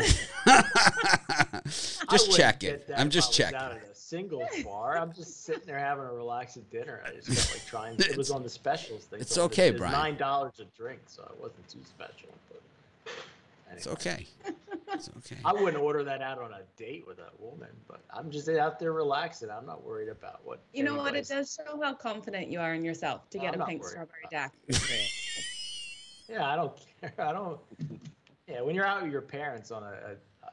Just 1.66 2.00
wouldn't 2.10 2.34
checking. 2.36 2.80
I'm 2.96 3.10
just 3.10 3.34
checking. 3.34 3.56
Out 3.56 3.72
at 3.72 3.84
a 3.84 3.96
singles 3.96 4.48
bar, 4.64 4.98
I'm 4.98 5.14
just 5.14 5.46
sitting 5.46 5.64
there 5.66 5.80
having 5.80 6.06
a 6.06 6.14
relaxing 6.14 6.66
dinner. 6.72 7.02
I 7.06 7.12
just 7.12 7.28
felt 7.30 7.52
like 7.54 7.66
trying. 7.66 8.00
It 8.00 8.18
was 8.18 8.32
on 8.38 8.44
the 8.44 8.50
specials 8.50 9.06
thing. 9.06 9.22
It's 9.22 9.34
so 9.34 9.44
okay, 9.46 9.70
it 9.70 9.78
Brian. 9.78 9.94
Nine 9.94 10.18
dollars 10.18 10.60
a 10.60 10.66
drink, 10.78 11.00
so 11.08 11.24
it 11.24 11.42
wasn't 11.42 11.68
too 11.68 11.80
special. 11.84 12.30
But 12.50 13.14
It's 13.72 13.88
okay. 13.88 14.28
It's 14.94 15.10
okay. 15.18 15.38
I 15.44 15.54
wouldn't 15.54 15.82
order 15.82 16.04
that 16.04 16.22
out 16.22 16.40
on 16.40 16.52
a 16.52 16.62
date 16.78 17.06
with 17.08 17.20
a 17.20 17.30
woman, 17.40 17.70
but 17.88 18.02
I'm 18.12 18.30
just 18.30 18.48
out 18.50 18.80
there 18.80 18.94
relaxing. 18.94 19.50
I'm 19.50 19.66
not 19.66 19.84
worried 19.84 20.10
about 20.10 20.42
what. 20.44 20.60
You 20.74 20.84
know 20.84 20.96
what? 20.96 21.16
It 21.16 21.28
does 21.28 21.56
show 21.56 21.82
how 21.82 21.94
confident 21.94 22.50
you 22.50 22.60
are 22.60 22.74
in 22.74 22.84
yourself 22.84 23.30
to 23.32 23.40
get 23.40 23.56
I'm 23.56 23.62
a 23.62 23.66
pink 23.66 23.84
strawberry 23.84 24.24
about 24.32 24.52
daiquiri. 24.68 25.00
Yeah, 26.30 26.48
I 26.48 26.56
don't 26.56 26.74
care. 27.02 27.14
I 27.18 27.34
don't. 27.34 27.60
Yeah, 28.48 28.62
when 28.62 28.76
you're 28.76 28.86
out 28.86 29.04
with 29.04 29.12
your 29.12 29.22
parents 29.22 29.72
on 29.72 29.84
a, 29.84 29.88
a, 29.88 30.48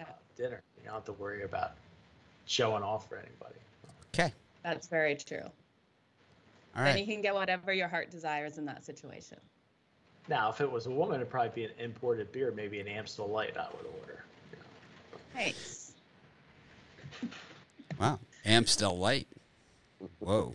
a, 0.00 0.02
a 0.02 0.06
dinner, 0.36 0.60
you 0.78 0.84
don't 0.84 0.94
have 0.94 1.04
to 1.04 1.12
worry 1.12 1.44
about 1.44 1.72
showing 2.46 2.82
off 2.82 3.08
for 3.08 3.16
anybody. 3.16 3.60
Okay. 4.14 4.32
That's 4.62 4.88
very 4.88 5.14
true. 5.14 5.42
All 6.76 6.84
Then 6.84 6.98
you 6.98 7.06
can 7.06 7.22
get 7.22 7.34
whatever 7.34 7.72
your 7.72 7.88
heart 7.88 8.10
desires 8.10 8.58
in 8.58 8.64
that 8.66 8.84
situation. 8.84 9.38
Now, 10.28 10.50
if 10.50 10.60
it 10.60 10.70
was 10.70 10.86
a 10.86 10.90
woman, 10.90 11.16
it'd 11.16 11.30
probably 11.30 11.50
be 11.54 11.64
an 11.64 11.70
imported 11.78 12.30
beer, 12.32 12.52
maybe 12.54 12.80
an 12.80 12.88
Amstel 12.88 13.28
Light. 13.28 13.56
I 13.56 13.66
would 13.76 13.86
order. 14.00 14.24
you 14.52 14.58
know. 14.58 15.18
Thanks. 15.34 15.92
Wow. 17.98 18.18
Amstel 18.44 18.98
Light. 18.98 19.26
Whoa. 20.18 20.52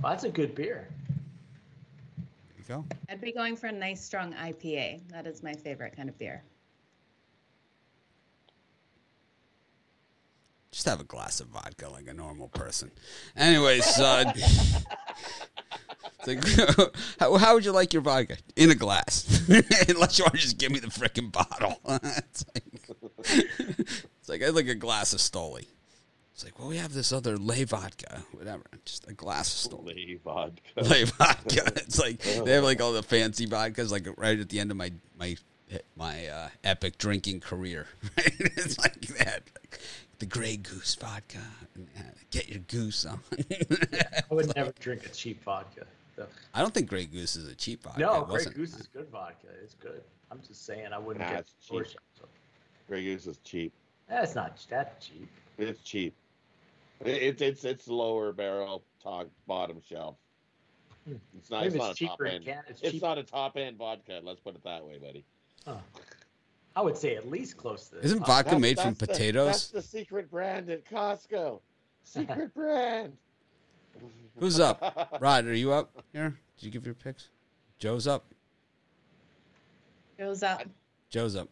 Well, 0.00 0.12
that's 0.12 0.24
a 0.24 0.30
good 0.30 0.54
beer. 0.54 0.88
Go. 2.68 2.84
I'd 3.08 3.22
be 3.22 3.32
going 3.32 3.56
for 3.56 3.68
a 3.68 3.72
nice 3.72 4.04
strong 4.04 4.34
IPA. 4.34 5.08
That 5.08 5.26
is 5.26 5.42
my 5.42 5.54
favorite 5.54 5.96
kind 5.96 6.10
of 6.10 6.18
beer. 6.18 6.44
Just 10.70 10.84
have 10.84 11.00
a 11.00 11.04
glass 11.04 11.40
of 11.40 11.46
vodka 11.46 11.88
like 11.88 12.06
a 12.08 12.12
normal 12.12 12.48
person. 12.48 12.90
Anyways, 13.34 13.98
uh, 13.98 14.30
it's 14.36 16.26
like, 16.26 16.92
how, 17.18 17.38
how 17.38 17.54
would 17.54 17.64
you 17.64 17.72
like 17.72 17.94
your 17.94 18.02
vodka? 18.02 18.36
In 18.54 18.70
a 18.70 18.74
glass. 18.74 19.48
Unless 19.88 20.18
you 20.18 20.24
want 20.24 20.34
to 20.34 20.40
just 20.40 20.58
give 20.58 20.70
me 20.70 20.78
the 20.78 20.88
freaking 20.88 21.32
bottle. 21.32 21.80
it's, 21.88 22.44
like, 22.54 23.64
it's 24.20 24.28
like 24.28 24.42
I'd 24.42 24.50
like 24.50 24.68
a 24.68 24.74
glass 24.74 25.14
of 25.14 25.20
Stoli. 25.20 25.64
It's 26.38 26.44
like, 26.44 26.56
well, 26.60 26.68
we 26.68 26.76
have 26.76 26.92
this 26.94 27.10
other 27.10 27.36
lay 27.36 27.64
vodka, 27.64 28.22
whatever. 28.30 28.62
Just 28.84 29.08
a 29.08 29.12
glass 29.12 29.66
of 29.66 29.72
Stoli. 29.72 29.86
Lay 30.06 30.14
vodka. 30.22 30.60
Lay 30.84 31.02
vodka. 31.02 31.72
It's 31.78 31.98
like 31.98 32.20
they 32.20 32.52
have 32.52 32.62
like 32.62 32.80
all 32.80 32.92
the 32.92 33.02
fancy 33.02 33.44
vodkas, 33.48 33.90
like 33.90 34.06
right 34.16 34.38
at 34.38 34.48
the 34.48 34.60
end 34.60 34.70
of 34.70 34.76
my 34.76 34.92
my 35.18 35.36
my 35.96 36.28
uh, 36.28 36.48
epic 36.62 36.96
drinking 36.96 37.40
career. 37.40 37.88
Right? 38.16 38.36
It's 38.38 38.78
like 38.78 39.00
that, 39.18 39.50
like 39.60 39.80
the 40.20 40.26
Grey 40.26 40.58
Goose 40.58 40.94
vodka. 40.94 41.38
Get 42.30 42.48
your 42.48 42.60
goose 42.68 43.04
on. 43.04 43.18
I 43.50 44.22
would 44.32 44.54
never 44.54 44.70
drink 44.78 45.06
a 45.06 45.08
cheap 45.08 45.42
vodka. 45.42 45.86
So- 46.14 46.28
I 46.54 46.60
don't 46.60 46.72
think 46.72 46.88
Grey 46.88 47.06
Goose 47.06 47.34
is 47.34 47.48
a 47.48 47.54
cheap 47.56 47.82
vodka. 47.82 47.98
No, 47.98 48.22
Grey. 48.22 48.44
Goose 48.44 48.76
is 48.76 48.86
good 48.86 49.08
vodka. 49.08 49.48
It's 49.60 49.74
good. 49.74 50.02
I'm 50.30 50.40
just 50.46 50.64
saying 50.64 50.92
I 50.92 50.98
wouldn't 50.98 51.24
Nah, 51.24 51.32
get 51.32 51.46
cheap. 51.46 51.54
store 51.64 51.84
shop, 51.84 52.02
so- 52.16 52.28
Grey 52.86 53.02
Goose 53.02 53.26
is 53.26 53.38
cheap. 53.38 53.72
That's 54.08 54.36
not 54.36 54.56
that 54.70 55.00
cheap. 55.00 55.28
It's 55.58 55.82
cheap. 55.82 56.14
It- 57.04 57.22
It's 57.22 57.42
it's 57.42 57.64
it's 57.64 57.88
lower 57.88 58.32
barrel, 58.32 58.84
top 59.02 59.28
bottom 59.46 59.80
shelf. 59.80 60.16
Hmm. 61.06 61.14
It's 61.36 61.50
not. 61.50 61.64
It's 61.66 61.74
it's 61.74 61.82
not 61.82 61.92
a 62.00 62.06
top 62.06 62.18
end. 62.26 62.44
Can- 62.44 62.64
it's 62.68 62.82
It's 62.82 63.02
not 63.02 63.18
a 63.18 63.22
top 63.22 63.56
end 63.56 63.76
vodka. 63.78 64.20
Let's 64.22 64.40
put 64.40 64.54
it 64.54 64.64
that 64.64 64.84
way, 64.84 64.98
buddy. 64.98 65.24
Huh. 65.64 65.76
I 66.76 66.80
would 66.82 66.96
say 66.96 67.16
at 67.16 67.28
least 67.28 67.56
close 67.56 67.88
to 67.88 67.96
this. 67.96 68.04
Isn't 68.06 68.22
Uh, 68.22 68.26
vodka 68.26 68.44
That's- 68.50 68.60
made 68.62 68.78
from 68.80 68.94
the- 68.94 69.06
potatoes? 69.06 69.46
that's 69.46 69.68
the 69.68 69.82
secret 69.82 70.30
brand 70.30 70.70
at 70.70 70.84
Costco. 70.84 71.60
Secret 72.04 72.54
brand. 72.54 73.16
Who's 74.38 74.60
up? 74.60 75.18
Rod, 75.20 75.46
are 75.46 75.54
you 75.54 75.72
up 75.72 76.04
here? 76.12 76.38
Did 76.56 76.66
you 76.66 76.70
give 76.70 76.84
your 76.86 76.94
picks? 76.94 77.28
Joe's 77.78 78.06
up. 78.06 78.24
Joe's 80.16 80.42
up. 80.42 80.62
Joe's 81.10 81.34
up. 81.36 81.48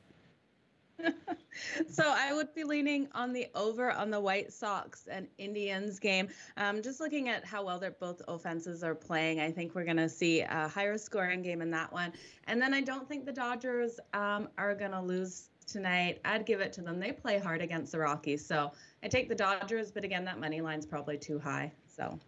So 1.89 2.05
I 2.07 2.33
would 2.33 2.55
be 2.55 2.65
leaning 2.65 3.09
on 3.15 3.33
the 3.33 3.49
over 3.55 3.91
on 3.91 4.11
the 4.11 4.21
White 4.21 4.53
Sox 4.53 5.07
and 5.11 5.27
Indians 5.39 5.99
game. 5.99 6.29
Um, 6.57 6.83
just 6.83 7.01
looking 7.01 7.29
at 7.29 7.45
how 7.45 7.65
well 7.65 7.79
they're 7.79 7.93
both 7.93 8.23
offenses 8.29 8.83
are 8.83 8.95
playing, 8.95 9.41
I 9.41 9.51
think 9.51 9.75
we're 9.75 9.85
going 9.85 9.97
to 9.97 10.09
see 10.09 10.41
a 10.41 10.69
higher 10.69 10.99
scoring 10.99 11.43
game 11.43 11.63
in 11.63 11.71
that 11.71 11.93
one. 11.93 12.13
And 12.47 12.61
then 12.61 12.75
I 12.75 12.81
don't 12.81 13.09
think 13.09 13.25
the 13.25 13.33
Dodgers 13.33 13.99
um, 14.15 14.49
are 14.59 14.75
going 14.75 14.93
to 14.93 15.01
lose 15.01 15.49
tonight. 15.67 16.21
I'd 16.25 16.47
give 16.47 16.61
it 16.61 16.73
to 16.75 16.83
them. 16.83 16.99
They 16.99 17.13
play 17.13 17.39
hard 17.39 17.61
against 17.61 17.93
the 17.93 17.99
Rockies, 17.99 18.45
so 18.45 18.73
I 19.03 19.09
take 19.09 19.29
the 19.29 19.35
Dodgers. 19.35 19.91
But 19.91 20.05
again, 20.05 20.25
that 20.25 20.39
money 20.39 20.61
line's 20.61 20.87
probably 20.87 21.19
too 21.19 21.39
high. 21.39 21.73
So 21.87 22.19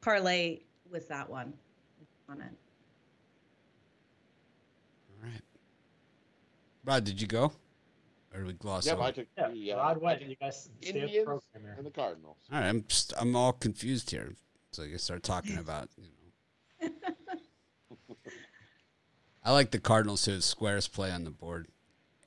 parlay 0.00 0.60
with 0.90 1.08
that 1.08 1.28
one 1.28 1.52
on 2.28 2.40
it. 2.40 2.52
All 5.22 5.28
right. 5.28 5.42
Rod, 6.84 7.04
did 7.04 7.20
you 7.20 7.26
go? 7.26 7.52
Or 8.34 8.44
we 8.44 8.52
gloss 8.52 8.86
Yep, 8.86 8.94
over? 8.94 9.02
I 9.04 9.10
took 9.10 9.26
Yeah, 9.36 9.50
the 9.50 9.72
uh, 9.72 9.94
Rod 9.96 10.22
I 10.22 10.24
You 10.24 10.36
guys 10.36 10.70
stay 10.80 10.92
the 10.92 11.00
Indians 11.00 11.42
and 11.54 11.86
the 11.86 11.90
Cardinals. 11.90 12.36
All 12.52 12.60
right, 12.60 12.68
I'm 12.68 12.84
just, 12.86 13.12
I'm 13.18 13.34
all 13.34 13.52
confused 13.52 14.10
here. 14.10 14.34
So 14.72 14.84
I 14.84 14.96
start 14.96 15.22
talking 15.24 15.58
about 15.58 15.88
you 15.96 16.04
know. 16.04 16.90
I 19.44 19.52
like 19.52 19.70
the 19.70 19.80
Cardinals 19.80 20.22
to 20.22 20.40
squares 20.42 20.86
play 20.86 21.10
on 21.10 21.24
the 21.24 21.30
board. 21.30 21.66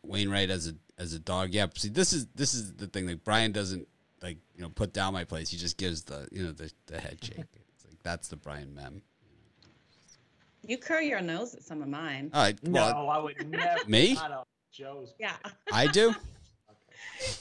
Wainwright 0.03 0.49
as 0.49 0.67
a 0.67 0.75
as 1.01 1.13
a 1.13 1.19
dog. 1.19 1.53
Yeah, 1.53 1.67
see 1.75 1.87
this 1.89 2.11
is 2.11 2.27
this 2.35 2.53
is 2.53 2.73
the 2.73 2.87
thing. 2.87 3.07
Like 3.07 3.23
Brian 3.23 3.53
doesn't 3.53 3.87
like 4.21 4.37
you 4.55 4.61
know 4.63 4.69
put 4.69 4.91
down 4.91 5.13
my 5.13 5.23
place. 5.23 5.49
He 5.49 5.57
just 5.57 5.77
gives 5.77 6.03
the 6.03 6.27
you 6.31 6.43
know 6.43 6.51
the 6.51 6.71
the 6.87 6.99
head 6.99 7.23
shake. 7.23 7.37
It's 7.75 7.85
like 7.85 7.97
that's 8.03 8.27
the 8.27 8.35
Brian 8.35 8.75
Mem. 8.75 9.01
You 10.65 10.77
curl 10.77 11.01
your 11.01 11.21
nose 11.21 11.53
at 11.53 11.63
some 11.63 11.81
of 11.81 11.87
mine. 11.87 12.29
All 12.33 12.41
right, 12.41 12.57
well, 12.63 12.93
no, 12.93 13.07
I 13.07 13.17
would 13.19 13.49
never. 13.49 13.85
Me? 13.87 14.13
not 14.15 14.31
on 14.31 14.43
Joe's. 14.73 15.13
Yeah. 15.19 15.35
I 15.71 15.87
do. 15.87 16.13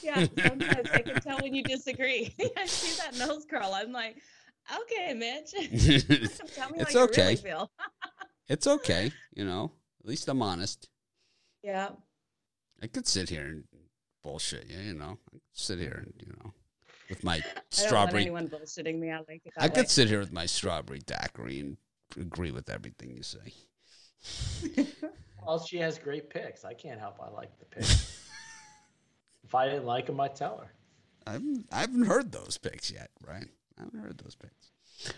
Yeah. 0.01 0.25
Sometimes 0.45 0.89
I 0.93 1.01
can 1.01 1.21
tell 1.21 1.39
when 1.39 1.53
you 1.53 1.63
disagree. 1.63 2.33
I 2.57 2.65
see 2.65 3.01
that 3.01 3.17
nose 3.17 3.45
curl. 3.49 3.71
I'm 3.73 3.91
like, 3.91 4.17
okay, 4.81 5.13
Mitch. 5.13 5.51
tell 6.55 6.69
me 6.69 6.79
It's 6.79 6.93
how 6.93 6.99
you 6.99 7.05
okay. 7.05 7.21
really 7.23 7.35
feel. 7.37 7.71
it's 8.47 8.67
okay, 8.67 9.11
you 9.35 9.45
know. 9.45 9.71
At 10.01 10.07
least 10.09 10.27
I'm 10.29 10.41
honest. 10.41 10.89
Yeah. 11.63 11.89
I 12.81 12.87
could 12.87 13.07
sit 13.07 13.29
here 13.29 13.45
and 13.45 13.63
bullshit 14.23 14.69
you, 14.69 14.77
you 14.79 14.93
know. 14.93 15.17
I 15.27 15.31
could 15.31 15.41
sit 15.53 15.79
here 15.79 16.03
and 16.05 16.13
you 16.25 16.33
know 16.43 16.53
with 17.09 17.23
my 17.23 17.35
I 17.35 17.39
don't 17.39 17.45
want 17.55 17.63
strawberry. 17.69 18.21
anyone 18.23 18.47
bullshitting 18.47 18.99
me. 18.99 19.11
I 19.11 19.17
like 19.19 19.41
it. 19.45 19.53
I 19.57 19.67
That 19.67 19.75
could 19.75 19.89
sit 19.89 20.07
here 20.07 20.19
with 20.19 20.31
my 20.31 20.45
strawberry 20.45 20.99
daiquiri 20.99 21.59
and 21.59 21.77
agree 22.19 22.51
with 22.51 22.69
everything 22.69 23.15
you 23.15 23.23
say. 23.23 23.53
Well, 25.45 25.63
she 25.63 25.77
has 25.77 25.97
great 25.97 26.29
picks. 26.29 26.65
I 26.65 26.73
can't 26.73 26.99
help. 26.99 27.19
I 27.21 27.29
like 27.29 27.57
the 27.59 27.65
picks. 27.65 28.19
if 29.43 29.55
I 29.55 29.67
didn't 29.67 29.85
like 29.85 30.07
them, 30.07 30.19
I'd 30.19 30.35
tell 30.35 30.57
her. 30.57 30.71
I 31.25 31.33
haven't, 31.33 31.67
I 31.71 31.79
haven't 31.81 32.05
heard 32.05 32.31
those 32.31 32.57
picks 32.57 32.91
yet, 32.91 33.09
right? 33.25 33.47
I 33.77 33.83
haven't 33.83 33.99
heard 33.99 34.17
those 34.17 34.35
picks. 34.35 35.15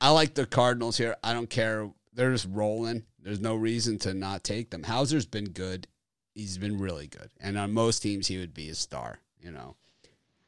I 0.00 0.10
like 0.10 0.34
the 0.34 0.46
Cardinals 0.46 0.96
here. 0.96 1.16
I 1.22 1.32
don't 1.32 1.50
care. 1.50 1.90
They're 2.12 2.32
just 2.32 2.48
rolling. 2.50 3.04
There's 3.22 3.40
no 3.40 3.54
reason 3.54 3.98
to 4.00 4.14
not 4.14 4.44
take 4.44 4.70
them. 4.70 4.82
Hauser's 4.82 5.26
been 5.26 5.46
good. 5.46 5.88
He's 6.34 6.58
been 6.58 6.78
really 6.78 7.06
good. 7.06 7.30
And 7.40 7.56
on 7.56 7.72
most 7.72 8.00
teams, 8.00 8.26
he 8.26 8.38
would 8.38 8.54
be 8.54 8.68
a 8.68 8.74
star, 8.74 9.20
you 9.40 9.50
know. 9.50 9.76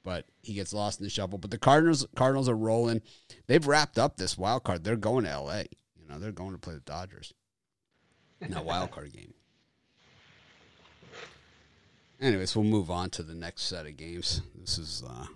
But 0.03 0.27
he 0.43 0.55
gets 0.55 0.73
lost 0.73 1.01
in 1.01 1.05
the 1.05 1.11
shuffle. 1.11 1.39
But 1.39 1.51
the 1.51 1.59
Cardinals 1.59 2.07
Cardinals 2.15 2.49
are 2.49 2.57
rolling. 2.57 3.03
They've 3.47 3.67
wrapped 3.67 3.99
up 3.99 4.17
this 4.17 4.39
wild 4.39 4.65
card. 4.65 4.85
They're 4.85 4.97
going 4.97 5.25
to 5.25 5.41
LA. 5.41 5.63
You 5.97 6.07
know, 6.09 6.19
they're 6.19 6.33
going 6.33 6.53
to 6.53 6.59
play 6.59 6.75
the 6.75 6.81
Dodgers 6.81 7.33
in 8.41 8.51
that 8.51 8.65
wild 8.65 8.91
card 8.91 9.13
game. 9.13 9.35
Anyways, 12.21 12.57
we'll 12.57 12.65
move 12.65 12.91
on 12.91 13.11
to 13.11 13.23
the 13.23 13.35
next 13.35 13.63
set 13.63 13.87
of 13.87 13.97
games. 13.97 14.41
This 14.59 14.79
is 14.79 15.03
uh, 15.07 15.27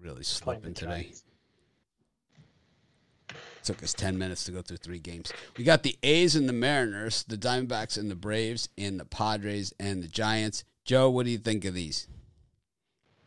really 0.00 0.24
slipping 0.24 0.74
today. 0.74 1.02
Giants. 1.02 1.24
Took 3.64 3.82
us 3.82 3.92
10 3.92 4.18
minutes 4.18 4.44
to 4.44 4.52
go 4.52 4.60
through 4.60 4.78
three 4.78 4.98
games. 4.98 5.32
We 5.56 5.62
got 5.62 5.84
the 5.84 5.96
A's 6.02 6.34
and 6.34 6.48
the 6.48 6.52
Mariners, 6.52 7.22
the 7.28 7.36
Diamondbacks 7.36 7.96
and 7.96 8.10
the 8.10 8.16
Braves, 8.16 8.68
and 8.76 8.98
the 8.98 9.04
Padres 9.04 9.72
and 9.78 10.02
the 10.02 10.08
Giants. 10.08 10.64
Joe, 10.84 11.10
what 11.10 11.26
do 11.26 11.30
you 11.30 11.38
think 11.38 11.64
of 11.64 11.74
these? 11.74 12.08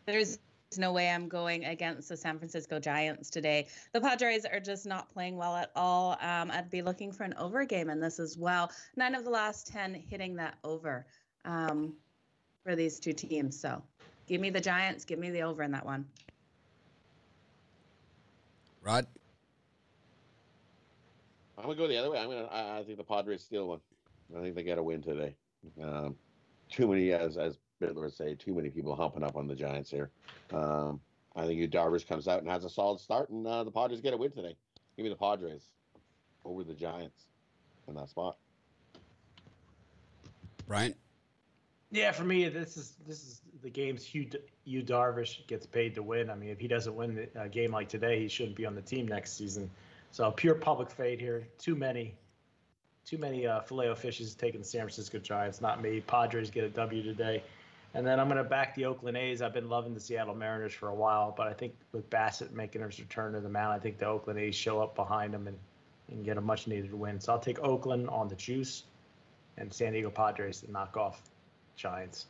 There's 0.05 0.39
no 0.77 0.91
way 0.91 1.09
I'm 1.09 1.27
going 1.27 1.65
against 1.65 2.09
the 2.09 2.17
San 2.17 2.37
Francisco 2.37 2.79
Giants 2.79 3.29
today. 3.29 3.67
The 3.93 4.01
Padres 4.01 4.45
are 4.45 4.59
just 4.59 4.85
not 4.85 5.11
playing 5.13 5.37
well 5.37 5.55
at 5.55 5.71
all. 5.75 6.17
Um, 6.21 6.51
I'd 6.51 6.69
be 6.69 6.81
looking 6.81 7.11
for 7.11 7.23
an 7.23 7.33
over 7.37 7.65
game 7.65 7.89
in 7.89 7.99
this 7.99 8.19
as 8.19 8.37
well. 8.37 8.71
Nine 8.95 9.15
of 9.15 9.23
the 9.23 9.29
last 9.29 9.67
10 9.67 9.93
hitting 9.93 10.35
that 10.35 10.57
over 10.63 11.05
um, 11.45 11.93
for 12.63 12.75
these 12.75 12.99
two 12.99 13.13
teams. 13.13 13.59
So 13.59 13.81
give 14.27 14.41
me 14.41 14.49
the 14.49 14.61
Giants, 14.61 15.05
give 15.05 15.19
me 15.19 15.29
the 15.29 15.41
over 15.41 15.63
in 15.63 15.71
that 15.71 15.85
one. 15.85 16.05
Rod? 18.81 19.07
I'm 21.57 21.63
gonna 21.63 21.75
go 21.75 21.87
the 21.87 21.97
other 21.97 22.11
way. 22.11 22.19
I'm 22.19 22.29
gonna. 22.29 22.45
I, 22.45 22.79
I 22.79 22.83
think 22.83 22.97
the 22.97 23.03
Padres 23.03 23.41
steal 23.41 23.67
one. 23.67 23.79
I 24.37 24.41
think 24.41 24.55
they 24.55 24.63
get 24.63 24.77
a 24.77 24.83
win 24.83 25.01
today. 25.01 25.35
Um, 25.81 26.15
too 26.69 26.87
many, 26.87 27.11
as 27.11 27.37
as 27.37 27.57
Bitler 27.81 28.01
would 28.01 28.13
say, 28.13 28.35
too 28.35 28.53
many 28.53 28.69
people 28.69 28.95
humping 28.95 29.23
up 29.23 29.35
on 29.35 29.47
the 29.47 29.55
Giants 29.55 29.89
here. 29.89 30.09
Um, 30.53 30.99
I 31.35 31.45
think 31.45 31.59
Yu 31.59 31.67
Darvish 31.67 32.07
comes 32.07 32.27
out 32.27 32.41
and 32.41 32.49
has 32.49 32.63
a 32.63 32.69
solid 32.69 32.99
start, 32.99 33.29
and 33.29 33.45
uh, 33.45 33.63
the 33.63 33.71
Padres 33.71 34.01
get 34.01 34.13
a 34.13 34.17
win 34.17 34.31
today. 34.31 34.55
Give 34.95 35.03
me 35.03 35.09
the 35.09 35.15
Padres 35.15 35.63
over 36.45 36.63
the 36.63 36.73
Giants 36.73 37.25
in 37.87 37.95
that 37.95 38.09
spot. 38.09 38.37
Brian? 40.67 40.95
Yeah, 41.91 42.11
for 42.11 42.23
me, 42.23 42.49
this 42.49 42.77
is 42.77 42.93
this 43.07 43.23
is 43.23 43.41
the 43.61 43.69
games 43.69 44.13
Yu 44.13 44.27
Yu 44.65 44.83
Darvish 44.83 45.45
gets 45.47 45.65
paid 45.65 45.95
to 45.95 46.03
win. 46.03 46.29
I 46.29 46.35
mean, 46.35 46.49
if 46.49 46.59
he 46.59 46.67
doesn't 46.67 46.95
win 46.95 47.27
a 47.35 47.47
game 47.47 47.71
like 47.71 47.89
today, 47.89 48.19
he 48.19 48.27
shouldn't 48.27 48.55
be 48.55 48.65
on 48.65 48.75
the 48.75 48.81
team 48.81 49.07
next 49.07 49.37
season. 49.37 49.69
So 50.11 50.31
pure 50.31 50.55
public 50.55 50.89
fade 50.89 51.19
here. 51.19 51.47
Too 51.57 51.75
many, 51.75 52.15
too 53.05 53.17
many 53.17 53.45
uh, 53.45 53.61
filet 53.61 53.89
o 53.89 53.95
fishes 53.95 54.33
taking 54.33 54.61
the 54.61 54.65
San 54.65 54.81
Francisco 54.81 55.19
Giants. 55.19 55.61
Not 55.61 55.81
me. 55.81 56.01
Padres 56.01 56.49
get 56.49 56.63
a 56.63 56.69
W 56.69 57.03
today, 57.03 57.43
and 57.95 58.05
then 58.05 58.19
I'm 58.19 58.27
going 58.27 58.37
to 58.37 58.43
back 58.43 58.75
the 58.75 58.85
Oakland 58.85 59.17
A's. 59.17 59.41
I've 59.41 59.53
been 59.53 59.69
loving 59.69 59.93
the 59.93 59.99
Seattle 59.99 60.35
Mariners 60.35 60.73
for 60.73 60.89
a 60.89 60.95
while, 60.95 61.33
but 61.35 61.47
I 61.47 61.53
think 61.53 61.73
with 61.93 62.09
Bassitt 62.09 62.51
making 62.51 62.81
his 62.81 62.99
return 62.99 63.33
to 63.33 63.39
the 63.39 63.49
mound, 63.49 63.73
I 63.73 63.79
think 63.79 63.97
the 63.97 64.05
Oakland 64.05 64.37
A's 64.37 64.53
show 64.53 64.81
up 64.81 64.95
behind 64.95 65.33
him 65.33 65.47
and 65.47 65.57
and 66.09 66.23
get 66.23 66.37
a 66.37 66.41
much 66.41 66.67
needed 66.67 66.93
win. 66.93 67.19
So 67.19 67.33
I'll 67.33 67.39
take 67.39 67.59
Oakland 67.59 68.09
on 68.09 68.27
the 68.27 68.35
juice, 68.35 68.83
and 69.57 69.73
San 69.73 69.93
Diego 69.93 70.09
Padres 70.09 70.61
to 70.61 70.71
knock 70.71 70.97
off 70.97 71.21
Giants. 71.75 72.27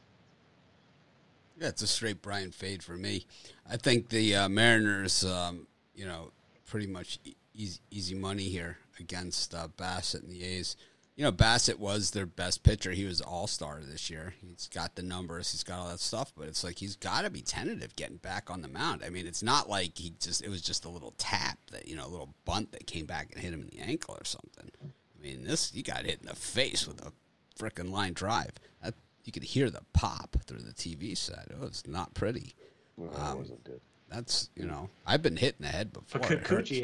Yeah, 1.59 1.69
it's 1.69 1.81
a 1.81 1.87
straight 1.87 2.21
Brian 2.21 2.51
fade 2.51 2.83
for 2.83 2.95
me. 2.95 3.25
I 3.69 3.77
think 3.77 4.09
the 4.09 4.35
uh, 4.35 4.49
Mariners, 4.49 5.25
um, 5.25 5.67
you 5.95 6.05
know, 6.05 6.31
pretty 6.65 6.87
much 6.87 7.19
easy, 7.53 7.79
easy 7.91 8.15
money 8.15 8.49
here 8.49 8.77
against 8.99 9.53
uh, 9.55 9.67
Bassitt 9.77 10.23
and 10.23 10.31
the 10.31 10.43
A's. 10.43 10.75
You 11.15 11.23
know, 11.23 11.31
Bassitt 11.31 11.79
was 11.79 12.11
their 12.11 12.25
best 12.25 12.63
pitcher. 12.63 12.91
He 12.91 13.05
was 13.05 13.21
all 13.21 13.47
star 13.47 13.79
this 13.81 14.09
year. 14.09 14.33
He's 14.41 14.67
got 14.73 14.95
the 14.95 15.01
numbers, 15.01 15.51
he's 15.53 15.63
got 15.63 15.79
all 15.79 15.87
that 15.87 16.01
stuff, 16.01 16.33
but 16.37 16.47
it's 16.49 16.61
like 16.63 16.77
he's 16.79 16.97
got 16.97 17.21
to 17.23 17.29
be 17.29 17.41
tentative 17.41 17.95
getting 17.95 18.17
back 18.17 18.51
on 18.51 18.61
the 18.61 18.67
mound. 18.67 19.01
I 19.05 19.09
mean, 19.09 19.25
it's 19.25 19.41
not 19.43 19.69
like 19.69 19.97
he 19.97 20.13
just, 20.19 20.43
it 20.43 20.49
was 20.49 20.61
just 20.61 20.83
a 20.83 20.89
little 20.89 21.13
tap 21.17 21.57
that, 21.71 21.87
you 21.87 21.95
know, 21.95 22.05
a 22.05 22.09
little 22.09 22.33
bunt 22.43 22.73
that 22.73 22.85
came 22.85 23.05
back 23.05 23.29
and 23.31 23.41
hit 23.41 23.53
him 23.53 23.61
in 23.61 23.67
the 23.69 23.79
ankle 23.79 24.15
or 24.19 24.25
something. 24.25 24.69
I 24.83 25.21
mean, 25.23 25.45
this, 25.45 25.71
he 25.71 25.81
got 25.81 26.05
hit 26.05 26.19
in 26.19 26.27
the 26.27 26.35
face 26.35 26.85
with 26.85 27.01
a 27.05 27.13
freaking 27.57 27.91
line 27.91 28.11
drive. 28.11 28.51
That, 28.83 28.93
you 29.23 29.31
could 29.31 29.43
hear 29.43 29.69
the 29.69 29.83
pop 29.93 30.35
through 30.45 30.59
the 30.59 30.73
TV 30.73 31.17
set. 31.17 31.47
It 31.49 31.59
was 31.59 31.81
not 31.87 32.13
pretty. 32.13 32.55
No, 32.97 33.07
that 33.09 33.19
Um, 33.21 33.37
wasn't 33.39 33.63
good. 33.63 33.79
That's 34.07 34.49
you 34.55 34.65
know 34.65 34.89
I've 35.07 35.23
been 35.23 35.35
hit 35.35 35.55
in 35.59 35.65
the 35.65 35.71
head 35.71 35.91
But 35.91 36.03
before. 36.03 36.21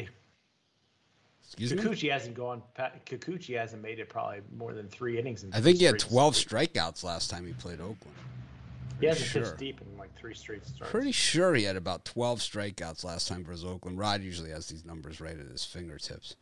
hurts. 1.50 1.72
Kikuchi, 1.72 2.02
me. 2.04 2.08
Hasn't 2.08 2.34
gone. 2.34 2.62
Kikuchi 3.06 3.58
hasn't 3.58 3.82
made 3.82 3.98
it 3.98 4.08
probably 4.08 4.40
more 4.56 4.72
than 4.72 4.88
three 4.88 5.18
innings. 5.18 5.44
In 5.44 5.52
I 5.52 5.60
think 5.60 5.78
he 5.78 5.84
had 5.84 5.98
twelve 5.98 6.36
straight- 6.36 6.72
strikeouts 6.72 7.04
last 7.04 7.30
time 7.30 7.46
he 7.46 7.52
played 7.52 7.80
Oakland. 7.80 8.16
He 9.00 9.06
hasn't 9.06 9.28
sure. 9.28 9.42
pitched 9.42 9.58
deep 9.58 9.80
in 9.80 9.98
like 9.98 10.14
three 10.16 10.34
straight 10.34 10.64
starts. 10.64 10.90
Pretty 10.90 11.12
sure 11.12 11.54
he 11.54 11.64
had 11.64 11.76
about 11.76 12.04
twelve 12.04 12.38
strikeouts 12.38 13.04
last 13.04 13.26
time 13.28 13.44
for 13.44 13.50
his 13.52 13.64
Oakland. 13.64 13.98
Rod 13.98 14.22
usually 14.22 14.50
has 14.50 14.66
these 14.68 14.84
numbers 14.84 15.20
right 15.20 15.38
at 15.38 15.46
his 15.46 15.64
fingertips. 15.64 16.36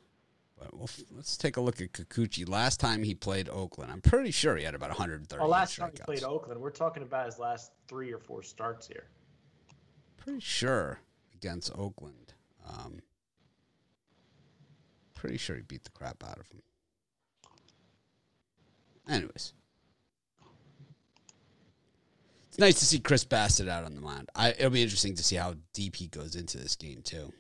But 0.58 0.74
we'll, 0.76 0.90
let's 1.16 1.38
take 1.38 1.56
a 1.56 1.60
look 1.62 1.80
at 1.80 1.92
Kikuchi. 1.92 2.46
Last 2.46 2.80
time 2.80 3.02
he 3.02 3.14
played 3.14 3.48
Oakland, 3.48 3.90
I'm 3.90 4.02
pretty 4.02 4.30
sure 4.30 4.56
he 4.58 4.64
had 4.64 4.74
about 4.74 4.90
130 4.90 5.40
Well, 5.40 5.48
last 5.48 5.72
strikeouts. 5.74 5.78
time 5.78 5.90
he 5.94 6.02
played 6.02 6.22
Oakland, 6.22 6.60
we're 6.60 6.68
talking 6.68 7.02
about 7.02 7.24
his 7.24 7.38
last 7.38 7.72
three 7.88 8.12
or 8.12 8.18
four 8.18 8.42
starts 8.42 8.86
here. 8.86 9.04
Pretty 10.18 10.40
sure 10.40 10.98
against 11.34 11.72
Oakland. 11.74 12.34
Um, 12.68 12.98
pretty 15.20 15.36
sure 15.36 15.54
he 15.54 15.60
beat 15.60 15.84
the 15.84 15.90
crap 15.90 16.24
out 16.24 16.38
of 16.38 16.48
him. 16.48 16.62
Anyways, 19.06 19.52
it's 22.48 22.58
nice 22.58 22.78
to 22.78 22.86
see 22.86 23.00
Chris 23.00 23.22
Bassitt 23.22 23.68
out 23.68 23.84
on 23.84 23.94
the 23.94 24.00
mound. 24.00 24.30
I, 24.34 24.52
it'll 24.52 24.70
be 24.70 24.82
interesting 24.82 25.14
to 25.16 25.22
see 25.22 25.36
how 25.36 25.56
deep 25.74 25.96
he 25.96 26.06
goes 26.06 26.36
into 26.36 26.56
this 26.56 26.74
game 26.74 27.02
too. 27.02 27.34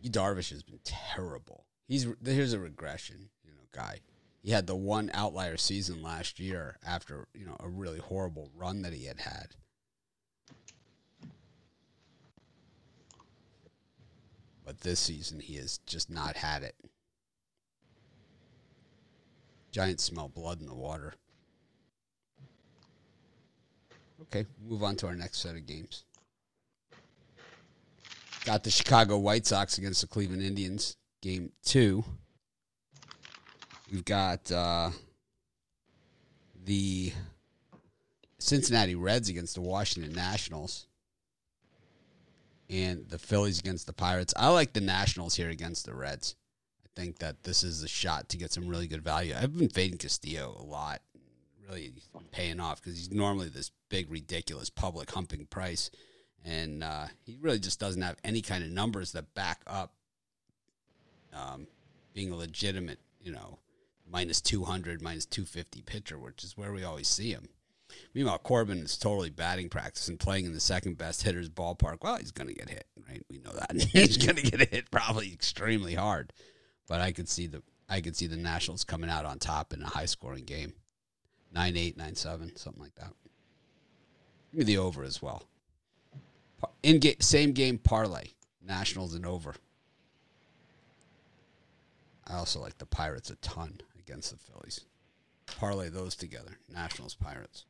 Yu 0.00 0.10
Darvish 0.10 0.48
has 0.48 0.62
been 0.62 0.80
terrible. 0.82 1.66
He's 1.86 2.06
here's 2.24 2.54
a 2.54 2.58
regression, 2.58 3.28
you 3.44 3.50
know, 3.50 3.66
guy. 3.72 4.00
He 4.42 4.52
had 4.52 4.66
the 4.66 4.74
one 4.76 5.10
outlier 5.12 5.58
season 5.58 6.02
last 6.02 6.40
year 6.40 6.78
after 6.86 7.28
you 7.34 7.44
know 7.44 7.56
a 7.60 7.68
really 7.68 7.98
horrible 7.98 8.50
run 8.56 8.80
that 8.82 8.94
he 8.94 9.04
had 9.04 9.20
had. 9.20 9.54
But 14.64 14.80
this 14.80 15.00
season 15.00 15.40
he 15.40 15.56
has 15.56 15.78
just 15.86 16.10
not 16.10 16.36
had 16.36 16.62
it. 16.62 16.74
Giants 19.70 20.04
smell 20.04 20.28
blood 20.28 20.60
in 20.60 20.66
the 20.66 20.74
water. 20.74 21.14
Okay, 24.22 24.46
move 24.64 24.82
on 24.82 24.96
to 24.96 25.06
our 25.06 25.14
next 25.14 25.38
set 25.38 25.56
of 25.56 25.66
games. 25.66 26.04
Got 28.44 28.62
the 28.62 28.70
Chicago 28.70 29.18
White 29.18 29.46
Sox 29.46 29.78
against 29.78 30.00
the 30.00 30.06
Cleveland 30.06 30.42
Indians, 30.42 30.96
game 31.22 31.50
two. 31.64 32.04
We've 33.90 34.04
got 34.04 34.50
uh, 34.52 34.90
the 36.64 37.12
Cincinnati 38.38 38.94
Reds 38.94 39.28
against 39.28 39.54
the 39.54 39.60
Washington 39.60 40.12
Nationals, 40.12 40.86
and 42.74 43.08
the 43.08 43.18
Phillies 43.18 43.60
against 43.60 43.86
the 43.86 43.92
Pirates. 43.92 44.34
I 44.36 44.48
like 44.48 44.72
the 44.72 44.80
Nationals 44.80 45.36
here 45.36 45.48
against 45.48 45.86
the 45.86 45.94
Reds. 45.94 46.34
I 46.84 46.88
think 47.00 47.18
that 47.18 47.44
this 47.44 47.62
is 47.62 47.84
a 47.84 47.88
shot 47.88 48.28
to 48.30 48.36
get 48.36 48.52
some 48.52 48.66
really 48.66 48.88
good 48.88 49.02
value. 49.02 49.32
I've 49.38 49.56
been 49.56 49.68
fading 49.68 49.98
Castillo 49.98 50.56
a 50.58 50.64
lot, 50.64 51.00
really 51.68 51.92
paying 52.32 52.58
off 52.58 52.82
because 52.82 52.98
he's 52.98 53.12
normally 53.12 53.48
this 53.48 53.70
big, 53.90 54.10
ridiculous 54.10 54.70
public 54.70 55.10
humping 55.12 55.46
price, 55.46 55.90
and 56.44 56.82
uh, 56.82 57.06
he 57.24 57.36
really 57.40 57.60
just 57.60 57.78
doesn't 57.78 58.02
have 58.02 58.16
any 58.24 58.42
kind 58.42 58.64
of 58.64 58.70
numbers 58.70 59.12
that 59.12 59.34
back 59.34 59.60
up 59.68 59.94
um, 61.32 61.68
being 62.12 62.32
a 62.32 62.36
legitimate, 62.36 62.98
you 63.22 63.30
know, 63.30 63.58
minus 64.10 64.40
200, 64.40 65.00
minus 65.00 65.26
250 65.26 65.82
pitcher, 65.82 66.18
which 66.18 66.42
is 66.42 66.56
where 66.56 66.72
we 66.72 66.82
always 66.82 67.06
see 67.06 67.30
him. 67.30 67.48
Meanwhile, 68.14 68.38
Corbin 68.38 68.78
is 68.78 68.96
totally 68.96 69.30
batting 69.30 69.68
practice 69.68 70.08
and 70.08 70.20
playing 70.20 70.44
in 70.44 70.52
the 70.52 70.60
second 70.60 70.96
best 70.96 71.22
hitter's 71.22 71.50
ballpark. 71.50 71.98
Well, 72.00 72.16
he's 72.16 72.30
going 72.30 72.46
to 72.46 72.54
get 72.54 72.70
hit, 72.70 72.86
right? 73.08 73.22
We 73.28 73.38
know 73.38 73.52
that 73.52 73.82
he's 73.92 74.16
going 74.16 74.36
to 74.36 74.42
get 74.42 74.72
hit 74.72 74.90
probably 74.90 75.32
extremely 75.32 75.94
hard. 75.94 76.32
But 76.86 77.00
I 77.00 77.12
could 77.12 77.28
see 77.28 77.46
the 77.46 77.62
I 77.88 78.00
could 78.00 78.16
see 78.16 78.26
the 78.26 78.36
Nationals 78.36 78.84
coming 78.84 79.10
out 79.10 79.26
on 79.26 79.38
top 79.38 79.72
in 79.72 79.82
a 79.82 79.86
high 79.86 80.06
scoring 80.06 80.44
game, 80.44 80.74
nine 81.52 81.76
eight, 81.76 81.96
nine 81.96 82.14
seven, 82.14 82.54
something 82.56 82.82
like 82.82 82.94
that. 82.94 83.12
Give 84.52 84.60
me 84.60 84.64
the 84.64 84.78
over 84.78 85.02
as 85.02 85.20
well. 85.20 85.42
In 86.82 87.00
game, 87.00 87.20
same 87.20 87.52
game 87.52 87.78
parlay, 87.78 88.28
Nationals 88.64 89.14
and 89.14 89.26
over. 89.26 89.54
I 92.26 92.36
also 92.36 92.60
like 92.60 92.78
the 92.78 92.86
Pirates 92.86 93.30
a 93.30 93.36
ton 93.36 93.80
against 93.98 94.30
the 94.30 94.38
Phillies. 94.38 94.80
Parlay 95.46 95.88
those 95.88 96.16
together, 96.16 96.58
Nationals 96.72 97.14
Pirates. 97.14 97.66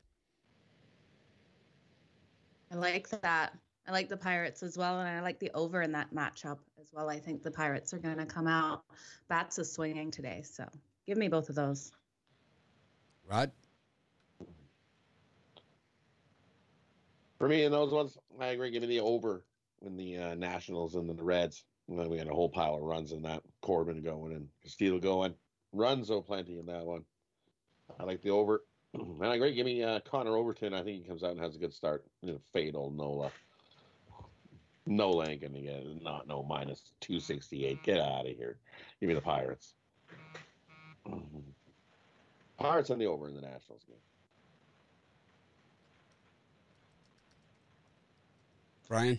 I 2.74 2.76
like 2.76 3.08
that. 3.22 3.56
I 3.86 3.92
like 3.92 4.08
the 4.08 4.16
Pirates 4.16 4.62
as 4.64 4.76
well, 4.76 4.98
and 4.98 5.08
I 5.08 5.20
like 5.20 5.38
the 5.38 5.50
over 5.54 5.82
in 5.82 5.92
that 5.92 6.12
matchup 6.12 6.58
as 6.80 6.90
well. 6.92 7.08
I 7.08 7.20
think 7.20 7.42
the 7.42 7.50
Pirates 7.50 7.94
are 7.94 7.98
going 7.98 8.16
to 8.16 8.26
come 8.26 8.48
out. 8.48 8.82
Bats 9.28 9.58
is 9.58 9.70
swinging 9.70 10.10
today, 10.10 10.42
so 10.42 10.66
give 11.06 11.16
me 11.16 11.28
both 11.28 11.48
of 11.48 11.54
those. 11.54 11.92
Rod? 13.30 13.52
For 17.38 17.48
me, 17.48 17.62
in 17.62 17.70
those 17.70 17.92
ones, 17.92 18.18
I 18.40 18.46
agree. 18.46 18.70
Give 18.70 18.82
me 18.82 18.88
the 18.88 19.00
over 19.00 19.44
in 19.82 19.96
the 19.96 20.16
uh, 20.16 20.34
Nationals 20.34 20.96
and 20.96 21.08
then 21.08 21.16
the 21.16 21.22
Reds. 21.22 21.64
And 21.88 21.98
then 21.98 22.08
we 22.08 22.18
had 22.18 22.26
a 22.26 22.34
whole 22.34 22.48
pile 22.48 22.74
of 22.74 22.82
runs 22.82 23.12
in 23.12 23.22
that. 23.22 23.42
Corbin 23.60 24.02
going 24.02 24.32
and 24.32 24.48
Castillo 24.62 24.98
going. 24.98 25.34
Runs, 25.72 26.08
though, 26.08 26.22
plenty 26.22 26.58
in 26.58 26.66
that 26.66 26.84
one. 26.84 27.04
I 28.00 28.04
like 28.04 28.22
the 28.22 28.30
over. 28.30 28.64
And 28.94 29.24
I 29.24 29.34
agree. 29.34 29.54
Give 29.54 29.66
me 29.66 29.82
uh, 29.82 30.00
Connor 30.00 30.36
Overton. 30.36 30.72
I 30.72 30.82
think 30.82 31.02
he 31.02 31.08
comes 31.08 31.24
out 31.24 31.32
and 31.32 31.40
has 31.40 31.56
a 31.56 31.58
good 31.58 31.74
start. 31.74 32.04
Know, 32.22 32.38
fade 32.52 32.76
old 32.76 32.96
Nola. 32.96 33.30
Nola 34.86 35.28
ain't 35.28 35.42
gonna 35.42 35.60
get 35.60 35.74
it. 35.74 36.02
Not 36.02 36.28
no 36.28 36.42
minus 36.42 36.92
two 37.00 37.18
sixty 37.18 37.66
eight. 37.66 37.82
Get 37.82 37.98
out 37.98 38.26
of 38.26 38.36
here. 38.36 38.58
Give 39.00 39.08
me 39.08 39.14
the 39.14 39.20
Pirates. 39.20 39.74
Pirates 42.58 42.90
on 42.90 42.98
the 42.98 43.06
over 43.06 43.28
in 43.28 43.34
the 43.34 43.40
Nationals 43.40 43.82
game. 43.86 43.96
Brian? 48.88 49.18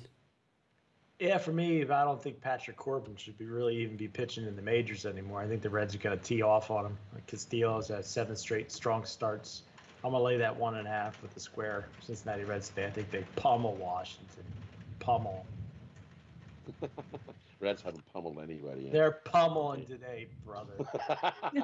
Yeah, 1.19 1.37
for 1.37 1.53
me, 1.53 1.83
I 1.83 2.03
don't 2.03 2.21
think 2.21 2.41
Patrick 2.41 2.75
Corbin 2.75 3.15
should 3.15 3.37
be 3.37 3.45
really 3.45 3.77
even 3.77 3.95
be 3.95 4.07
pitching 4.07 4.45
in 4.45 4.55
the 4.55 4.61
majors 4.61 5.05
anymore. 5.05 5.39
I 5.41 5.47
think 5.47 5.61
the 5.61 5.69
Reds 5.69 5.95
are 5.95 5.97
going 5.97 6.17
to 6.17 6.23
tee 6.23 6.41
off 6.41 6.69
on 6.69 6.85
him. 6.85 6.97
Castillo's 7.25 7.87
had 7.87 8.05
seven 8.05 8.35
straight 8.35 8.69
strong 8.69 9.05
starts. 9.05 9.63
I'm 10.03 10.11
going 10.11 10.19
to 10.19 10.25
lay 10.25 10.37
that 10.37 10.55
one 10.55 10.75
and 10.75 10.85
a 10.85 10.89
half 10.89 11.21
with 11.21 11.33
the 11.33 11.39
square 11.39 11.87
Cincinnati 12.01 12.43
Reds 12.43 12.69
today. 12.69 12.85
I 12.87 12.89
think 12.89 13.11
they 13.11 13.23
pummel 13.37 13.75
Washington. 13.75 14.43
Pummel. 14.99 15.45
Reds 17.61 17.81
haven't 17.81 18.03
pummeled 18.11 18.37
anybody. 18.43 18.89
They're 18.89 19.19
pummeling 19.23 19.85
today, 19.85 20.27
brother. 20.45 20.73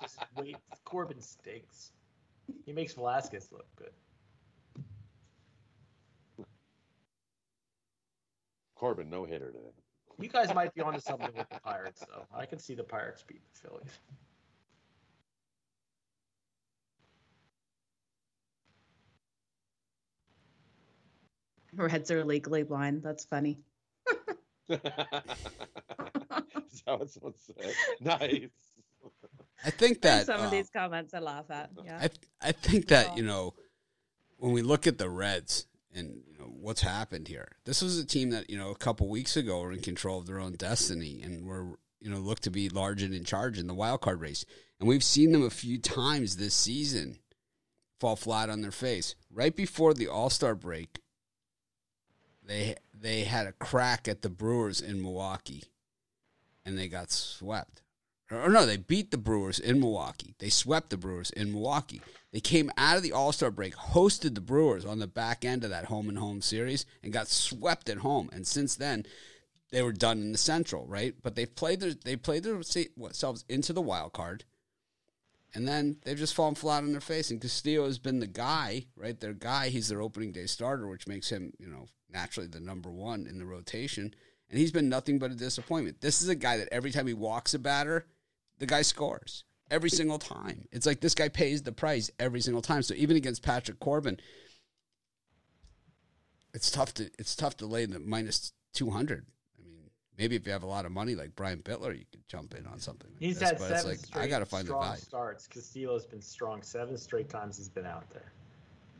Just 0.00 0.18
wait. 0.36 0.56
Corbin 0.84 1.20
stinks. 1.20 1.90
He 2.64 2.72
makes 2.72 2.94
Velasquez 2.94 3.48
look 3.50 3.66
good. 3.76 3.90
Corbin, 8.84 9.08
no 9.08 9.24
hitter 9.24 9.50
today. 9.50 9.72
You 10.20 10.28
guys 10.28 10.54
might 10.54 10.74
be 10.74 10.82
onto 10.82 11.00
something 11.00 11.30
with 11.34 11.48
the 11.48 11.58
Pirates, 11.60 12.04
though. 12.06 12.26
I 12.36 12.44
can 12.44 12.58
see 12.58 12.74
the 12.74 12.84
Pirates 12.84 13.24
beat 13.26 13.40
the 13.54 13.60
Phillies. 13.66 13.98
Reds 21.72 22.10
are 22.10 22.26
legally 22.26 22.62
blind. 22.62 23.02
That's 23.02 23.24
funny. 23.24 23.58
Is 24.68 24.78
that 26.84 26.98
what 26.98 27.08
someone 27.08 27.32
said? 27.38 27.72
Nice. 28.02 28.50
I 29.64 29.70
think 29.70 30.02
that 30.02 30.26
some 30.26 30.40
of 30.40 30.48
uh, 30.48 30.50
these 30.50 30.68
comments 30.68 31.14
I 31.14 31.20
laugh 31.20 31.46
at. 31.48 31.70
Yeah. 31.82 32.00
I 32.02 32.10
I 32.48 32.52
think 32.52 32.88
that 32.88 33.16
you 33.16 33.22
know 33.22 33.54
when 34.36 34.52
we 34.52 34.60
look 34.60 34.86
at 34.86 34.98
the 34.98 35.08
Reds 35.08 35.66
and 35.94 36.20
you 36.26 36.33
know 36.33 36.33
what's 36.64 36.80
happened 36.80 37.28
here. 37.28 37.48
This 37.66 37.82
was 37.82 37.98
a 37.98 38.06
team 38.06 38.30
that 38.30 38.48
you 38.48 38.56
know 38.56 38.70
a 38.70 38.76
couple 38.76 39.08
weeks 39.08 39.36
ago 39.36 39.60
were 39.60 39.72
in 39.72 39.80
control 39.80 40.18
of 40.18 40.26
their 40.26 40.40
own 40.40 40.54
destiny 40.54 41.20
and 41.22 41.46
were 41.46 41.78
you 42.00 42.10
know 42.10 42.18
looked 42.18 42.42
to 42.44 42.50
be 42.50 42.68
large 42.68 43.02
and 43.02 43.14
in 43.14 43.24
charge 43.24 43.58
in 43.58 43.66
the 43.66 43.74
wild 43.74 44.00
card 44.00 44.20
race. 44.20 44.44
And 44.80 44.88
we've 44.88 45.04
seen 45.04 45.32
them 45.32 45.44
a 45.44 45.50
few 45.50 45.78
times 45.78 46.36
this 46.36 46.54
season 46.54 47.18
fall 48.00 48.16
flat 48.16 48.50
on 48.50 48.62
their 48.62 48.72
face. 48.72 49.14
Right 49.30 49.54
before 49.54 49.94
the 49.94 50.08
All 50.08 50.30
Star 50.30 50.54
break, 50.54 51.00
they 52.42 52.76
they 52.92 53.24
had 53.24 53.46
a 53.46 53.52
crack 53.52 54.08
at 54.08 54.22
the 54.22 54.30
Brewers 54.30 54.80
in 54.80 55.02
Milwaukee, 55.02 55.64
and 56.64 56.78
they 56.78 56.88
got 56.88 57.12
swept. 57.12 57.82
Or 58.42 58.48
no, 58.48 58.66
they 58.66 58.76
beat 58.76 59.10
the 59.10 59.18
Brewers 59.18 59.58
in 59.58 59.80
Milwaukee. 59.80 60.34
They 60.38 60.48
swept 60.48 60.90
the 60.90 60.96
Brewers 60.96 61.30
in 61.30 61.52
Milwaukee. 61.52 62.00
They 62.32 62.40
came 62.40 62.70
out 62.76 62.96
of 62.96 63.02
the 63.02 63.12
All 63.12 63.32
Star 63.32 63.50
break, 63.50 63.74
hosted 63.74 64.34
the 64.34 64.40
Brewers 64.40 64.84
on 64.84 64.98
the 64.98 65.06
back 65.06 65.44
end 65.44 65.62
of 65.64 65.70
that 65.70 65.86
home 65.86 66.08
and 66.08 66.18
home 66.18 66.40
series, 66.40 66.84
and 67.02 67.12
got 67.12 67.28
swept 67.28 67.88
at 67.88 67.98
home. 67.98 68.28
And 68.32 68.46
since 68.46 68.74
then, 68.74 69.06
they 69.70 69.82
were 69.82 69.92
done 69.92 70.18
in 70.18 70.32
the 70.32 70.38
Central, 70.38 70.86
right? 70.86 71.14
But 71.22 71.36
they've 71.36 71.54
played 71.54 71.80
their 71.80 71.94
they 71.94 72.16
played 72.16 72.42
themselves 72.42 73.44
into 73.48 73.72
the 73.72 73.82
wild 73.82 74.12
card, 74.12 74.44
and 75.54 75.66
then 75.66 75.98
they've 76.04 76.18
just 76.18 76.34
fallen 76.34 76.54
flat 76.54 76.82
on 76.82 76.92
their 76.92 77.00
face. 77.00 77.30
And 77.30 77.40
Castillo 77.40 77.84
has 77.86 77.98
been 77.98 78.18
the 78.18 78.26
guy, 78.26 78.86
right? 78.96 79.18
Their 79.18 79.32
guy. 79.32 79.68
He's 79.68 79.88
their 79.88 80.02
opening 80.02 80.32
day 80.32 80.46
starter, 80.46 80.88
which 80.88 81.06
makes 81.06 81.28
him, 81.28 81.52
you 81.58 81.68
know, 81.68 81.86
naturally 82.10 82.48
the 82.48 82.60
number 82.60 82.90
one 82.90 83.26
in 83.28 83.38
the 83.38 83.46
rotation. 83.46 84.14
And 84.50 84.58
he's 84.58 84.72
been 84.72 84.88
nothing 84.88 85.18
but 85.18 85.30
a 85.30 85.36
disappointment. 85.36 86.00
This 86.00 86.22
is 86.22 86.28
a 86.28 86.34
guy 86.34 86.56
that 86.58 86.68
every 86.70 86.90
time 86.90 87.06
he 87.06 87.14
walks 87.14 87.54
a 87.54 87.58
batter, 87.58 88.06
the 88.58 88.66
guy 88.66 88.82
scores 88.82 89.44
every 89.70 89.90
single 89.90 90.18
time. 90.18 90.66
It's 90.72 90.86
like 90.86 91.00
this 91.00 91.14
guy 91.14 91.28
pays 91.28 91.62
the 91.62 91.72
price 91.72 92.10
every 92.18 92.40
single 92.40 92.62
time. 92.62 92.82
So 92.82 92.94
even 92.94 93.16
against 93.16 93.42
Patrick 93.42 93.80
Corbin, 93.80 94.18
it's 96.52 96.70
tough 96.70 96.94
to 96.94 97.10
it's 97.18 97.34
tough 97.34 97.56
to 97.58 97.66
lay 97.66 97.86
the 97.86 97.98
minus 97.98 98.52
two 98.72 98.90
hundred. 98.90 99.26
I 99.58 99.64
mean, 99.66 99.90
maybe 100.16 100.36
if 100.36 100.46
you 100.46 100.52
have 100.52 100.62
a 100.62 100.66
lot 100.68 100.86
of 100.86 100.92
money 100.92 101.14
like 101.14 101.34
Brian 101.34 101.58
Bitler, 101.60 101.96
you 101.98 102.04
could 102.10 102.26
jump 102.28 102.54
in 102.54 102.66
on 102.66 102.78
something. 102.78 103.10
Like 103.12 103.20
He's 103.22 103.38
this, 103.38 103.50
had 103.50 103.58
but 103.58 103.68
seven 103.68 103.76
it's 103.76 103.84
like 103.86 103.98
straight 104.06 104.22
I 104.22 104.28
got 104.28 104.38
to 104.40 104.46
find 104.46 104.64
the 104.64 104.68
strong 104.70 104.82
value. 104.84 105.00
starts. 105.00 105.46
Castillo's 105.46 106.06
been 106.06 106.22
strong 106.22 106.62
seven 106.62 106.96
straight 106.96 107.28
times 107.28 107.56
he's 107.56 107.68
been 107.68 107.86
out 107.86 108.08
there. 108.12 108.32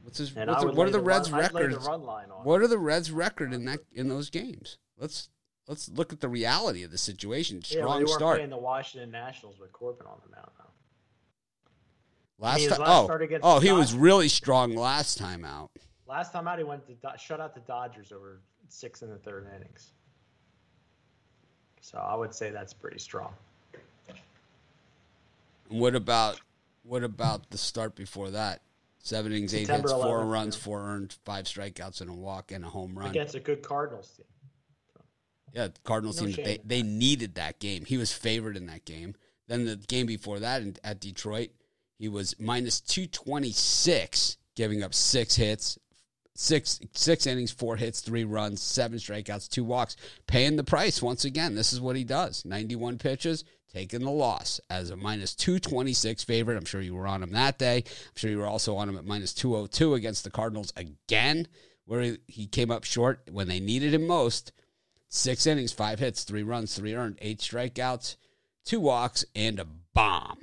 What's 0.02 0.18
his, 0.18 0.34
what's 0.34 0.62
the- 0.62 0.72
what 0.72 0.86
are 0.86 0.90
the 0.90 1.00
Reds' 1.00 1.30
run, 1.32 1.40
the 1.42 1.58
records? 1.60 1.86
run 1.86 2.02
line 2.02 2.30
on. 2.30 2.44
What 2.44 2.60
are 2.60 2.68
the 2.68 2.76
Reds' 2.78 3.10
record 3.10 3.54
in 3.54 3.64
that 3.66 3.80
in 3.92 4.08
those 4.08 4.28
games? 4.28 4.76
Let's 4.98 5.30
let's 5.66 5.88
look 5.88 6.12
at 6.12 6.20
the 6.20 6.28
reality 6.28 6.82
of 6.82 6.90
the 6.90 6.98
situation. 6.98 7.62
Yeah, 7.68 7.80
well, 7.80 7.88
Strong 7.88 7.98
they 7.98 8.04
weren't 8.04 8.18
start. 8.18 8.36
playing 8.36 8.50
the 8.50 8.58
Washington 8.58 9.10
Nationals 9.10 9.58
with 9.58 9.72
Corbin 9.72 10.06
on 10.06 10.18
the 10.24 10.34
mound 10.34 10.50
now. 10.58 10.64
Last 12.38 12.60
his 12.60 12.68
time, 12.70 12.80
last 12.80 13.10
oh, 13.10 13.38
oh, 13.42 13.60
he 13.60 13.72
was 13.72 13.94
really 13.94 14.28
strong 14.28 14.74
last 14.74 15.18
time 15.18 15.44
out. 15.44 15.70
Last 16.06 16.32
time 16.32 16.48
out, 16.48 16.58
he 16.58 16.64
went 16.64 16.86
to 16.86 16.94
Do- 16.94 17.16
shut 17.16 17.40
out 17.40 17.54
the 17.54 17.60
Dodgers 17.60 18.12
over 18.12 18.40
six 18.68 19.02
in 19.02 19.10
the 19.10 19.16
third 19.16 19.48
innings. 19.56 19.92
So 21.80 21.98
I 21.98 22.14
would 22.14 22.34
say 22.34 22.50
that's 22.50 22.72
pretty 22.72 22.98
strong. 22.98 23.32
What 25.68 25.94
about 25.94 26.40
what 26.82 27.04
about 27.04 27.50
the 27.50 27.58
start 27.58 27.94
before 27.94 28.30
that? 28.30 28.60
Seven 28.98 29.32
innings, 29.32 29.54
eight 29.54 29.66
September 29.66 29.90
hits, 29.90 30.02
four 30.02 30.20
11th, 30.20 30.32
runs, 30.32 30.56
yeah. 30.56 30.62
four 30.62 30.80
earned, 30.80 31.16
five 31.24 31.44
strikeouts, 31.44 32.00
and 32.00 32.10
a 32.10 32.14
walk, 32.14 32.52
and 32.52 32.64
a 32.64 32.68
home 32.68 32.98
run. 32.98 33.10
Against 33.10 33.34
a 33.34 33.40
good 33.40 33.62
Cardinals 33.62 34.12
team. 34.16 34.26
Yeah, 35.54 35.68
the 35.68 35.80
Cardinals 35.84 36.20
No 36.20 36.26
team 36.26 36.34
shame 36.34 36.44
they 36.44 36.60
they 36.64 36.82
needed 36.82 37.36
that 37.36 37.60
game. 37.60 37.84
He 37.84 37.96
was 37.96 38.12
favored 38.12 38.56
in 38.56 38.66
that 38.66 38.84
game. 38.84 39.14
Then 39.46 39.64
the 39.64 39.76
game 39.76 40.06
before 40.06 40.40
that 40.40 40.62
in, 40.62 40.76
at 40.82 41.00
Detroit, 41.00 41.50
he 41.98 42.08
was 42.08 42.34
minus 42.40 42.80
two 42.80 43.06
twenty 43.06 43.52
six, 43.52 44.36
giving 44.56 44.82
up 44.82 44.92
six 44.94 45.36
hits, 45.36 45.78
six 46.34 46.80
six 46.92 47.26
innings, 47.26 47.52
four 47.52 47.76
hits, 47.76 48.00
three 48.00 48.24
runs, 48.24 48.60
seven 48.62 48.98
strikeouts, 48.98 49.48
two 49.48 49.62
walks, 49.64 49.96
paying 50.26 50.56
the 50.56 50.64
price 50.64 51.00
once 51.00 51.24
again. 51.24 51.54
This 51.54 51.72
is 51.72 51.80
what 51.80 51.94
he 51.94 52.02
does: 52.04 52.44
ninety 52.44 52.74
one 52.74 52.98
pitches, 52.98 53.44
taking 53.72 54.00
the 54.00 54.10
loss 54.10 54.60
as 54.70 54.90
a 54.90 54.96
minus 54.96 55.36
two 55.36 55.60
twenty 55.60 55.92
six 55.92 56.24
favorite. 56.24 56.56
I'm 56.56 56.64
sure 56.64 56.80
you 56.80 56.96
were 56.96 57.06
on 57.06 57.22
him 57.22 57.30
that 57.30 57.58
day. 57.58 57.84
I'm 57.86 58.16
sure 58.16 58.30
you 58.30 58.38
were 58.38 58.46
also 58.46 58.76
on 58.76 58.88
him 58.88 58.98
at 58.98 59.06
minus 59.06 59.32
two 59.32 59.54
hundred 59.54 59.70
two 59.70 59.94
against 59.94 60.24
the 60.24 60.30
Cardinals 60.30 60.72
again, 60.76 61.46
where 61.84 62.00
he, 62.00 62.18
he 62.26 62.46
came 62.48 62.72
up 62.72 62.82
short 62.82 63.28
when 63.30 63.46
they 63.46 63.60
needed 63.60 63.94
him 63.94 64.08
most. 64.08 64.50
Six 65.14 65.46
innings, 65.46 65.70
five 65.70 66.00
hits, 66.00 66.24
three 66.24 66.42
runs, 66.42 66.74
three 66.74 66.92
earned, 66.92 67.18
eight 67.22 67.38
strikeouts, 67.38 68.16
two 68.64 68.80
walks, 68.80 69.24
and 69.36 69.60
a 69.60 69.66
bomb. 69.94 70.38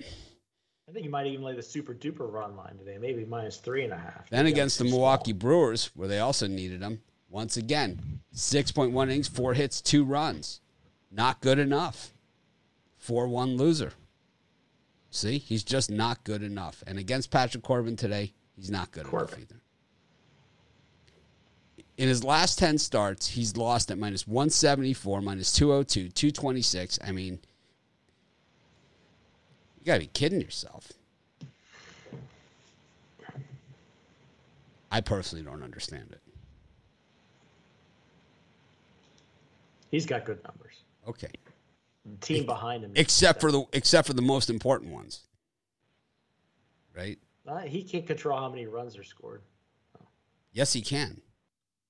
I 0.87 0.93
think 0.93 1.03
you 1.03 1.11
might 1.11 1.27
even 1.27 1.43
lay 1.43 1.53
the 1.53 1.61
super 1.61 1.93
duper 1.93 2.31
run 2.31 2.55
line 2.55 2.77
today, 2.77 2.97
maybe 2.97 3.25
minus 3.25 3.57
three 3.57 3.83
and 3.83 3.91
a 3.91 3.97
half. 3.97 4.29
Then 4.29 4.45
Maybe 4.45 4.53
against 4.53 4.77
the 4.77 4.85
Milwaukee 4.85 5.31
small. 5.31 5.39
Brewers, 5.39 5.91
where 5.93 6.07
they 6.07 6.19
also 6.19 6.47
needed 6.47 6.81
him, 6.81 7.01
once 7.29 7.57
again, 7.57 8.21
6.1 8.33 9.03
innings, 9.03 9.27
four 9.27 9.55
hits, 9.55 9.81
two 9.81 10.05
runs. 10.05 10.61
Not 11.11 11.41
good 11.41 11.59
enough. 11.59 12.13
4 12.97 13.27
1 13.27 13.57
loser. 13.57 13.91
See, 15.09 15.37
he's 15.37 15.65
just 15.65 15.91
not 15.91 16.23
good 16.23 16.43
enough. 16.43 16.81
And 16.87 16.97
against 16.97 17.29
Patrick 17.29 17.65
Corbin 17.65 17.97
today, 17.97 18.31
he's 18.55 18.71
not 18.71 18.93
good 18.93 19.03
Corbin. 19.03 19.27
enough 19.27 19.41
either. 19.41 19.61
In 22.01 22.07
his 22.07 22.23
last 22.23 22.57
10 22.57 22.79
starts, 22.79 23.27
he's 23.27 23.55
lost 23.55 23.91
at 23.91 23.99
minus 23.99 24.25
174, 24.25 25.21
minus 25.21 25.53
202, 25.53 26.09
226. 26.09 26.97
I 27.05 27.11
mean, 27.11 27.39
you 29.77 29.85
got 29.85 29.93
to 29.93 29.99
be 29.99 30.07
kidding 30.07 30.41
yourself. 30.41 30.93
I 34.91 35.01
personally 35.01 35.45
don't 35.45 35.61
understand 35.61 36.07
it. 36.11 36.21
He's 39.91 40.07
got 40.07 40.25
good 40.25 40.43
numbers. 40.43 40.81
Okay. 41.07 41.29
The 42.03 42.17
team 42.17 42.47
behind 42.47 42.83
him. 42.83 42.93
Except 42.95 43.39
for 43.39 43.51
the 43.51 43.65
except 43.73 44.07
for 44.07 44.13
the 44.13 44.23
most 44.23 44.49
important 44.49 44.91
ones. 44.91 45.21
Right? 46.97 47.19
Uh, 47.47 47.59
he 47.59 47.83
can't 47.83 48.07
control 48.07 48.39
how 48.39 48.49
many 48.49 48.65
runs 48.65 48.97
are 48.97 49.03
scored 49.03 49.43
Yes, 50.51 50.73
he 50.73 50.81
can. 50.81 51.21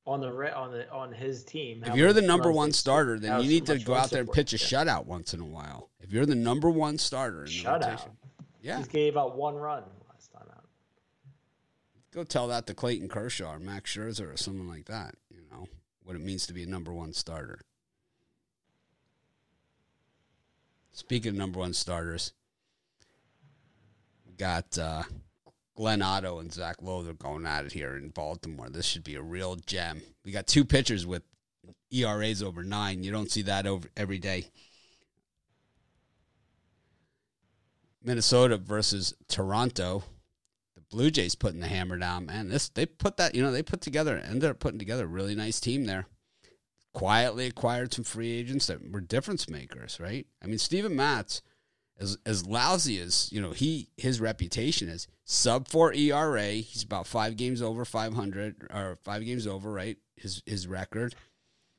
On 0.06 0.20
the 0.20 0.32
re- 0.32 0.52
on 0.52 0.72
the 0.72 0.89
on 0.91 1.12
his 1.14 1.43
team. 1.43 1.84
If 1.86 1.95
you're 1.95 2.14
the 2.14 2.22
number 2.22 2.52
one 2.52 2.72
starter, 2.72 3.20
then 3.20 3.41
you 3.41 3.47
need 3.49 3.66
to 3.68 3.78
go 3.80 3.93
out 3.93 4.10
there 4.10 4.22
and 4.22 4.32
pitch 4.32 4.54
a 4.54 4.58
Yeah. 4.58 4.84
shutout 4.84 5.06
once 5.06 5.34
in 5.34 5.39
a 5.39 5.45
while. 5.45 5.89
If 5.99 6.12
you're 6.12 6.26
the 6.26 6.36
number 6.36 6.70
one 6.70 6.97
starter 6.97 7.39
in 7.45 7.45
the 7.45 7.52
Shutout. 7.52 7.82
rotation. 7.91 8.18
Yeah. 8.62 8.80
He 8.80 8.86
gave 8.86 9.18
out 9.18 9.36
one 9.38 9.56
run 9.56 9.84
last 10.12 10.32
time 10.32 10.47
out. 10.52 10.66
Go 12.12 12.24
tell 12.24 12.47
that 12.47 12.68
to 12.68 12.74
Clayton 12.74 13.10
Kershaw 13.10 13.54
or 13.56 13.60
Max 13.60 13.95
Scherzer 13.95 14.34
or 14.34 14.38
someone 14.38 14.68
like 14.68 14.86
that, 14.86 15.16
you 15.30 15.41
know, 15.52 15.68
what 16.04 16.16
it 16.16 16.20
means 16.22 16.45
to 16.47 16.54
be 16.54 16.64
a 16.64 16.68
number 16.68 16.91
one 16.93 17.14
starter. 17.14 17.60
Speaking 20.93 21.30
of 21.30 21.36
number 21.36 21.60
one 21.60 21.74
starters, 21.74 22.34
we 24.28 24.34
got 24.34 24.78
uh, 24.78 25.04
Glenn 25.76 26.01
Otto 26.01 26.39
and 26.39 26.53
Zac 26.53 26.82
Lowther 26.82 27.13
going 27.13 27.45
at 27.45 27.65
it 27.65 27.72
here 27.72 27.95
in 27.95 28.09
Baltimore. 28.09 28.69
This 28.69 28.86
should 28.86 29.03
be 29.03 29.15
a 29.15 29.22
real 29.22 29.55
gem. 29.55 30.01
We 30.26 30.32
got 30.32 30.47
two 30.47 30.65
pitchers 30.65 31.05
with 31.05 31.24
ERAs 31.91 32.43
over 32.43 32.63
nine. 32.63 33.03
You 33.03 33.11
don't 33.11 33.32
see 33.32 33.41
that 33.43 33.65
over 33.65 33.88
every 33.95 34.19
day. 34.19 34.49
Minnesota 38.03 38.57
versus 38.57 39.13
Toronto. 39.28 40.03
The 40.76 40.82
Blue 40.82 41.11
Jays 41.11 41.36
putting 41.36 41.59
the 41.59 41.67
hammer 41.67 41.97
down, 41.97 42.26
man. 42.26 42.49
This 42.49 42.69
they 42.69 42.86
put 42.86 43.17
that, 43.17 43.36
you 43.36 43.43
know, 43.43 43.51
they 43.51 43.63
put 43.63 43.82
together 43.82 44.17
ended 44.17 44.49
up 44.49 44.59
putting 44.59 44.80
together 44.80 45.03
a 45.03 45.07
really 45.07 45.36
nice 45.36 45.59
team 45.59 45.86
there. 45.86 46.07
Quietly 46.93 47.45
acquired 47.45 47.93
some 47.93 48.03
free 48.03 48.32
agents 48.32 48.67
that 48.67 48.91
were 48.91 48.99
difference 48.99 49.49
makers, 49.49 49.99
right? 49.99 50.26
I 50.43 50.47
mean, 50.47 50.57
Steven 50.57 50.95
Matz, 50.95 51.41
as 52.02 52.18
as 52.26 52.45
lousy 52.45 52.99
as 52.99 53.32
you 53.32 53.39
know, 53.39 53.52
he 53.52 53.88
his 53.95 54.20
reputation 54.20 54.89
is 54.89 55.08
sub 55.24 55.68
four 55.68 55.93
ERA. 55.93 56.52
He's 56.54 56.84
about 56.84 57.08
five 57.08 57.38
games 57.38 57.62
over 57.62 57.86
five 57.86 58.14
hundred 58.14 58.68
or 58.72 58.97
five 59.04 59.24
games 59.24 59.45
over, 59.45 59.72
right? 59.72 59.97
His 60.16 60.41
his 60.45 60.68
record. 60.68 61.16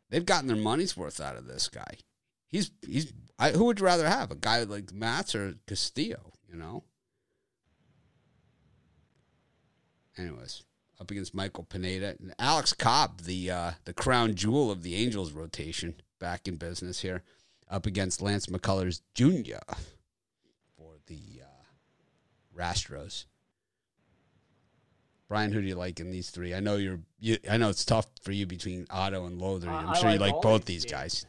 They've 0.08 0.24
gotten 0.24 0.46
their 0.46 0.56
money's 0.56 0.96
worth 0.96 1.20
out 1.20 1.36
of 1.36 1.46
this 1.46 1.68
guy. 1.68 1.96
He's 2.46 2.70
he's. 2.86 3.12
I, 3.38 3.50
who 3.50 3.64
would 3.64 3.80
you 3.80 3.86
rather 3.86 4.08
have, 4.08 4.30
a 4.30 4.36
guy 4.36 4.62
like 4.62 4.92
Matz 4.92 5.34
or 5.34 5.56
Castillo? 5.66 6.32
You 6.48 6.56
know. 6.56 6.84
Anyways, 10.16 10.62
up 11.00 11.10
against 11.10 11.34
Michael 11.34 11.64
Pineda 11.64 12.16
and 12.20 12.34
Alex 12.38 12.72
Cobb, 12.72 13.22
the 13.22 13.50
uh, 13.50 13.70
the 13.84 13.94
crown 13.94 14.34
jewel 14.34 14.70
of 14.70 14.84
the 14.84 14.94
Angels 14.94 15.32
rotation, 15.32 15.94
back 16.20 16.46
in 16.46 16.56
business 16.56 17.00
here, 17.00 17.22
up 17.68 17.86
against 17.86 18.22
Lance 18.22 18.46
McCullers 18.46 19.00
Jr. 19.14 19.58
the 21.12 21.42
uh, 21.42 22.58
Rastros. 22.58 23.26
Brian, 25.28 25.50
who 25.50 25.62
do 25.62 25.66
you 25.66 25.76
like 25.76 25.98
in 25.98 26.10
these 26.10 26.28
three? 26.28 26.54
I 26.54 26.60
know 26.60 26.76
you're. 26.76 27.00
You, 27.18 27.38
I 27.50 27.56
know 27.56 27.70
it's 27.70 27.86
tough 27.86 28.06
for 28.22 28.32
you 28.32 28.44
between 28.44 28.86
Otto 28.90 29.24
and 29.24 29.40
Lowther. 29.40 29.70
I'm 29.70 29.88
I 29.88 29.94
sure 29.94 30.10
you 30.10 30.18
like 30.18 30.34
like 30.34 30.42
both 30.42 30.66
these 30.66 30.82
these 30.82 30.92
guys. 30.92 31.24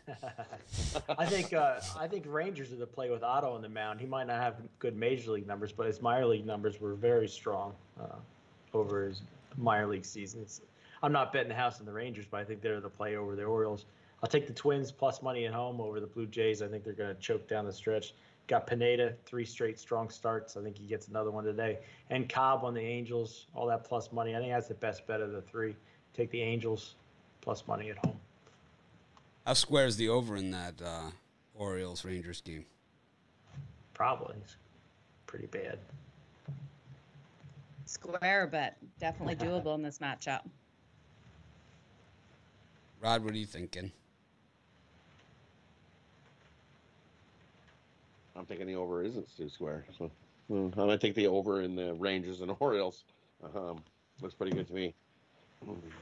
I 1.18 1.26
think 1.26 1.54
uh, 1.54 1.80
I 1.98 2.08
think 2.08 2.26
Rangers 2.28 2.74
are 2.74 2.76
the 2.76 2.86
play 2.86 3.10
with 3.10 3.24
Otto 3.24 3.54
on 3.54 3.62
the 3.62 3.70
mound. 3.70 4.02
He 4.02 4.06
might 4.06 4.28
not 4.28 4.42
have 4.42 4.56
good 4.80 4.98
major 4.98 5.32
league 5.32 5.48
numbers, 5.48 5.72
but 5.72 5.88
his 5.88 6.02
minor 6.02 6.26
league 6.26 6.46
numbers 6.46 6.82
were 6.82 6.96
very 6.96 7.30
strong 7.30 7.74
uh, 7.98 8.16
over 8.74 9.08
his 9.08 9.22
minor 9.58 9.88
league 9.88 10.06
seasons. 10.06 10.62
I'm 11.02 11.14
not 11.14 11.32
betting 11.32 11.50
the 11.50 11.56
house 11.56 11.80
on 11.80 11.86
the 11.86 11.94
Rangers, 11.94 12.26
but 12.30 12.42
I 12.42 12.44
think 12.44 12.62
they're 12.62 12.82
the 12.82 12.90
play 12.90 13.16
over 13.16 13.38
the 13.38 13.44
Orioles. 13.44 13.86
I'll 14.22 14.30
take 14.30 14.48
the 14.48 14.54
Twins 14.54 14.92
plus 14.92 15.22
money 15.22 15.46
at 15.46 15.54
home 15.54 15.82
over 15.82 16.00
the 16.00 16.08
Blue 16.08 16.26
Jays. 16.26 16.62
I 16.62 16.68
think 16.68 16.84
they're 16.84 16.94
going 16.94 17.14
to 17.14 17.22
choke 17.22 17.48
down 17.48 17.66
the 17.66 17.74
stretch. 17.74 18.14
Got 18.48 18.68
Pineda, 18.68 19.14
three 19.26 19.46
straight 19.46 19.80
strong 19.80 20.10
starts. 20.10 20.58
I 20.58 20.62
think 20.62 20.78
he 20.78 20.86
gets 20.86 21.08
another 21.08 21.32
one 21.32 21.46
today. 21.46 21.80
And 22.10 22.28
Cobb 22.28 22.64
on 22.66 22.74
the 22.74 22.82
Angels, 22.82 23.48
all 23.56 23.66
that 23.68 23.86
plus 23.86 24.12
money. 24.12 24.36
I 24.36 24.40
think 24.40 24.52
that's 24.52 24.68
the 24.68 24.74
best 24.74 25.08
bet 25.08 25.22
of 25.22 25.32
the 25.32 25.42
three. 25.42 25.76
Take 26.14 26.30
the 26.30 26.42
Angels 26.42 26.96
plus 27.42 27.66
money 27.68 27.90
at 27.90 27.98
home. 28.06 28.20
How 29.46 29.54
square 29.54 29.86
is 29.86 29.98
the 29.98 30.10
over 30.10 30.36
in 30.36 30.52
that 30.52 30.82
uh, 30.84 31.12
Orioles 31.56 32.04
Rangers 32.04 32.42
game? 32.42 32.66
Probably. 33.94 34.36
It's 34.42 34.58
pretty 35.26 35.48
bad. 35.48 35.80
Square, 37.86 38.48
but 38.48 38.76
definitely 39.00 39.36
doable 39.36 39.76
in 39.76 39.82
this 39.82 40.00
matchup. 40.00 40.42
Rod, 43.02 43.24
what 43.24 43.34
are 43.34 43.38
you 43.38 43.46
thinking? 43.46 43.92
I'm 48.36 48.46
thinking 48.46 48.68
the 48.68 48.76
over 48.76 49.04
isn't 49.04 49.28
two 49.38 49.50
square. 49.50 49.86
So 49.98 50.12
hmm, 50.48 50.56
I'm 50.56 50.70
gonna 50.72 50.98
take 50.98 51.16
the 51.16 51.28
over 51.28 51.62
in 51.62 51.76
the 51.76 51.94
Rangers 51.94 52.42
and 52.42 52.52
Orioles. 52.60 53.04
Um, 53.56 53.84
looks 54.22 54.34
pretty 54.34 54.54
good 54.56 54.68
to 54.68 54.74
me. 54.74 54.94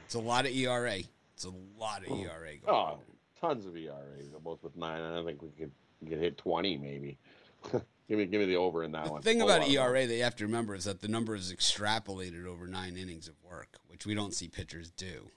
It's 0.04 0.14
a 0.14 0.20
lot 0.20 0.44
of 0.46 0.52
ERA. 0.52 0.98
It's 1.34 1.44
a 1.44 1.52
lot 1.78 2.02
of 2.06 2.12
ERA 2.18 2.56
going 2.56 2.60
Oh, 2.66 2.72
on. 2.74 2.98
tons 3.40 3.66
of 3.66 3.76
ERA, 3.76 3.94
both 4.42 4.62
with 4.62 4.76
nine. 4.76 5.00
I 5.02 5.24
think 5.24 5.42
we 5.42 5.48
could 5.58 5.70
get 6.08 6.18
hit 6.18 6.38
twenty 6.38 6.76
maybe. 6.76 7.18
give 7.72 8.18
me 8.18 8.26
give 8.26 8.40
me 8.40 8.46
the 8.46 8.56
over 8.56 8.82
in 8.82 8.92
that 8.92 9.04
The 9.04 9.10
one. 9.12 9.20
The 9.20 9.24
thing 9.24 9.42
about 9.42 9.68
ERA 9.68 10.06
that 10.06 10.14
you 10.14 10.22
have 10.24 10.36
to 10.36 10.44
remember 10.44 10.74
is 10.74 10.84
that 10.84 11.00
the 11.00 11.08
number 11.08 11.34
is 11.34 11.52
extrapolated 11.52 12.46
over 12.46 12.66
nine 12.66 12.96
innings 12.96 13.28
of 13.28 13.34
work, 13.48 13.78
which 13.88 14.06
we 14.06 14.14
don't 14.14 14.34
see 14.34 14.48
pitchers 14.48 14.90
do. 14.90 15.30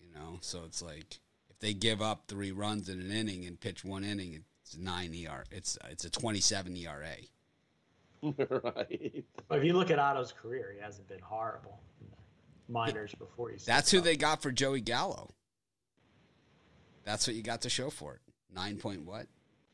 You 0.00 0.12
know, 0.14 0.38
so 0.40 0.62
it's 0.64 0.82
like 0.82 1.18
if 1.50 1.58
they 1.58 1.74
give 1.74 2.00
up 2.00 2.24
three 2.28 2.52
runs 2.52 2.88
in 2.88 3.00
an 3.00 3.10
inning 3.10 3.44
and 3.44 3.58
pitch 3.58 3.84
one 3.84 4.04
inning, 4.04 4.44
it's 4.64 4.78
nine 4.78 5.14
ER. 5.28 5.44
It's 5.50 5.78
it's 5.90 6.04
a 6.04 6.10
twenty-seven 6.10 6.76
E 6.76 6.86
ERA. 6.86 7.16
right. 8.72 9.24
But 9.48 9.58
if 9.58 9.64
you 9.64 9.74
look 9.74 9.90
at 9.90 9.98
Otto's 9.98 10.32
career, 10.32 10.72
he 10.74 10.80
hasn't 10.80 11.06
been 11.08 11.20
horrible. 11.20 11.80
in 12.00 12.08
the 12.10 12.72
Minors 12.72 13.14
before 13.14 13.50
he's 13.50 13.66
That's 13.66 13.90
who 13.90 14.00
they 14.00 14.16
got 14.16 14.40
for 14.40 14.50
Joey 14.50 14.80
Gallo. 14.80 15.34
That's 17.04 17.26
what 17.26 17.36
you 17.36 17.42
got 17.42 17.60
to 17.62 17.68
show 17.68 17.90
for 17.90 18.14
it. 18.14 18.20
Nine 18.54 18.78
point 18.78 19.04
what? 19.04 19.26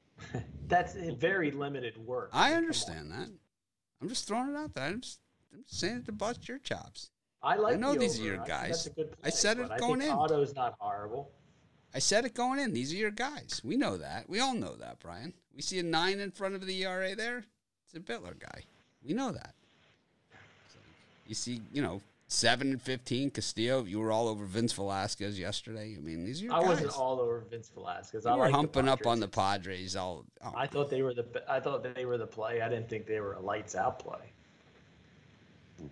That's 0.69 0.95
very 0.95 1.53
limited 1.53 1.97
work. 1.97 2.31
I 2.33 2.55
understand 2.55 3.13
that. 3.13 3.29
I'm 4.03 4.09
just 4.09 4.27
throwing 4.27 4.51
it 4.51 4.57
out 4.57 4.75
there. 4.75 4.87
I'm 4.87 5.01
just, 5.01 5.21
I'm 5.55 5.63
just 5.63 5.79
saying 5.79 5.99
it 5.99 6.07
to 6.07 6.13
bust 6.13 6.49
your 6.49 6.59
chops. 6.59 7.11
I 7.43 7.55
like. 7.57 7.75
I 7.75 7.79
know 7.79 7.93
the 7.93 8.01
these 8.01 8.19
are 8.19 8.23
over. 8.23 8.33
your 8.33 8.43
I 8.43 8.47
guys. 8.47 8.69
That's 8.69 8.87
a 8.87 8.91
good 8.91 9.17
I 9.23 9.31
said 9.31 9.59
it 9.61 9.69
going 9.79 10.01
I 10.03 10.07
think 10.07 10.13
in. 10.15 10.19
Otto's 10.19 10.55
not 10.55 10.75
horrible. 10.81 11.31
I 11.95 11.99
said 11.99 12.25
it 12.25 12.35
going 12.35 12.61
in. 12.61 12.73
These 12.73 12.93
are 12.93 12.97
your 12.97 13.11
guys. 13.11 13.61
We 13.65 13.77
know 13.77 13.97
that. 13.97 14.29
We 14.29 14.41
all 14.41 14.55
know 14.55 14.77
that, 14.77 15.01
Brian. 15.01 15.33
We 15.55 15.63
see 15.63 15.79
a 15.79 15.83
nine 15.83 16.21
in 16.21 16.31
front 16.31 16.55
of 16.55 16.65
the 16.65 16.85
ERA 16.85 17.17
there. 17.17 17.45
It's 17.85 17.95
a 17.95 18.01
Bitler 18.01 18.39
guy. 18.39 18.63
We 19.05 19.15
know 19.15 19.33
that. 19.33 19.55
So, 20.73 20.79
you 21.27 21.35
see, 21.35 21.61
you 21.73 21.83
know, 21.83 22.01
seven 22.29 22.71
and 22.71 22.81
fifteen. 22.81 23.31
Castillo. 23.31 23.85
You 23.85 23.99
were 23.99 24.13
all 24.13 24.29
over 24.29 24.45
Vince 24.45 24.73
Velasquez 24.73 25.39
yesterday. 25.39 25.97
I 25.97 26.01
mean, 26.01 26.25
these 26.25 26.41
are 26.41 26.45
your 26.45 26.55
I 26.55 26.61
guys. 26.61 26.69
wasn't 26.69 26.99
all 26.99 27.21
over 27.21 27.41
Vince 27.51 27.71
Velasquez. 27.75 28.25
you 28.25 28.31
I 28.31 28.37
were 28.37 28.45
like 28.45 28.55
humping 28.55 28.89
up 28.89 29.07
on 29.07 29.19
the 29.19 29.27
Padres. 29.29 29.95
Padres. 29.95 29.97
All. 29.97 30.25
Oh, 30.45 30.53
I 30.57 30.67
thought 30.69 30.91
they 30.91 31.03
were 31.03 31.15
the. 31.15 31.27
I 31.49 31.59
thought 31.59 31.83
they 31.95 32.05
were 32.05 32.19
the 32.19 32.27
play. 32.27 32.63
I 32.63 32.69
didn't 32.69 32.89
think 32.89 33.07
they 33.07 33.21
were 33.21 33.35
a 33.35 33.41
lights 33.41 33.75
out 33.75 33.99
play. 33.99 34.33
Mm-hmm. 35.79 35.89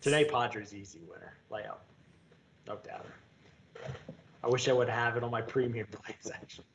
Today, 0.00 0.24
Padres 0.24 0.74
easy 0.74 1.00
winner 1.08 1.34
layout, 1.50 1.82
no 2.66 2.76
doubt. 2.84 3.06
I 4.44 4.48
wish 4.48 4.68
I 4.68 4.72
would 4.72 4.88
have 4.90 5.16
it 5.16 5.22
on 5.24 5.30
my 5.30 5.40
premium 5.40 5.86
plays 5.90 6.30
actually. 6.34 6.66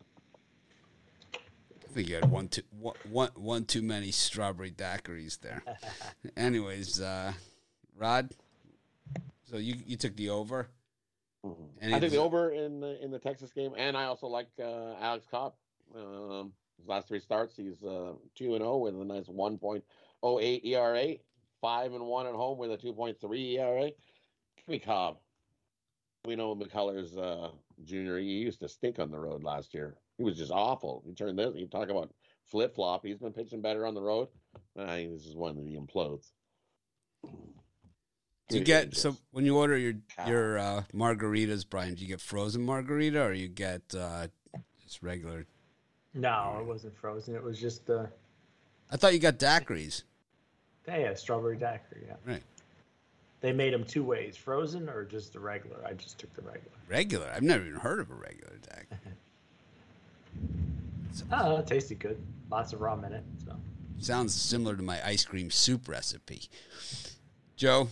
I 1.35 1.91
think 1.91 2.09
you 2.09 2.15
had 2.15 2.29
one 2.31 2.47
too 2.47 2.61
one, 2.79 2.95
one, 3.09 3.29
one 3.35 3.65
too 3.65 3.81
many 3.81 4.11
strawberry 4.11 4.71
daiquiris 4.71 5.39
there. 5.39 5.63
Anyways, 6.37 6.99
uh, 7.01 7.33
Rod. 7.95 8.31
So 9.43 9.57
you 9.57 9.75
you 9.85 9.97
took 9.97 10.15
the 10.15 10.29
over. 10.29 10.67
Any 11.81 11.93
I 11.93 11.97
of 11.97 12.01
think 12.01 12.11
the 12.11 12.17
the- 12.17 12.23
over 12.23 12.51
in 12.51 12.79
the 12.79 13.03
in 13.03 13.11
the 13.11 13.19
Texas 13.19 13.51
game, 13.51 13.73
and 13.77 13.95
I 13.95 14.05
also 14.05 14.27
like 14.27 14.47
uh, 14.59 14.95
Alex 14.99 15.25
Cobb. 15.29 15.53
Um, 15.95 16.53
his 16.77 16.87
last 16.87 17.07
three 17.07 17.19
starts, 17.19 17.55
he's 17.57 17.83
uh, 17.83 18.13
two 18.35 18.53
and 18.55 18.61
zero 18.63 18.77
with 18.77 18.95
a 18.95 19.03
nice 19.03 19.27
one 19.27 19.57
point 19.57 19.83
oh 20.21 20.39
eight 20.39 20.63
ERA, 20.65 21.15
five 21.61 21.93
and 21.93 22.05
one 22.05 22.25
at 22.27 22.33
home 22.33 22.57
with 22.57 22.71
a 22.71 22.77
2.3 22.77 23.57
ERA. 23.57 23.85
Give 24.57 24.67
me 24.67 24.79
Cobb. 24.79 25.17
We 26.25 26.35
know 26.35 26.55
McCullers 26.55 27.17
uh, 27.17 27.49
Jr. 27.85 28.17
He 28.17 28.25
used 28.25 28.59
to 28.59 28.67
stink 28.67 28.99
on 28.99 29.09
the 29.09 29.19
road 29.19 29.43
last 29.43 29.73
year. 29.73 29.95
He 30.17 30.23
was 30.23 30.37
just 30.37 30.51
awful. 30.51 31.01
He 31.05 31.13
turned 31.13 31.39
this. 31.39 31.53
You 31.55 31.67
talk 31.67 31.89
about 31.89 32.13
flip 32.45 32.75
flop. 32.75 33.05
He's 33.05 33.17
been 33.17 33.31
pitching 33.31 33.61
better 33.61 33.85
on 33.85 33.93
the 33.93 34.01
road. 34.01 34.27
I 34.77 34.85
think 34.85 35.13
this 35.13 35.25
is 35.25 35.35
one 35.35 35.55
that 35.55 35.65
he 35.65 35.77
implodes. 35.77 36.31
Do 37.23 38.57
you 38.57 38.63
get 38.63 38.95
so 38.95 39.15
when 39.31 39.45
you 39.45 39.57
order 39.57 39.77
your 39.77 39.93
your 40.27 40.57
uh, 40.57 40.83
margaritas, 40.93 41.69
Brian? 41.69 41.93
Do 41.93 42.01
you 42.01 42.07
get 42.07 42.19
frozen 42.19 42.63
margarita 42.63 43.21
or 43.21 43.33
you 43.33 43.47
get 43.47 43.81
uh, 43.95 44.27
just 44.81 45.03
regular? 45.03 45.45
No, 46.15 46.57
it 46.59 46.65
wasn't 46.65 46.97
frozen. 46.97 47.35
It 47.35 47.43
was 47.43 47.59
just 47.59 47.85
the. 47.85 48.09
I 48.91 48.97
thought 48.97 49.13
you 49.13 49.19
got 49.19 49.37
daiquiris. 49.37 50.03
Yeah, 50.87 51.13
strawberry 51.13 51.57
daiquiri. 51.57 52.07
Yeah. 52.07 52.15
Right. 52.25 52.43
They 53.41 53.53
made 53.53 53.73
them 53.73 53.83
two 53.83 54.03
ways: 54.03 54.35
frozen 54.35 54.89
or 54.89 55.05
just 55.05 55.33
the 55.33 55.39
regular. 55.39 55.77
I 55.85 55.93
just 55.93 56.17
took 56.17 56.33
the 56.33 56.41
regular. 56.41 56.75
Regular. 56.87 57.31
I've 57.33 57.43
never 57.43 57.65
even 57.65 57.79
heard 57.79 57.99
of 57.99 58.09
a 58.11 58.15
regular 58.15 58.57
daiquiri. 58.61 59.15
Oh, 61.31 61.57
it 61.57 61.67
tasted 61.67 61.99
good. 61.99 62.21
Lots 62.51 62.71
of 62.71 62.81
rum 62.81 63.03
in 63.03 63.13
it. 63.13 63.23
So. 63.45 63.55
Sounds 63.99 64.33
similar 64.33 64.75
to 64.75 64.83
my 64.83 65.05
ice 65.05 65.25
cream 65.25 65.51
soup 65.51 65.87
recipe. 65.87 66.43
Joe, 67.55 67.89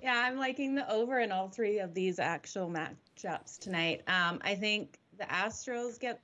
Yeah, 0.00 0.14
I'm 0.14 0.38
liking 0.38 0.74
the 0.74 0.88
over 0.90 1.18
in 1.18 1.32
all 1.32 1.48
three 1.48 1.80
of 1.80 1.94
these 1.94 2.18
actual 2.18 2.70
matchups 2.70 3.58
tonight. 3.58 4.02
Um, 4.06 4.40
I 4.44 4.54
think 4.54 4.98
the 5.18 5.24
Astros 5.24 5.98
get 5.98 6.20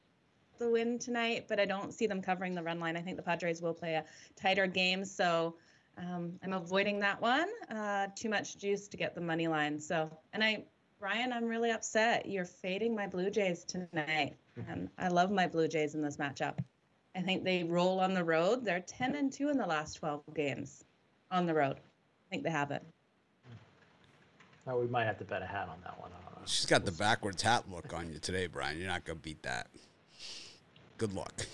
the 0.59 0.70
win 0.70 0.99
tonight, 1.01 1.47
but 1.49 1.59
I 1.59 1.64
don't 1.64 1.93
see 1.93 2.07
them 2.07 2.23
covering 2.23 2.55
the 2.55 2.62
run 2.62 2.79
line. 2.79 2.97
I 2.97 3.01
think 3.01 3.16
the 3.16 3.23
Padres 3.23 3.61
will 3.61 3.75
play 3.75 3.95
a 3.95 4.05
tighter 4.37 4.68
game, 4.68 5.05
so 5.05 5.57
um, 5.99 6.32
I'm 6.43 6.53
avoiding 6.53 6.99
that 7.01 7.20
one. 7.20 7.49
Uh, 7.70 8.09
too 8.16 8.28
much 8.28 8.57
juice 8.59 8.88
to 8.88 8.97
get 8.97 9.14
the 9.14 9.20
money 9.20 9.49
line. 9.49 9.78
So, 9.78 10.11
and 10.32 10.43
I, 10.43 10.64
Brian, 10.99 11.32
I'm 11.32 11.45
really 11.45 11.70
upset. 11.70 12.26
You're 12.26 12.45
fading 12.45 12.95
my 12.95 13.07
Blue 13.07 13.30
Jays 13.30 13.64
tonight, 13.64 14.36
and 14.68 14.88
I 14.99 15.09
love 15.09 15.30
my 15.30 15.47
Blue 15.47 15.68
Jays 15.68 15.95
in 15.95 16.03
this 16.03 16.16
matchup. 16.16 16.59
I 17.14 17.20
think 17.20 17.45
they 17.45 17.64
roll 17.64 18.01
on 18.01 18.14
the 18.14 18.24
road. 18.24 18.64
They're 18.64 18.80
10 18.80 19.16
and 19.16 19.32
2 19.32 19.51
in 19.51 19.59
the 19.59 19.66
last 19.66 19.95
12 19.95 20.22
games 20.34 20.84
on 21.30 21.47
the 21.47 21.55
road. 21.55 21.76
I 21.76 22.30
think 22.30 22.43
they 22.43 22.51
have 22.51 22.70
it. 22.70 22.82
Oh, 24.66 24.78
we 24.78 24.86
might 24.86 25.05
have 25.05 25.18
to 25.18 25.24
bet 25.24 25.43
a 25.43 25.47
hat 25.47 25.68
on 25.68 25.76
that 25.84 26.01
one. 26.01 26.11
I 26.12 26.24
don't 26.24 26.40
know. 26.40 26.47
she's 26.47 26.66
got 26.66 26.84
the 26.84 26.93
backwards 26.93 27.43
hat 27.43 27.64
look 27.70 27.93
on 27.93 28.11
you 28.12 28.18
today, 28.18 28.47
Brian. 28.47 28.78
You're 28.78 28.88
not 28.88 29.05
gonna 29.05 29.18
beat 29.18 29.43
that. 29.43 29.66
Good 30.99 31.12
luck. 31.14 31.47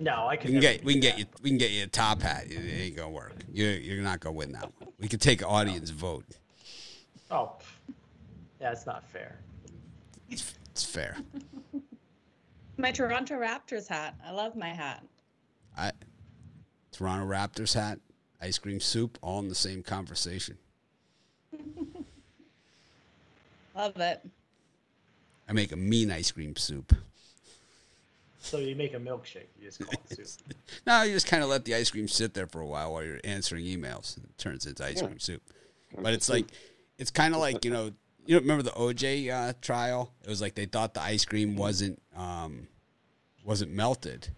No, 0.00 0.26
I 0.26 0.36
can. 0.36 0.54
We 0.54 0.60
can. 0.60 0.62
can 0.62 0.78
get 0.78 0.84
we 0.84 0.92
can 0.94 1.00
do 1.00 1.08
get 1.08 1.18
you 1.18 1.26
we 1.42 1.50
can 1.50 1.58
get 1.58 1.70
you 1.70 1.84
a 1.84 1.86
top 1.86 2.22
hat. 2.22 2.46
It 2.48 2.58
ain't 2.58 2.96
gonna 2.96 3.10
work. 3.10 3.34
You're 3.52 3.72
you're 3.72 4.02
not 4.02 4.20
gonna 4.20 4.34
win 4.34 4.52
that 4.52 4.72
one. 4.80 4.90
We 4.98 5.08
could 5.08 5.20
take 5.20 5.46
audience 5.46 5.90
vote. 5.90 6.24
Oh, 7.30 7.52
yeah, 8.60 8.72
it's 8.72 8.86
not 8.86 9.04
fair. 9.04 9.38
It's, 10.28 10.54
it's 10.72 10.84
fair. 10.84 11.16
My 12.76 12.90
Toronto 12.90 13.34
Raptors 13.34 13.86
hat. 13.86 14.16
I 14.26 14.32
love 14.32 14.56
my 14.56 14.70
hat. 14.70 15.04
I 15.76 15.92
Toronto 16.92 17.26
Raptors 17.26 17.74
hat, 17.74 17.98
ice 18.40 18.58
cream 18.58 18.80
soup, 18.80 19.18
all 19.20 19.38
in 19.38 19.48
the 19.48 19.54
same 19.54 19.82
conversation. 19.82 20.56
Love 23.76 23.96
it. 23.98 24.26
I 25.48 25.52
make 25.52 25.72
a 25.72 25.76
mean 25.76 26.10
ice 26.10 26.30
cream 26.30 26.56
soup. 26.56 26.94
So 28.42 28.58
you 28.58 28.74
make 28.74 28.94
a 28.94 28.98
milkshake. 28.98 29.48
You 29.58 29.66
just 29.66 29.80
call 29.80 29.92
it 30.10 30.16
soup. 30.28 30.54
No, 30.86 31.02
you 31.02 31.12
just 31.12 31.26
kind 31.26 31.42
of 31.42 31.48
let 31.50 31.64
the 31.66 31.74
ice 31.74 31.90
cream 31.90 32.08
sit 32.08 32.32
there 32.34 32.46
for 32.46 32.60
a 32.60 32.66
while 32.66 32.92
while 32.92 33.04
you're 33.04 33.20
answering 33.22 33.64
emails. 33.64 34.16
And 34.16 34.24
it 34.26 34.38
turns 34.38 34.66
into 34.66 34.84
ice 34.84 34.96
Yeah. 35.00 35.06
cream 35.08 35.18
soup. 35.18 35.42
But 35.98 36.14
it's 36.14 36.28
like, 36.28 36.46
it's 36.98 37.10
kind 37.10 37.34
of 37.34 37.40
like 37.40 37.64
you 37.64 37.70
know, 37.70 37.92
you 38.26 38.34
know, 38.36 38.40
remember 38.40 38.62
the 38.62 38.70
OJ 38.70 39.30
uh, 39.30 39.52
trial? 39.60 40.12
It 40.24 40.28
was 40.28 40.40
like 40.40 40.54
they 40.54 40.66
thought 40.66 40.94
the 40.94 41.02
ice 41.02 41.24
cream 41.24 41.56
wasn't 41.56 42.00
um, 42.16 42.68
wasn't 43.44 43.72
melted, 43.72 44.28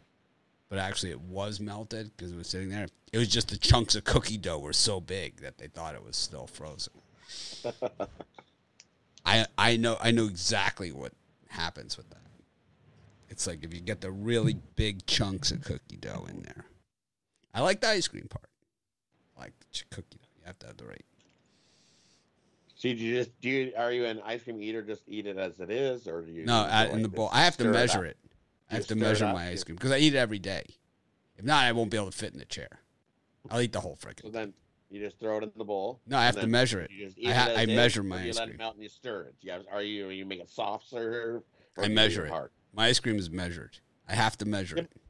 but 0.69 0.79
actually 0.79 1.11
it 1.11 1.21
was 1.21 1.61
melted 1.61 2.11
because 2.17 2.33
it 2.33 2.37
was 2.37 2.49
sitting 2.49 2.71
there. 2.71 2.87
It 3.13 3.19
was 3.19 3.29
just 3.29 3.49
the 3.51 3.59
chunks 3.59 3.95
of 3.95 4.05
cookie 4.05 4.39
dough 4.39 4.59
were 4.59 4.73
so 4.73 5.01
big 5.01 5.41
that 5.43 5.59
they 5.59 5.67
thought 5.67 5.95
it 5.95 6.03
was 6.05 6.17
still 6.17 6.47
frozen. 6.47 6.93
I 9.25 9.47
I 9.57 9.77
know 9.77 9.97
I 10.01 10.11
know 10.11 10.25
exactly 10.27 10.91
what 10.93 11.13
happens 11.49 11.97
with 11.97 12.09
that. 12.11 12.22
It's 13.33 13.47
like 13.47 13.65
if 13.65 13.73
you 13.73 13.81
get 13.81 14.03
the 14.03 14.11
really 14.11 14.59
big 14.77 15.07
chunks 15.07 15.51
of 15.53 15.63
cookie 15.65 15.97
dough 15.97 16.27
in 16.29 16.43
there. 16.43 16.67
I 17.55 17.63
like 17.63 17.81
the 17.81 17.89
ice 17.89 18.07
cream 18.07 18.27
part. 18.29 18.51
I 19.39 19.45
like 19.45 19.53
the 19.59 19.67
cookie 19.91 20.19
dough. 20.21 20.29
You 20.39 20.43
have 20.45 20.59
to 20.59 20.67
have 20.67 20.77
the 20.77 20.85
right. 20.85 21.05
So 22.77 22.91
do 22.91 22.95
you 22.97 23.15
just 23.17 23.31
do 23.41 23.49
you 23.49 23.73
are 23.79 23.91
you 23.91 24.05
an 24.05 24.21
ice 24.23 24.43
cream 24.43 24.61
eater? 24.63 24.83
Just 24.83 25.05
eat 25.07 25.27
it 25.27 25.39
as 25.39 25.61
it 25.61 25.71
is, 25.71 26.07
or 26.07 26.21
do 26.21 26.31
you? 26.31 26.45
No, 26.45 26.57
I, 26.69 26.89
in 26.89 27.01
the 27.01 27.09
bowl. 27.09 27.31
I 27.33 27.45
have 27.45 27.57
to 27.57 27.65
measure 27.65 28.01
up? 28.01 28.05
it. 28.05 28.19
I 28.71 28.75
have 28.75 28.87
to 28.89 28.97
measure 28.97 29.25
my 29.25 29.49
ice 29.49 29.65
cream 29.65 29.77
because 29.77 29.93
I 29.93 29.97
eat 29.99 30.15
it 30.15 30.19
every 30.19 30.39
day. 30.39 30.67
If 31.39 31.45
not, 31.47 31.65
I 31.65 31.73
won't 31.73 31.91
be 31.91 31.97
able 31.97 32.11
to 32.11 32.17
fit 32.17 32.35
in 32.35 32.39
the 32.39 32.45
chair. 32.45 32.81
I'll 33.51 33.63
eat 33.63 33.73
the 33.73 33.81
whole 33.81 33.97
So 33.97 34.09
freaking. 34.09 34.33
then 34.33 34.53
you 34.91 35.01
just 35.01 35.19
throw 35.19 35.39
it 35.39 35.45
in 35.45 35.53
the 35.57 35.65
bowl. 35.65 36.01
No, 36.07 36.19
I 36.19 36.27
have 36.27 36.39
to 36.39 36.47
measure 36.47 36.81
it. 36.81 36.91
You 36.91 37.07
just 37.07 37.19
eat 37.19 37.29
I 37.29 37.33
ha- 37.33 37.49
as 37.49 37.57
I 37.59 37.67
measure 37.67 38.03
or 38.03 38.05
my 38.05 38.19
do 38.19 38.25
you 38.25 38.29
ice 38.31 38.37
let 38.37 38.45
cream. 38.49 38.55
it 38.57 38.59
melt 38.59 38.75
and 38.75 38.83
you 38.83 38.91
stir 38.91 39.23
it. 39.23 39.35
You 39.41 39.53
have, 39.53 39.63
are 39.73 39.83
you 39.83 40.09
you 40.11 40.27
make 40.27 40.41
it 40.41 40.51
soft 40.51 40.91
serve? 40.91 41.43
I 41.79 41.89
measure 41.89 42.27
it. 42.27 42.31
hard? 42.31 42.51
My 42.73 42.87
ice 42.87 43.01
cream 43.01 43.19
is 43.19 43.31
measured. 43.31 43.79
I 44.09 44.15
have 44.15 44.37
to 44.39 44.47
measure 44.47 44.77
Yep. 44.77 44.85
it. 44.87 45.01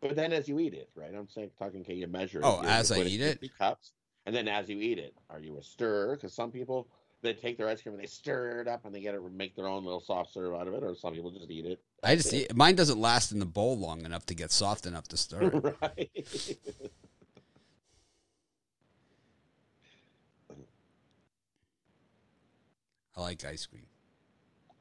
But 0.00 0.16
then 0.16 0.32
as 0.32 0.48
you 0.48 0.58
eat 0.58 0.74
it, 0.74 0.90
right? 0.94 1.12
I'm 1.14 1.28
saying 1.28 1.50
talking. 1.58 1.82
Can 1.84 1.96
you 1.96 2.06
measure 2.06 2.40
it? 2.40 2.44
Oh, 2.44 2.62
You- 2.62 2.68
as 2.68 2.92
I 2.92 3.00
eat 3.00 3.20
it? 3.20 3.40
50 3.40 3.48
cups, 3.50 3.92
and 4.26 4.34
then 4.34 4.46
as 4.48 4.68
you 4.68 4.80
eat 4.80 4.98
it, 4.98 5.14
are 5.30 5.40
you 5.40 5.56
a 5.58 5.62
stir? 5.62 6.16
Because 6.16 6.32
some 6.34 6.50
people 6.52 6.88
they 7.22 7.32
take 7.32 7.56
their 7.56 7.68
ice 7.68 7.80
cream 7.82 7.94
and 7.94 8.02
they 8.02 8.06
stir 8.06 8.60
it 8.60 8.68
up 8.68 8.84
and 8.84 8.94
they 8.94 9.00
get 9.00 9.14
it 9.14 9.22
make 9.32 9.56
their 9.56 9.66
own 9.66 9.84
little 9.84 10.00
soft 10.00 10.32
serve 10.32 10.54
out 10.54 10.68
of 10.68 10.74
it, 10.74 10.82
or 10.84 10.94
some 10.94 11.14
people 11.14 11.30
just 11.30 11.50
eat 11.50 11.64
it. 11.64 11.82
I 12.02 12.14
just 12.14 12.32
eat, 12.32 12.54
mine 12.54 12.74
doesn't 12.76 13.00
last 13.00 13.32
in 13.32 13.38
the 13.38 13.46
bowl 13.46 13.76
long 13.78 14.04
enough 14.04 14.26
to 14.26 14.34
get 14.34 14.52
soft 14.52 14.86
enough 14.86 15.08
to 15.08 15.16
stir 15.16 15.50
it. 15.52 15.76
right. 15.80 16.58
I 23.16 23.20
like 23.20 23.44
ice 23.44 23.66
cream. 23.66 23.86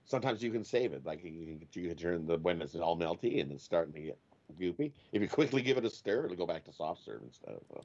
Sometimes 0.06 0.44
you 0.44 0.52
can 0.52 0.64
save 0.64 0.94
it, 0.94 1.06
like 1.06 1.24
you 1.24 1.32
can, 1.32 1.82
you 1.82 1.90
can 1.90 1.98
turn 1.98 2.28
the 2.28 2.38
when 2.38 2.62
it's 2.62 2.76
all 2.76 2.98
melty 2.98 3.42
and 3.42 3.52
it's 3.52 3.64
starting 3.64 3.94
to 3.94 4.02
get 4.02 4.20
goopy. 4.60 4.92
If 5.12 5.22
you 5.22 5.28
quickly 5.28 5.62
give 5.62 5.78
it 5.78 5.86
a 5.86 5.90
stir, 5.90 6.26
it'll 6.26 6.38
go 6.38 6.46
back 6.46 6.64
to 6.66 6.74
soft 6.74 7.04
serve 7.04 7.22
instead 7.24 7.56
of 7.56 7.78
uh, 7.78 7.82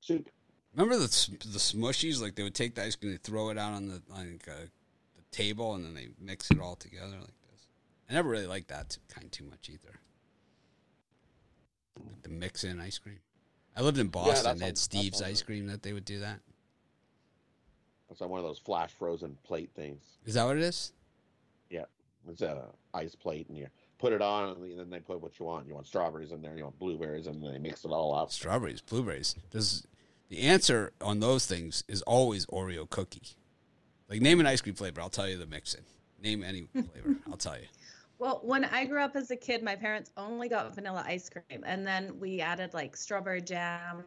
soup. 0.00 0.28
Remember 0.74 0.96
the 0.96 1.06
the 1.06 1.58
smushies? 1.58 2.20
Like 2.20 2.34
they 2.34 2.42
would 2.42 2.54
take 2.54 2.74
the 2.74 2.84
ice 2.84 2.96
cream, 2.96 3.12
they 3.12 3.18
throw 3.18 3.50
it 3.50 3.58
out 3.58 3.72
on 3.72 3.88
the 3.88 4.02
like 4.10 4.46
uh, 4.48 4.66
the 5.16 5.22
table, 5.30 5.74
and 5.74 5.84
then 5.84 5.94
they 5.94 6.08
mix 6.20 6.50
it 6.50 6.60
all 6.60 6.76
together 6.76 7.16
like 7.18 7.40
this. 7.50 7.66
I 8.08 8.14
never 8.14 8.28
really 8.28 8.46
liked 8.46 8.68
that 8.68 8.98
kind 9.08 9.30
too 9.30 9.44
much 9.44 9.68
either. 9.68 10.00
Like 12.04 12.22
the 12.22 12.30
mix 12.30 12.64
in 12.64 12.80
ice 12.80 12.98
cream. 12.98 13.20
I 13.76 13.82
lived 13.82 13.98
in 13.98 14.08
Boston. 14.08 14.44
that 14.44 14.58
they 14.58 14.64
had 14.66 14.74
that 14.74 14.78
Steve's 14.78 15.22
ice 15.22 15.42
cream 15.42 15.66
that 15.68 15.82
they 15.82 15.92
would 15.92 16.04
do 16.04 16.20
that. 16.20 16.40
That's 18.08 18.20
on 18.20 18.28
one 18.28 18.40
of 18.40 18.44
those 18.44 18.58
flash 18.58 18.92
frozen 18.92 19.38
plate 19.44 19.70
things. 19.74 20.02
Is 20.26 20.34
that 20.34 20.44
what 20.44 20.56
it 20.58 20.62
is? 20.62 20.92
Yeah, 21.72 21.84
it's 22.28 22.42
a 22.42 22.66
ice 22.92 23.14
plate, 23.14 23.48
and 23.48 23.56
you 23.56 23.66
put 23.98 24.12
it 24.12 24.20
on, 24.20 24.50
and 24.50 24.78
then 24.78 24.90
they 24.90 25.00
put 25.00 25.20
what 25.20 25.38
you 25.38 25.46
want. 25.46 25.66
You 25.66 25.74
want 25.74 25.86
strawberries 25.86 26.32
in 26.32 26.42
there, 26.42 26.56
you 26.56 26.64
want 26.64 26.78
blueberries, 26.78 27.26
and 27.26 27.42
then 27.42 27.52
they 27.52 27.58
mix 27.58 27.84
it 27.84 27.88
all 27.88 28.14
up. 28.14 28.30
Strawberries, 28.30 28.82
blueberries. 28.82 29.34
Does 29.50 29.86
the 30.28 30.40
answer 30.40 30.92
on 31.00 31.20
those 31.20 31.46
things 31.46 31.84
is 31.88 32.02
always 32.02 32.46
Oreo 32.46 32.88
cookie. 32.88 33.36
Like 34.08 34.20
name 34.20 34.40
an 34.40 34.46
ice 34.46 34.60
cream 34.60 34.74
flavor, 34.74 35.00
I'll 35.00 35.10
tell 35.10 35.28
you 35.28 35.38
the 35.38 35.46
mix 35.46 35.74
in. 35.74 35.82
Name 36.22 36.42
any 36.42 36.62
flavor, 36.72 37.16
I'll 37.30 37.36
tell 37.36 37.56
you. 37.56 37.66
Well, 38.18 38.40
when 38.42 38.64
I 38.66 38.84
grew 38.84 39.02
up 39.02 39.16
as 39.16 39.30
a 39.30 39.36
kid, 39.36 39.62
my 39.62 39.74
parents 39.74 40.10
only 40.16 40.48
got 40.48 40.74
vanilla 40.74 41.04
ice 41.06 41.28
cream, 41.28 41.64
and 41.66 41.86
then 41.86 42.18
we 42.20 42.40
added 42.40 42.72
like 42.72 42.96
strawberry 42.96 43.40
jam. 43.40 44.04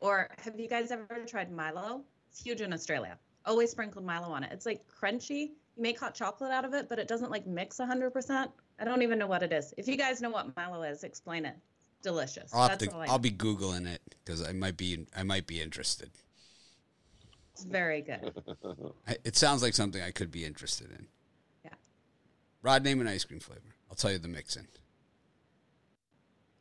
Or 0.00 0.28
have 0.38 0.58
you 0.58 0.68
guys 0.68 0.90
ever 0.90 1.06
tried 1.26 1.52
Milo? 1.52 2.02
It's 2.28 2.42
huge 2.42 2.60
in 2.60 2.72
Australia. 2.72 3.18
Always 3.46 3.70
sprinkled 3.70 4.04
Milo 4.04 4.28
on 4.28 4.42
it. 4.42 4.50
It's 4.52 4.66
like 4.66 4.82
crunchy. 4.86 5.52
You 5.76 5.82
make 5.82 5.98
hot 5.98 6.14
chocolate 6.14 6.50
out 6.50 6.64
of 6.64 6.74
it, 6.74 6.88
but 6.88 6.98
it 6.98 7.08
doesn't 7.08 7.30
like 7.30 7.46
mix 7.46 7.78
100%. 7.78 8.48
I 8.78 8.84
don't 8.84 9.02
even 9.02 9.18
know 9.18 9.26
what 9.26 9.42
it 9.42 9.52
is. 9.52 9.72
If 9.76 9.88
you 9.88 9.96
guys 9.96 10.20
know 10.20 10.30
what 10.30 10.54
Milo 10.56 10.82
is, 10.82 11.04
explain 11.04 11.44
it. 11.44 11.54
It's 11.90 12.02
delicious. 12.02 12.50
I'll 12.52 12.68
That's 12.68 12.86
to, 12.86 12.92
all 12.92 13.02
I 13.02 13.06
I'll 13.06 13.18
be 13.18 13.30
googling 13.30 13.86
it 13.86 14.00
because 14.24 14.46
I 14.46 14.52
might 14.52 14.76
be 14.76 15.06
I 15.16 15.22
might 15.22 15.46
be 15.46 15.60
interested. 15.60 16.10
It's 17.52 17.64
very 17.64 18.02
good. 18.02 18.32
It 19.24 19.36
sounds 19.36 19.62
like 19.62 19.74
something 19.74 20.00
I 20.02 20.10
could 20.10 20.30
be 20.30 20.44
interested 20.44 20.90
in. 20.90 21.06
Yeah. 21.64 21.74
Rod, 22.62 22.82
name 22.82 23.00
an 23.00 23.08
ice 23.08 23.24
cream 23.24 23.40
flavor. 23.40 23.74
I'll 23.90 23.96
tell 23.96 24.10
you 24.10 24.18
the 24.18 24.28
mix 24.28 24.56
in. 24.56 24.66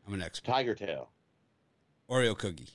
I'm 0.06 0.14
an 0.14 0.22
expert. 0.22 0.52
Tiger 0.52 0.76
tail. 0.76 1.10
Oreo 2.10 2.38
cookie. 2.38 2.68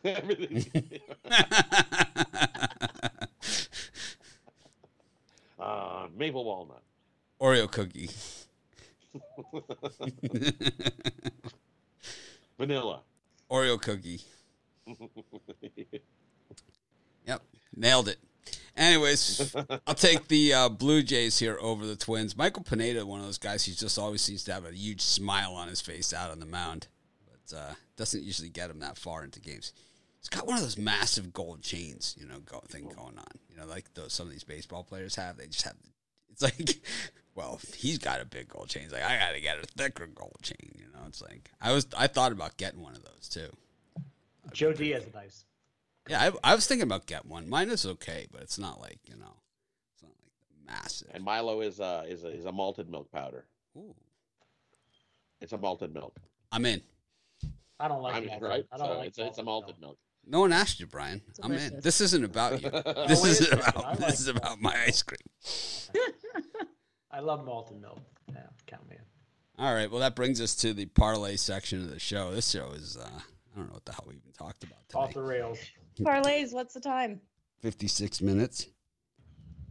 Everything. 0.04 1.00
uh, 5.58 6.06
maple 6.16 6.44
walnut. 6.44 6.82
Oreo 7.40 7.70
cookie. 7.70 8.10
Vanilla. 12.58 13.00
Oreo 13.50 13.80
cookie. 13.80 14.20
Yep, 17.26 17.42
nailed 17.76 18.08
it. 18.08 18.16
Anyways, 18.74 19.54
I'll 19.86 19.94
take 19.94 20.28
the 20.28 20.54
uh, 20.54 20.68
Blue 20.70 21.02
Jays 21.02 21.38
here 21.38 21.58
over 21.60 21.84
the 21.84 21.94
Twins. 21.96 22.36
Michael 22.38 22.62
Pineda, 22.62 23.04
one 23.04 23.20
of 23.20 23.26
those 23.26 23.36
guys, 23.36 23.64
he 23.64 23.74
just 23.74 23.98
always 23.98 24.22
seems 24.22 24.44
to 24.44 24.52
have 24.54 24.64
a 24.64 24.72
huge 24.72 25.02
smile 25.02 25.52
on 25.52 25.68
his 25.68 25.82
face 25.82 26.14
out 26.14 26.30
on 26.30 26.40
the 26.40 26.46
mound, 26.46 26.86
but 27.26 27.54
uh, 27.56 27.74
doesn't 27.96 28.22
usually 28.22 28.48
get 28.48 28.70
him 28.70 28.78
that 28.80 28.96
far 28.96 29.24
into 29.24 29.40
games. 29.40 29.74
He's 30.30 30.38
got 30.40 30.46
one 30.46 30.56
of 30.58 30.62
those 30.62 30.76
massive 30.78 31.32
gold 31.32 31.62
chains, 31.62 32.14
you 32.18 32.26
know, 32.26 32.40
go, 32.40 32.60
thing 32.68 32.84
going 32.84 33.16
on. 33.18 33.26
You 33.50 33.56
know, 33.56 33.66
like 33.66 33.92
those 33.94 34.12
some 34.12 34.26
of 34.26 34.32
these 34.32 34.44
baseball 34.44 34.84
players 34.84 35.14
have. 35.16 35.36
They 35.38 35.46
just 35.46 35.62
have. 35.64 35.76
It's 36.30 36.42
like, 36.42 36.80
well, 37.34 37.60
he's 37.74 37.98
got 37.98 38.20
a 38.20 38.24
big 38.24 38.48
gold 38.48 38.68
chain. 38.68 38.82
He's 38.84 38.92
like, 38.92 39.02
I 39.04 39.18
got 39.18 39.32
to 39.32 39.40
get 39.40 39.58
a 39.58 39.66
thicker 39.66 40.06
gold 40.06 40.36
chain. 40.42 40.74
You 40.76 40.84
know, 40.92 41.06
it's 41.06 41.22
like 41.22 41.50
I 41.60 41.72
was. 41.72 41.86
I 41.96 42.06
thought 42.08 42.32
about 42.32 42.56
getting 42.58 42.82
one 42.82 42.94
of 42.94 43.02
those 43.04 43.28
too. 43.28 43.48
Joe 44.52 44.72
Diaz 44.72 45.04
is 45.06 45.14
nice. 45.14 45.44
Yeah, 46.08 46.30
I, 46.44 46.52
I 46.52 46.54
was 46.54 46.66
thinking 46.66 46.84
about 46.84 47.06
get 47.06 47.26
one. 47.26 47.48
Mine 47.48 47.70
is 47.70 47.84
okay, 47.86 48.26
but 48.30 48.42
it's 48.42 48.58
not 48.58 48.80
like 48.80 48.98
you 49.06 49.16
know, 49.16 49.34
it's 49.94 50.02
not 50.02 50.12
like 50.22 50.66
massive. 50.82 51.08
And 51.12 51.24
Milo 51.24 51.60
is 51.62 51.80
uh 51.80 52.04
is 52.06 52.24
a, 52.24 52.28
is 52.28 52.44
a 52.44 52.52
malted 52.52 52.90
milk 52.90 53.10
powder. 53.12 53.46
Ooh, 53.76 53.94
It's 55.40 55.52
a 55.52 55.58
malted 55.58 55.92
milk. 55.94 56.18
I'm 56.52 56.64
in. 56.66 56.82
I 57.80 57.88
don't 57.88 58.02
like 58.02 58.14
I 58.14 58.20
mean, 58.20 58.28
malted. 58.30 58.48
right? 58.48 58.66
I 58.72 58.76
don't 58.78 58.86
So 58.88 58.98
like 58.98 59.08
it's, 59.08 59.18
a, 59.18 59.26
it's 59.26 59.38
a 59.38 59.42
malted 59.42 59.76
malted 59.76 59.80
milk. 59.80 59.98
No 60.30 60.40
one 60.40 60.52
asked 60.52 60.78
you, 60.78 60.86
Brian. 60.86 61.22
I'm 61.42 61.52
in. 61.52 61.80
This 61.80 62.00
isn't 62.02 62.22
about 62.22 62.62
you. 62.62 62.70
This 63.08 63.24
it 63.24 63.30
isn't 63.30 63.58
is. 63.58 63.64
I 63.64 63.70
about. 63.70 63.84
like 63.84 63.98
This 63.98 64.20
is 64.20 64.28
about 64.28 64.60
my 64.60 64.74
ice 64.86 65.02
cream. 65.02 65.18
I 67.10 67.20
love 67.20 67.44
malted 67.46 67.80
milk. 67.80 68.00
Yeah, 68.30 68.42
count 68.66 68.86
me 68.88 68.96
in. 68.96 69.64
All 69.64 69.74
right. 69.74 69.90
Well, 69.90 70.00
that 70.00 70.14
brings 70.14 70.40
us 70.40 70.54
to 70.56 70.74
the 70.74 70.84
parlay 70.86 71.36
section 71.36 71.80
of 71.82 71.90
the 71.90 71.98
show. 71.98 72.32
This 72.32 72.50
show 72.50 72.72
is. 72.72 72.96
uh 72.96 73.08
I 73.08 73.58
don't 73.60 73.68
know 73.68 73.74
what 73.74 73.86
the 73.86 73.92
hell 73.92 74.04
we 74.06 74.14
even 74.14 74.30
talked 74.38 74.62
about 74.62 74.78
Off 74.94 75.14
the 75.14 75.22
rails. 75.22 75.58
Parlays, 75.98 76.52
what's 76.52 76.74
the 76.74 76.80
time? 76.80 77.20
56 77.60 78.20
minutes. 78.20 78.66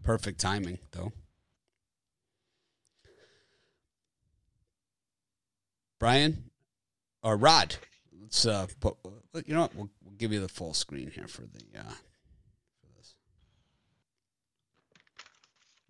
Perfect 0.04 0.42
timing, 0.42 0.80
though. 0.92 1.14
Brian 6.00 6.50
or 7.24 7.38
Rod, 7.38 7.76
let's 8.22 8.46
uh 8.46 8.68
put 8.80 8.96
you 9.46 9.54
know 9.54 9.62
what 9.62 9.76
we'll, 9.76 9.90
we'll 9.97 9.97
give 10.18 10.34
you 10.34 10.40
the 10.40 10.48
full 10.48 10.74
screen 10.74 11.12
here 11.12 11.28
for 11.28 11.42
the 11.42 11.80
uh 11.80 11.84
for 11.84 12.88
this. 12.98 13.16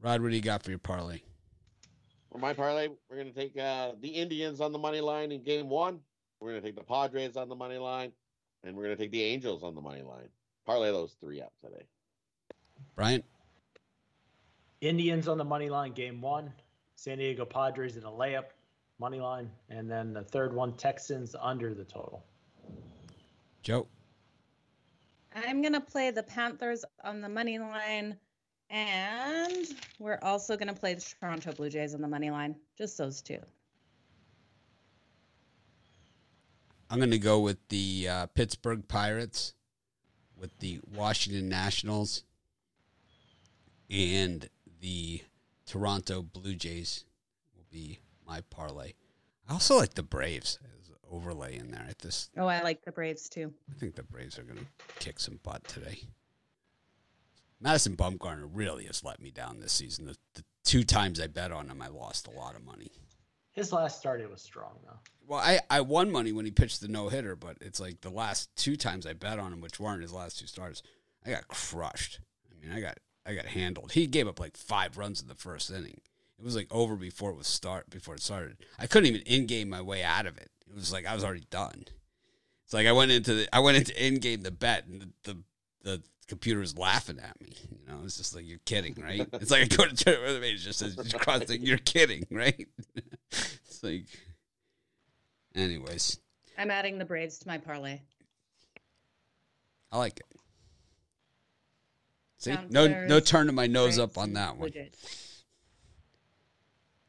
Rod, 0.01 0.21
what 0.21 0.29
do 0.29 0.35
you 0.35 0.41
got 0.41 0.63
for 0.63 0.69
your 0.69 0.79
parlay? 0.79 1.21
For 2.31 2.37
my 2.37 2.53
parlay, 2.53 2.89
we're 3.09 3.15
going 3.15 3.33
to 3.33 3.39
take 3.39 3.57
uh, 3.57 3.93
the 4.01 4.09
Indians 4.09 4.61
on 4.61 4.71
the 4.71 4.77
money 4.77 5.01
line 5.01 5.31
in 5.31 5.43
game 5.43 5.69
one. 5.69 5.99
We're 6.39 6.51
going 6.51 6.61
to 6.61 6.67
take 6.67 6.75
the 6.75 6.83
Padres 6.83 7.35
on 7.35 7.49
the 7.49 7.55
money 7.55 7.77
line, 7.77 8.11
and 8.63 8.75
we're 8.75 8.83
going 8.83 8.95
to 8.95 9.01
take 9.01 9.11
the 9.11 9.23
Angels 9.23 9.63
on 9.63 9.73
the 9.73 9.81
money 9.81 10.03
line. 10.03 10.29
Parlay 10.65 10.91
those 10.91 11.15
three 11.19 11.41
up 11.41 11.53
today. 11.63 11.85
Brian? 12.95 13.23
Indians 14.81 15.27
on 15.27 15.37
the 15.37 15.43
money 15.43 15.69
line, 15.69 15.93
game 15.93 16.21
one. 16.21 16.51
San 16.95 17.19
Diego 17.19 17.45
Padres 17.45 17.95
in 17.95 18.03
a 18.03 18.11
layup, 18.11 18.45
money 18.99 19.19
line, 19.19 19.49
and 19.69 19.89
then 19.89 20.13
the 20.13 20.23
third 20.23 20.53
one, 20.53 20.73
Texans 20.73 21.35
under 21.39 21.73
the 21.73 21.85
total. 21.85 22.25
Joe? 23.61 23.87
I'm 25.45 25.61
gonna 25.61 25.81
play 25.81 26.11
the 26.11 26.23
Panthers 26.23 26.83
on 27.03 27.21
the 27.21 27.29
money 27.29 27.59
line, 27.59 28.17
and 28.69 29.67
we're 29.99 30.19
also 30.21 30.57
gonna 30.57 30.73
play 30.73 30.93
the 30.93 31.01
Toronto 31.19 31.51
Blue 31.51 31.69
Jays 31.69 31.93
on 31.93 32.01
the 32.01 32.07
money 32.07 32.31
line. 32.31 32.55
Just 32.77 32.97
those 32.97 33.21
two. 33.21 33.39
I'm 36.89 36.99
going 36.99 37.11
to 37.11 37.19
go 37.19 37.39
with 37.39 37.57
the 37.67 38.07
uh, 38.09 38.25
Pittsburgh 38.27 38.87
Pirates, 38.87 39.53
with 40.37 40.57
the 40.59 40.79
Washington 40.95 41.49
Nationals, 41.49 42.23
and 43.89 44.49
the 44.79 45.21
Toronto 45.65 46.21
Blue 46.21 46.55
Jays 46.55 47.03
will 47.55 47.65
be 47.69 47.99
my 48.25 48.41
parlay. 48.49 48.93
I 49.49 49.53
also 49.53 49.77
like 49.77 49.95
the 49.95 50.03
Braves 50.03 50.59
as 50.81 50.89
overlay 51.11 51.57
in 51.57 51.71
there. 51.71 51.85
At 51.89 51.99
this, 51.99 52.29
Oh, 52.37 52.47
I 52.47 52.61
like 52.61 52.83
the 52.83 52.91
Braves 52.91 53.29
too. 53.29 53.53
I 53.73 53.79
think 53.79 53.95
the 53.95 54.03
Braves 54.03 54.37
are 54.37 54.43
going 54.43 54.57
to 54.59 54.65
kick 54.99 55.19
some 55.19 55.39
butt 55.43 55.63
today. 55.67 55.99
Madison 57.59 57.95
Bumgarner 57.95 58.47
really 58.51 58.85
has 58.85 59.03
let 59.03 59.19
me 59.21 59.31
down 59.31 59.59
this 59.59 59.73
season. 59.73 60.05
The, 60.05 60.15
the 60.35 60.43
two 60.63 60.83
times 60.83 61.19
I 61.19 61.27
bet 61.27 61.51
on 61.51 61.69
him, 61.69 61.81
I 61.81 61.87
lost 61.87 62.27
a 62.27 62.31
lot 62.31 62.55
of 62.55 62.63
money. 62.63 62.91
His 63.53 63.73
last 63.73 63.97
start, 63.97 64.21
it 64.21 64.29
was 64.29 64.41
strong 64.41 64.77
though. 64.85 64.99
Well, 65.25 65.39
I, 65.39 65.59
I 65.69 65.81
won 65.81 66.11
money 66.11 66.31
when 66.31 66.45
he 66.45 66.51
pitched 66.51 66.79
the 66.81 66.87
no 66.87 67.09
hitter, 67.09 67.35
but 67.35 67.57
it's 67.59 67.79
like 67.79 68.01
the 68.01 68.11
last 68.11 68.55
two 68.55 68.75
times 68.75 69.07
I 69.07 69.13
bet 69.13 69.39
on 69.39 69.51
him, 69.51 69.61
which 69.61 69.79
weren't 69.79 70.03
his 70.03 70.13
last 70.13 70.39
two 70.39 70.45
starts, 70.45 70.83
I 71.25 71.31
got 71.31 71.47
crushed. 71.47 72.19
I 72.51 72.65
mean, 72.65 72.75
I 72.77 72.79
got 72.79 72.99
I 73.25 73.33
got 73.33 73.45
handled. 73.45 73.91
He 73.93 74.05
gave 74.07 74.27
up 74.27 74.39
like 74.39 74.55
five 74.55 74.97
runs 74.97 75.21
in 75.21 75.27
the 75.27 75.35
first 75.35 75.69
inning. 75.71 75.99
It 76.39 76.45
was 76.45 76.55
like 76.55 76.67
over 76.71 76.95
before 76.95 77.31
it 77.31 77.37
was 77.37 77.47
start 77.47 77.89
before 77.89 78.15
it 78.15 78.21
started. 78.21 78.57
I 78.77 78.87
couldn't 78.87 79.07
even 79.07 79.21
in 79.21 79.47
game 79.47 79.69
my 79.69 79.81
way 79.81 80.03
out 80.03 80.27
of 80.27 80.37
it. 80.37 80.49
It 80.69 80.75
was 80.75 80.91
like 80.91 81.05
I 81.05 81.15
was 81.15 81.23
already 81.23 81.47
done. 81.49 81.85
It's 82.65 82.73
like 82.73 82.85
I 82.85 82.91
went 82.91 83.11
into 83.11 83.33
the 83.33 83.55
I 83.55 83.59
went 83.59 83.77
into 83.77 84.05
in 84.05 84.19
game 84.19 84.41
the 84.41 84.51
bet 84.51 84.85
and 84.85 85.01
the, 85.01 85.09
the 85.23 85.37
the 85.83 86.03
computer 86.27 86.59
was 86.59 86.77
laughing 86.77 87.19
at 87.19 87.39
me. 87.41 87.53
You 87.71 87.87
know, 87.87 88.01
it's 88.03 88.17
just 88.17 88.35
like 88.35 88.47
you're 88.47 88.59
kidding, 88.65 88.95
right? 89.01 89.27
It's 89.33 89.49
like 89.49 89.61
I 89.61 89.75
go 89.75 89.85
to 89.85 89.95
turn 89.95 90.15
it 90.15 90.43
it 90.43 90.57
just 90.57 90.79
says 90.79 90.95
just 90.95 91.17
crossing, 91.19 91.63
you're 91.63 91.77
kidding, 91.77 92.27
right? 92.29 92.67
it's 93.31 93.81
like 93.81 94.05
anyways. 95.55 96.19
I'm 96.57 96.69
adding 96.71 96.97
the 96.97 97.05
Braves 97.05 97.39
to 97.39 97.47
my 97.47 97.57
parlay. 97.57 98.01
I 99.91 99.97
like 99.97 100.19
it. 100.19 100.25
See, 102.39 102.53
Sounds 102.53 102.71
no, 102.71 102.87
very 102.87 103.07
no 103.07 103.19
turning 103.19 103.55
my 103.55 103.65
nose 103.65 103.95
Braves 103.95 103.99
up 103.99 104.17
on 104.17 104.33
that 104.33 104.57
one. 104.57 104.71
Jays. 104.71 105.26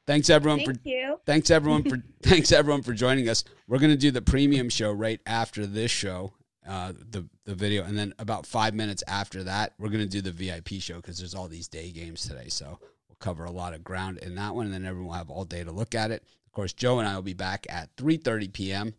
Thanks 0.08 0.30
everyone 0.30 0.60
Thank 0.60 0.82
for 0.82 0.88
you. 0.88 1.20
thanks 1.26 1.50
everyone 1.50 1.82
for 1.82 2.02
thanks 2.22 2.50
everyone 2.50 2.82
for 2.82 2.94
joining 2.94 3.28
us. 3.28 3.44
We're 3.66 3.78
gonna 3.78 3.94
do 3.94 4.10
the 4.10 4.22
premium 4.22 4.70
show 4.70 4.90
right 4.90 5.20
after 5.26 5.66
this 5.66 5.90
show, 5.90 6.32
uh, 6.66 6.94
the 7.10 7.28
the 7.44 7.54
video, 7.54 7.84
and 7.84 7.96
then 7.98 8.14
about 8.18 8.46
five 8.46 8.72
minutes 8.72 9.04
after 9.06 9.44
that, 9.44 9.74
we're 9.78 9.90
gonna 9.90 10.06
do 10.06 10.22
the 10.22 10.32
VIP 10.32 10.80
show 10.80 10.96
because 10.96 11.18
there's 11.18 11.34
all 11.34 11.46
these 11.46 11.68
day 11.68 11.90
games 11.90 12.22
today. 12.22 12.48
So 12.48 12.78
we'll 13.06 13.16
cover 13.20 13.44
a 13.44 13.50
lot 13.50 13.74
of 13.74 13.84
ground 13.84 14.16
in 14.22 14.34
that 14.36 14.54
one, 14.54 14.64
and 14.64 14.74
then 14.74 14.86
everyone 14.86 15.08
will 15.08 15.18
have 15.18 15.28
all 15.28 15.44
day 15.44 15.62
to 15.62 15.72
look 15.72 15.94
at 15.94 16.10
it. 16.10 16.22
Of 16.46 16.52
course, 16.52 16.72
Joe 16.72 17.00
and 17.00 17.06
I 17.06 17.14
will 17.14 17.20
be 17.20 17.34
back 17.34 17.66
at 17.68 17.94
3:30 17.96 18.50
p.m. 18.50 18.94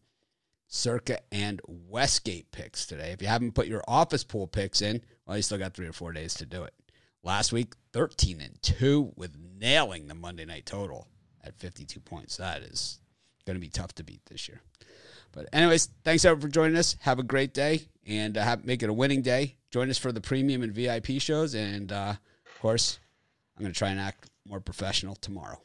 Circa 0.67 1.21
and 1.31 1.59
Westgate 1.65 2.51
picks 2.51 2.85
today. 2.85 3.13
If 3.13 3.23
you 3.23 3.29
haven't 3.29 3.55
put 3.55 3.65
your 3.65 3.81
office 3.87 4.23
pool 4.23 4.45
picks 4.45 4.83
in, 4.83 5.01
well, 5.25 5.37
you 5.37 5.41
still 5.41 5.57
got 5.57 5.73
three 5.73 5.87
or 5.87 5.93
four 5.93 6.11
days 6.11 6.35
to 6.35 6.45
do 6.45 6.65
it. 6.65 6.75
Last 7.23 7.51
week, 7.51 7.73
13 7.93 8.39
and 8.39 8.61
2 8.61 9.13
with 9.15 9.35
nailing 9.59 10.07
the 10.07 10.15
Monday 10.15 10.45
night 10.45 10.65
total 10.65 11.07
at 11.43 11.59
52 11.59 11.99
points. 11.99 12.37
That 12.37 12.61
is 12.61 12.99
going 13.45 13.55
to 13.55 13.61
be 13.61 13.69
tough 13.69 13.93
to 13.95 14.03
beat 14.03 14.25
this 14.25 14.47
year. 14.47 14.61
But, 15.31 15.47
anyways, 15.53 15.89
thanks 16.03 16.25
everyone 16.25 16.41
for 16.41 16.47
joining 16.47 16.77
us. 16.77 16.95
Have 17.01 17.19
a 17.19 17.23
great 17.23 17.53
day 17.53 17.81
and 18.07 18.37
uh, 18.37 18.43
have, 18.43 18.65
make 18.65 18.81
it 18.81 18.89
a 18.89 18.93
winning 18.93 19.21
day. 19.21 19.57
Join 19.71 19.89
us 19.89 19.97
for 19.97 20.11
the 20.11 20.21
premium 20.21 20.63
and 20.63 20.73
VIP 20.73 21.21
shows. 21.21 21.53
And, 21.53 21.91
uh, 21.91 22.15
of 22.45 22.61
course, 22.61 22.99
I'm 23.55 23.63
going 23.63 23.73
to 23.73 23.77
try 23.77 23.89
and 23.89 23.99
act 23.99 24.29
more 24.47 24.59
professional 24.59 25.15
tomorrow. 25.15 25.61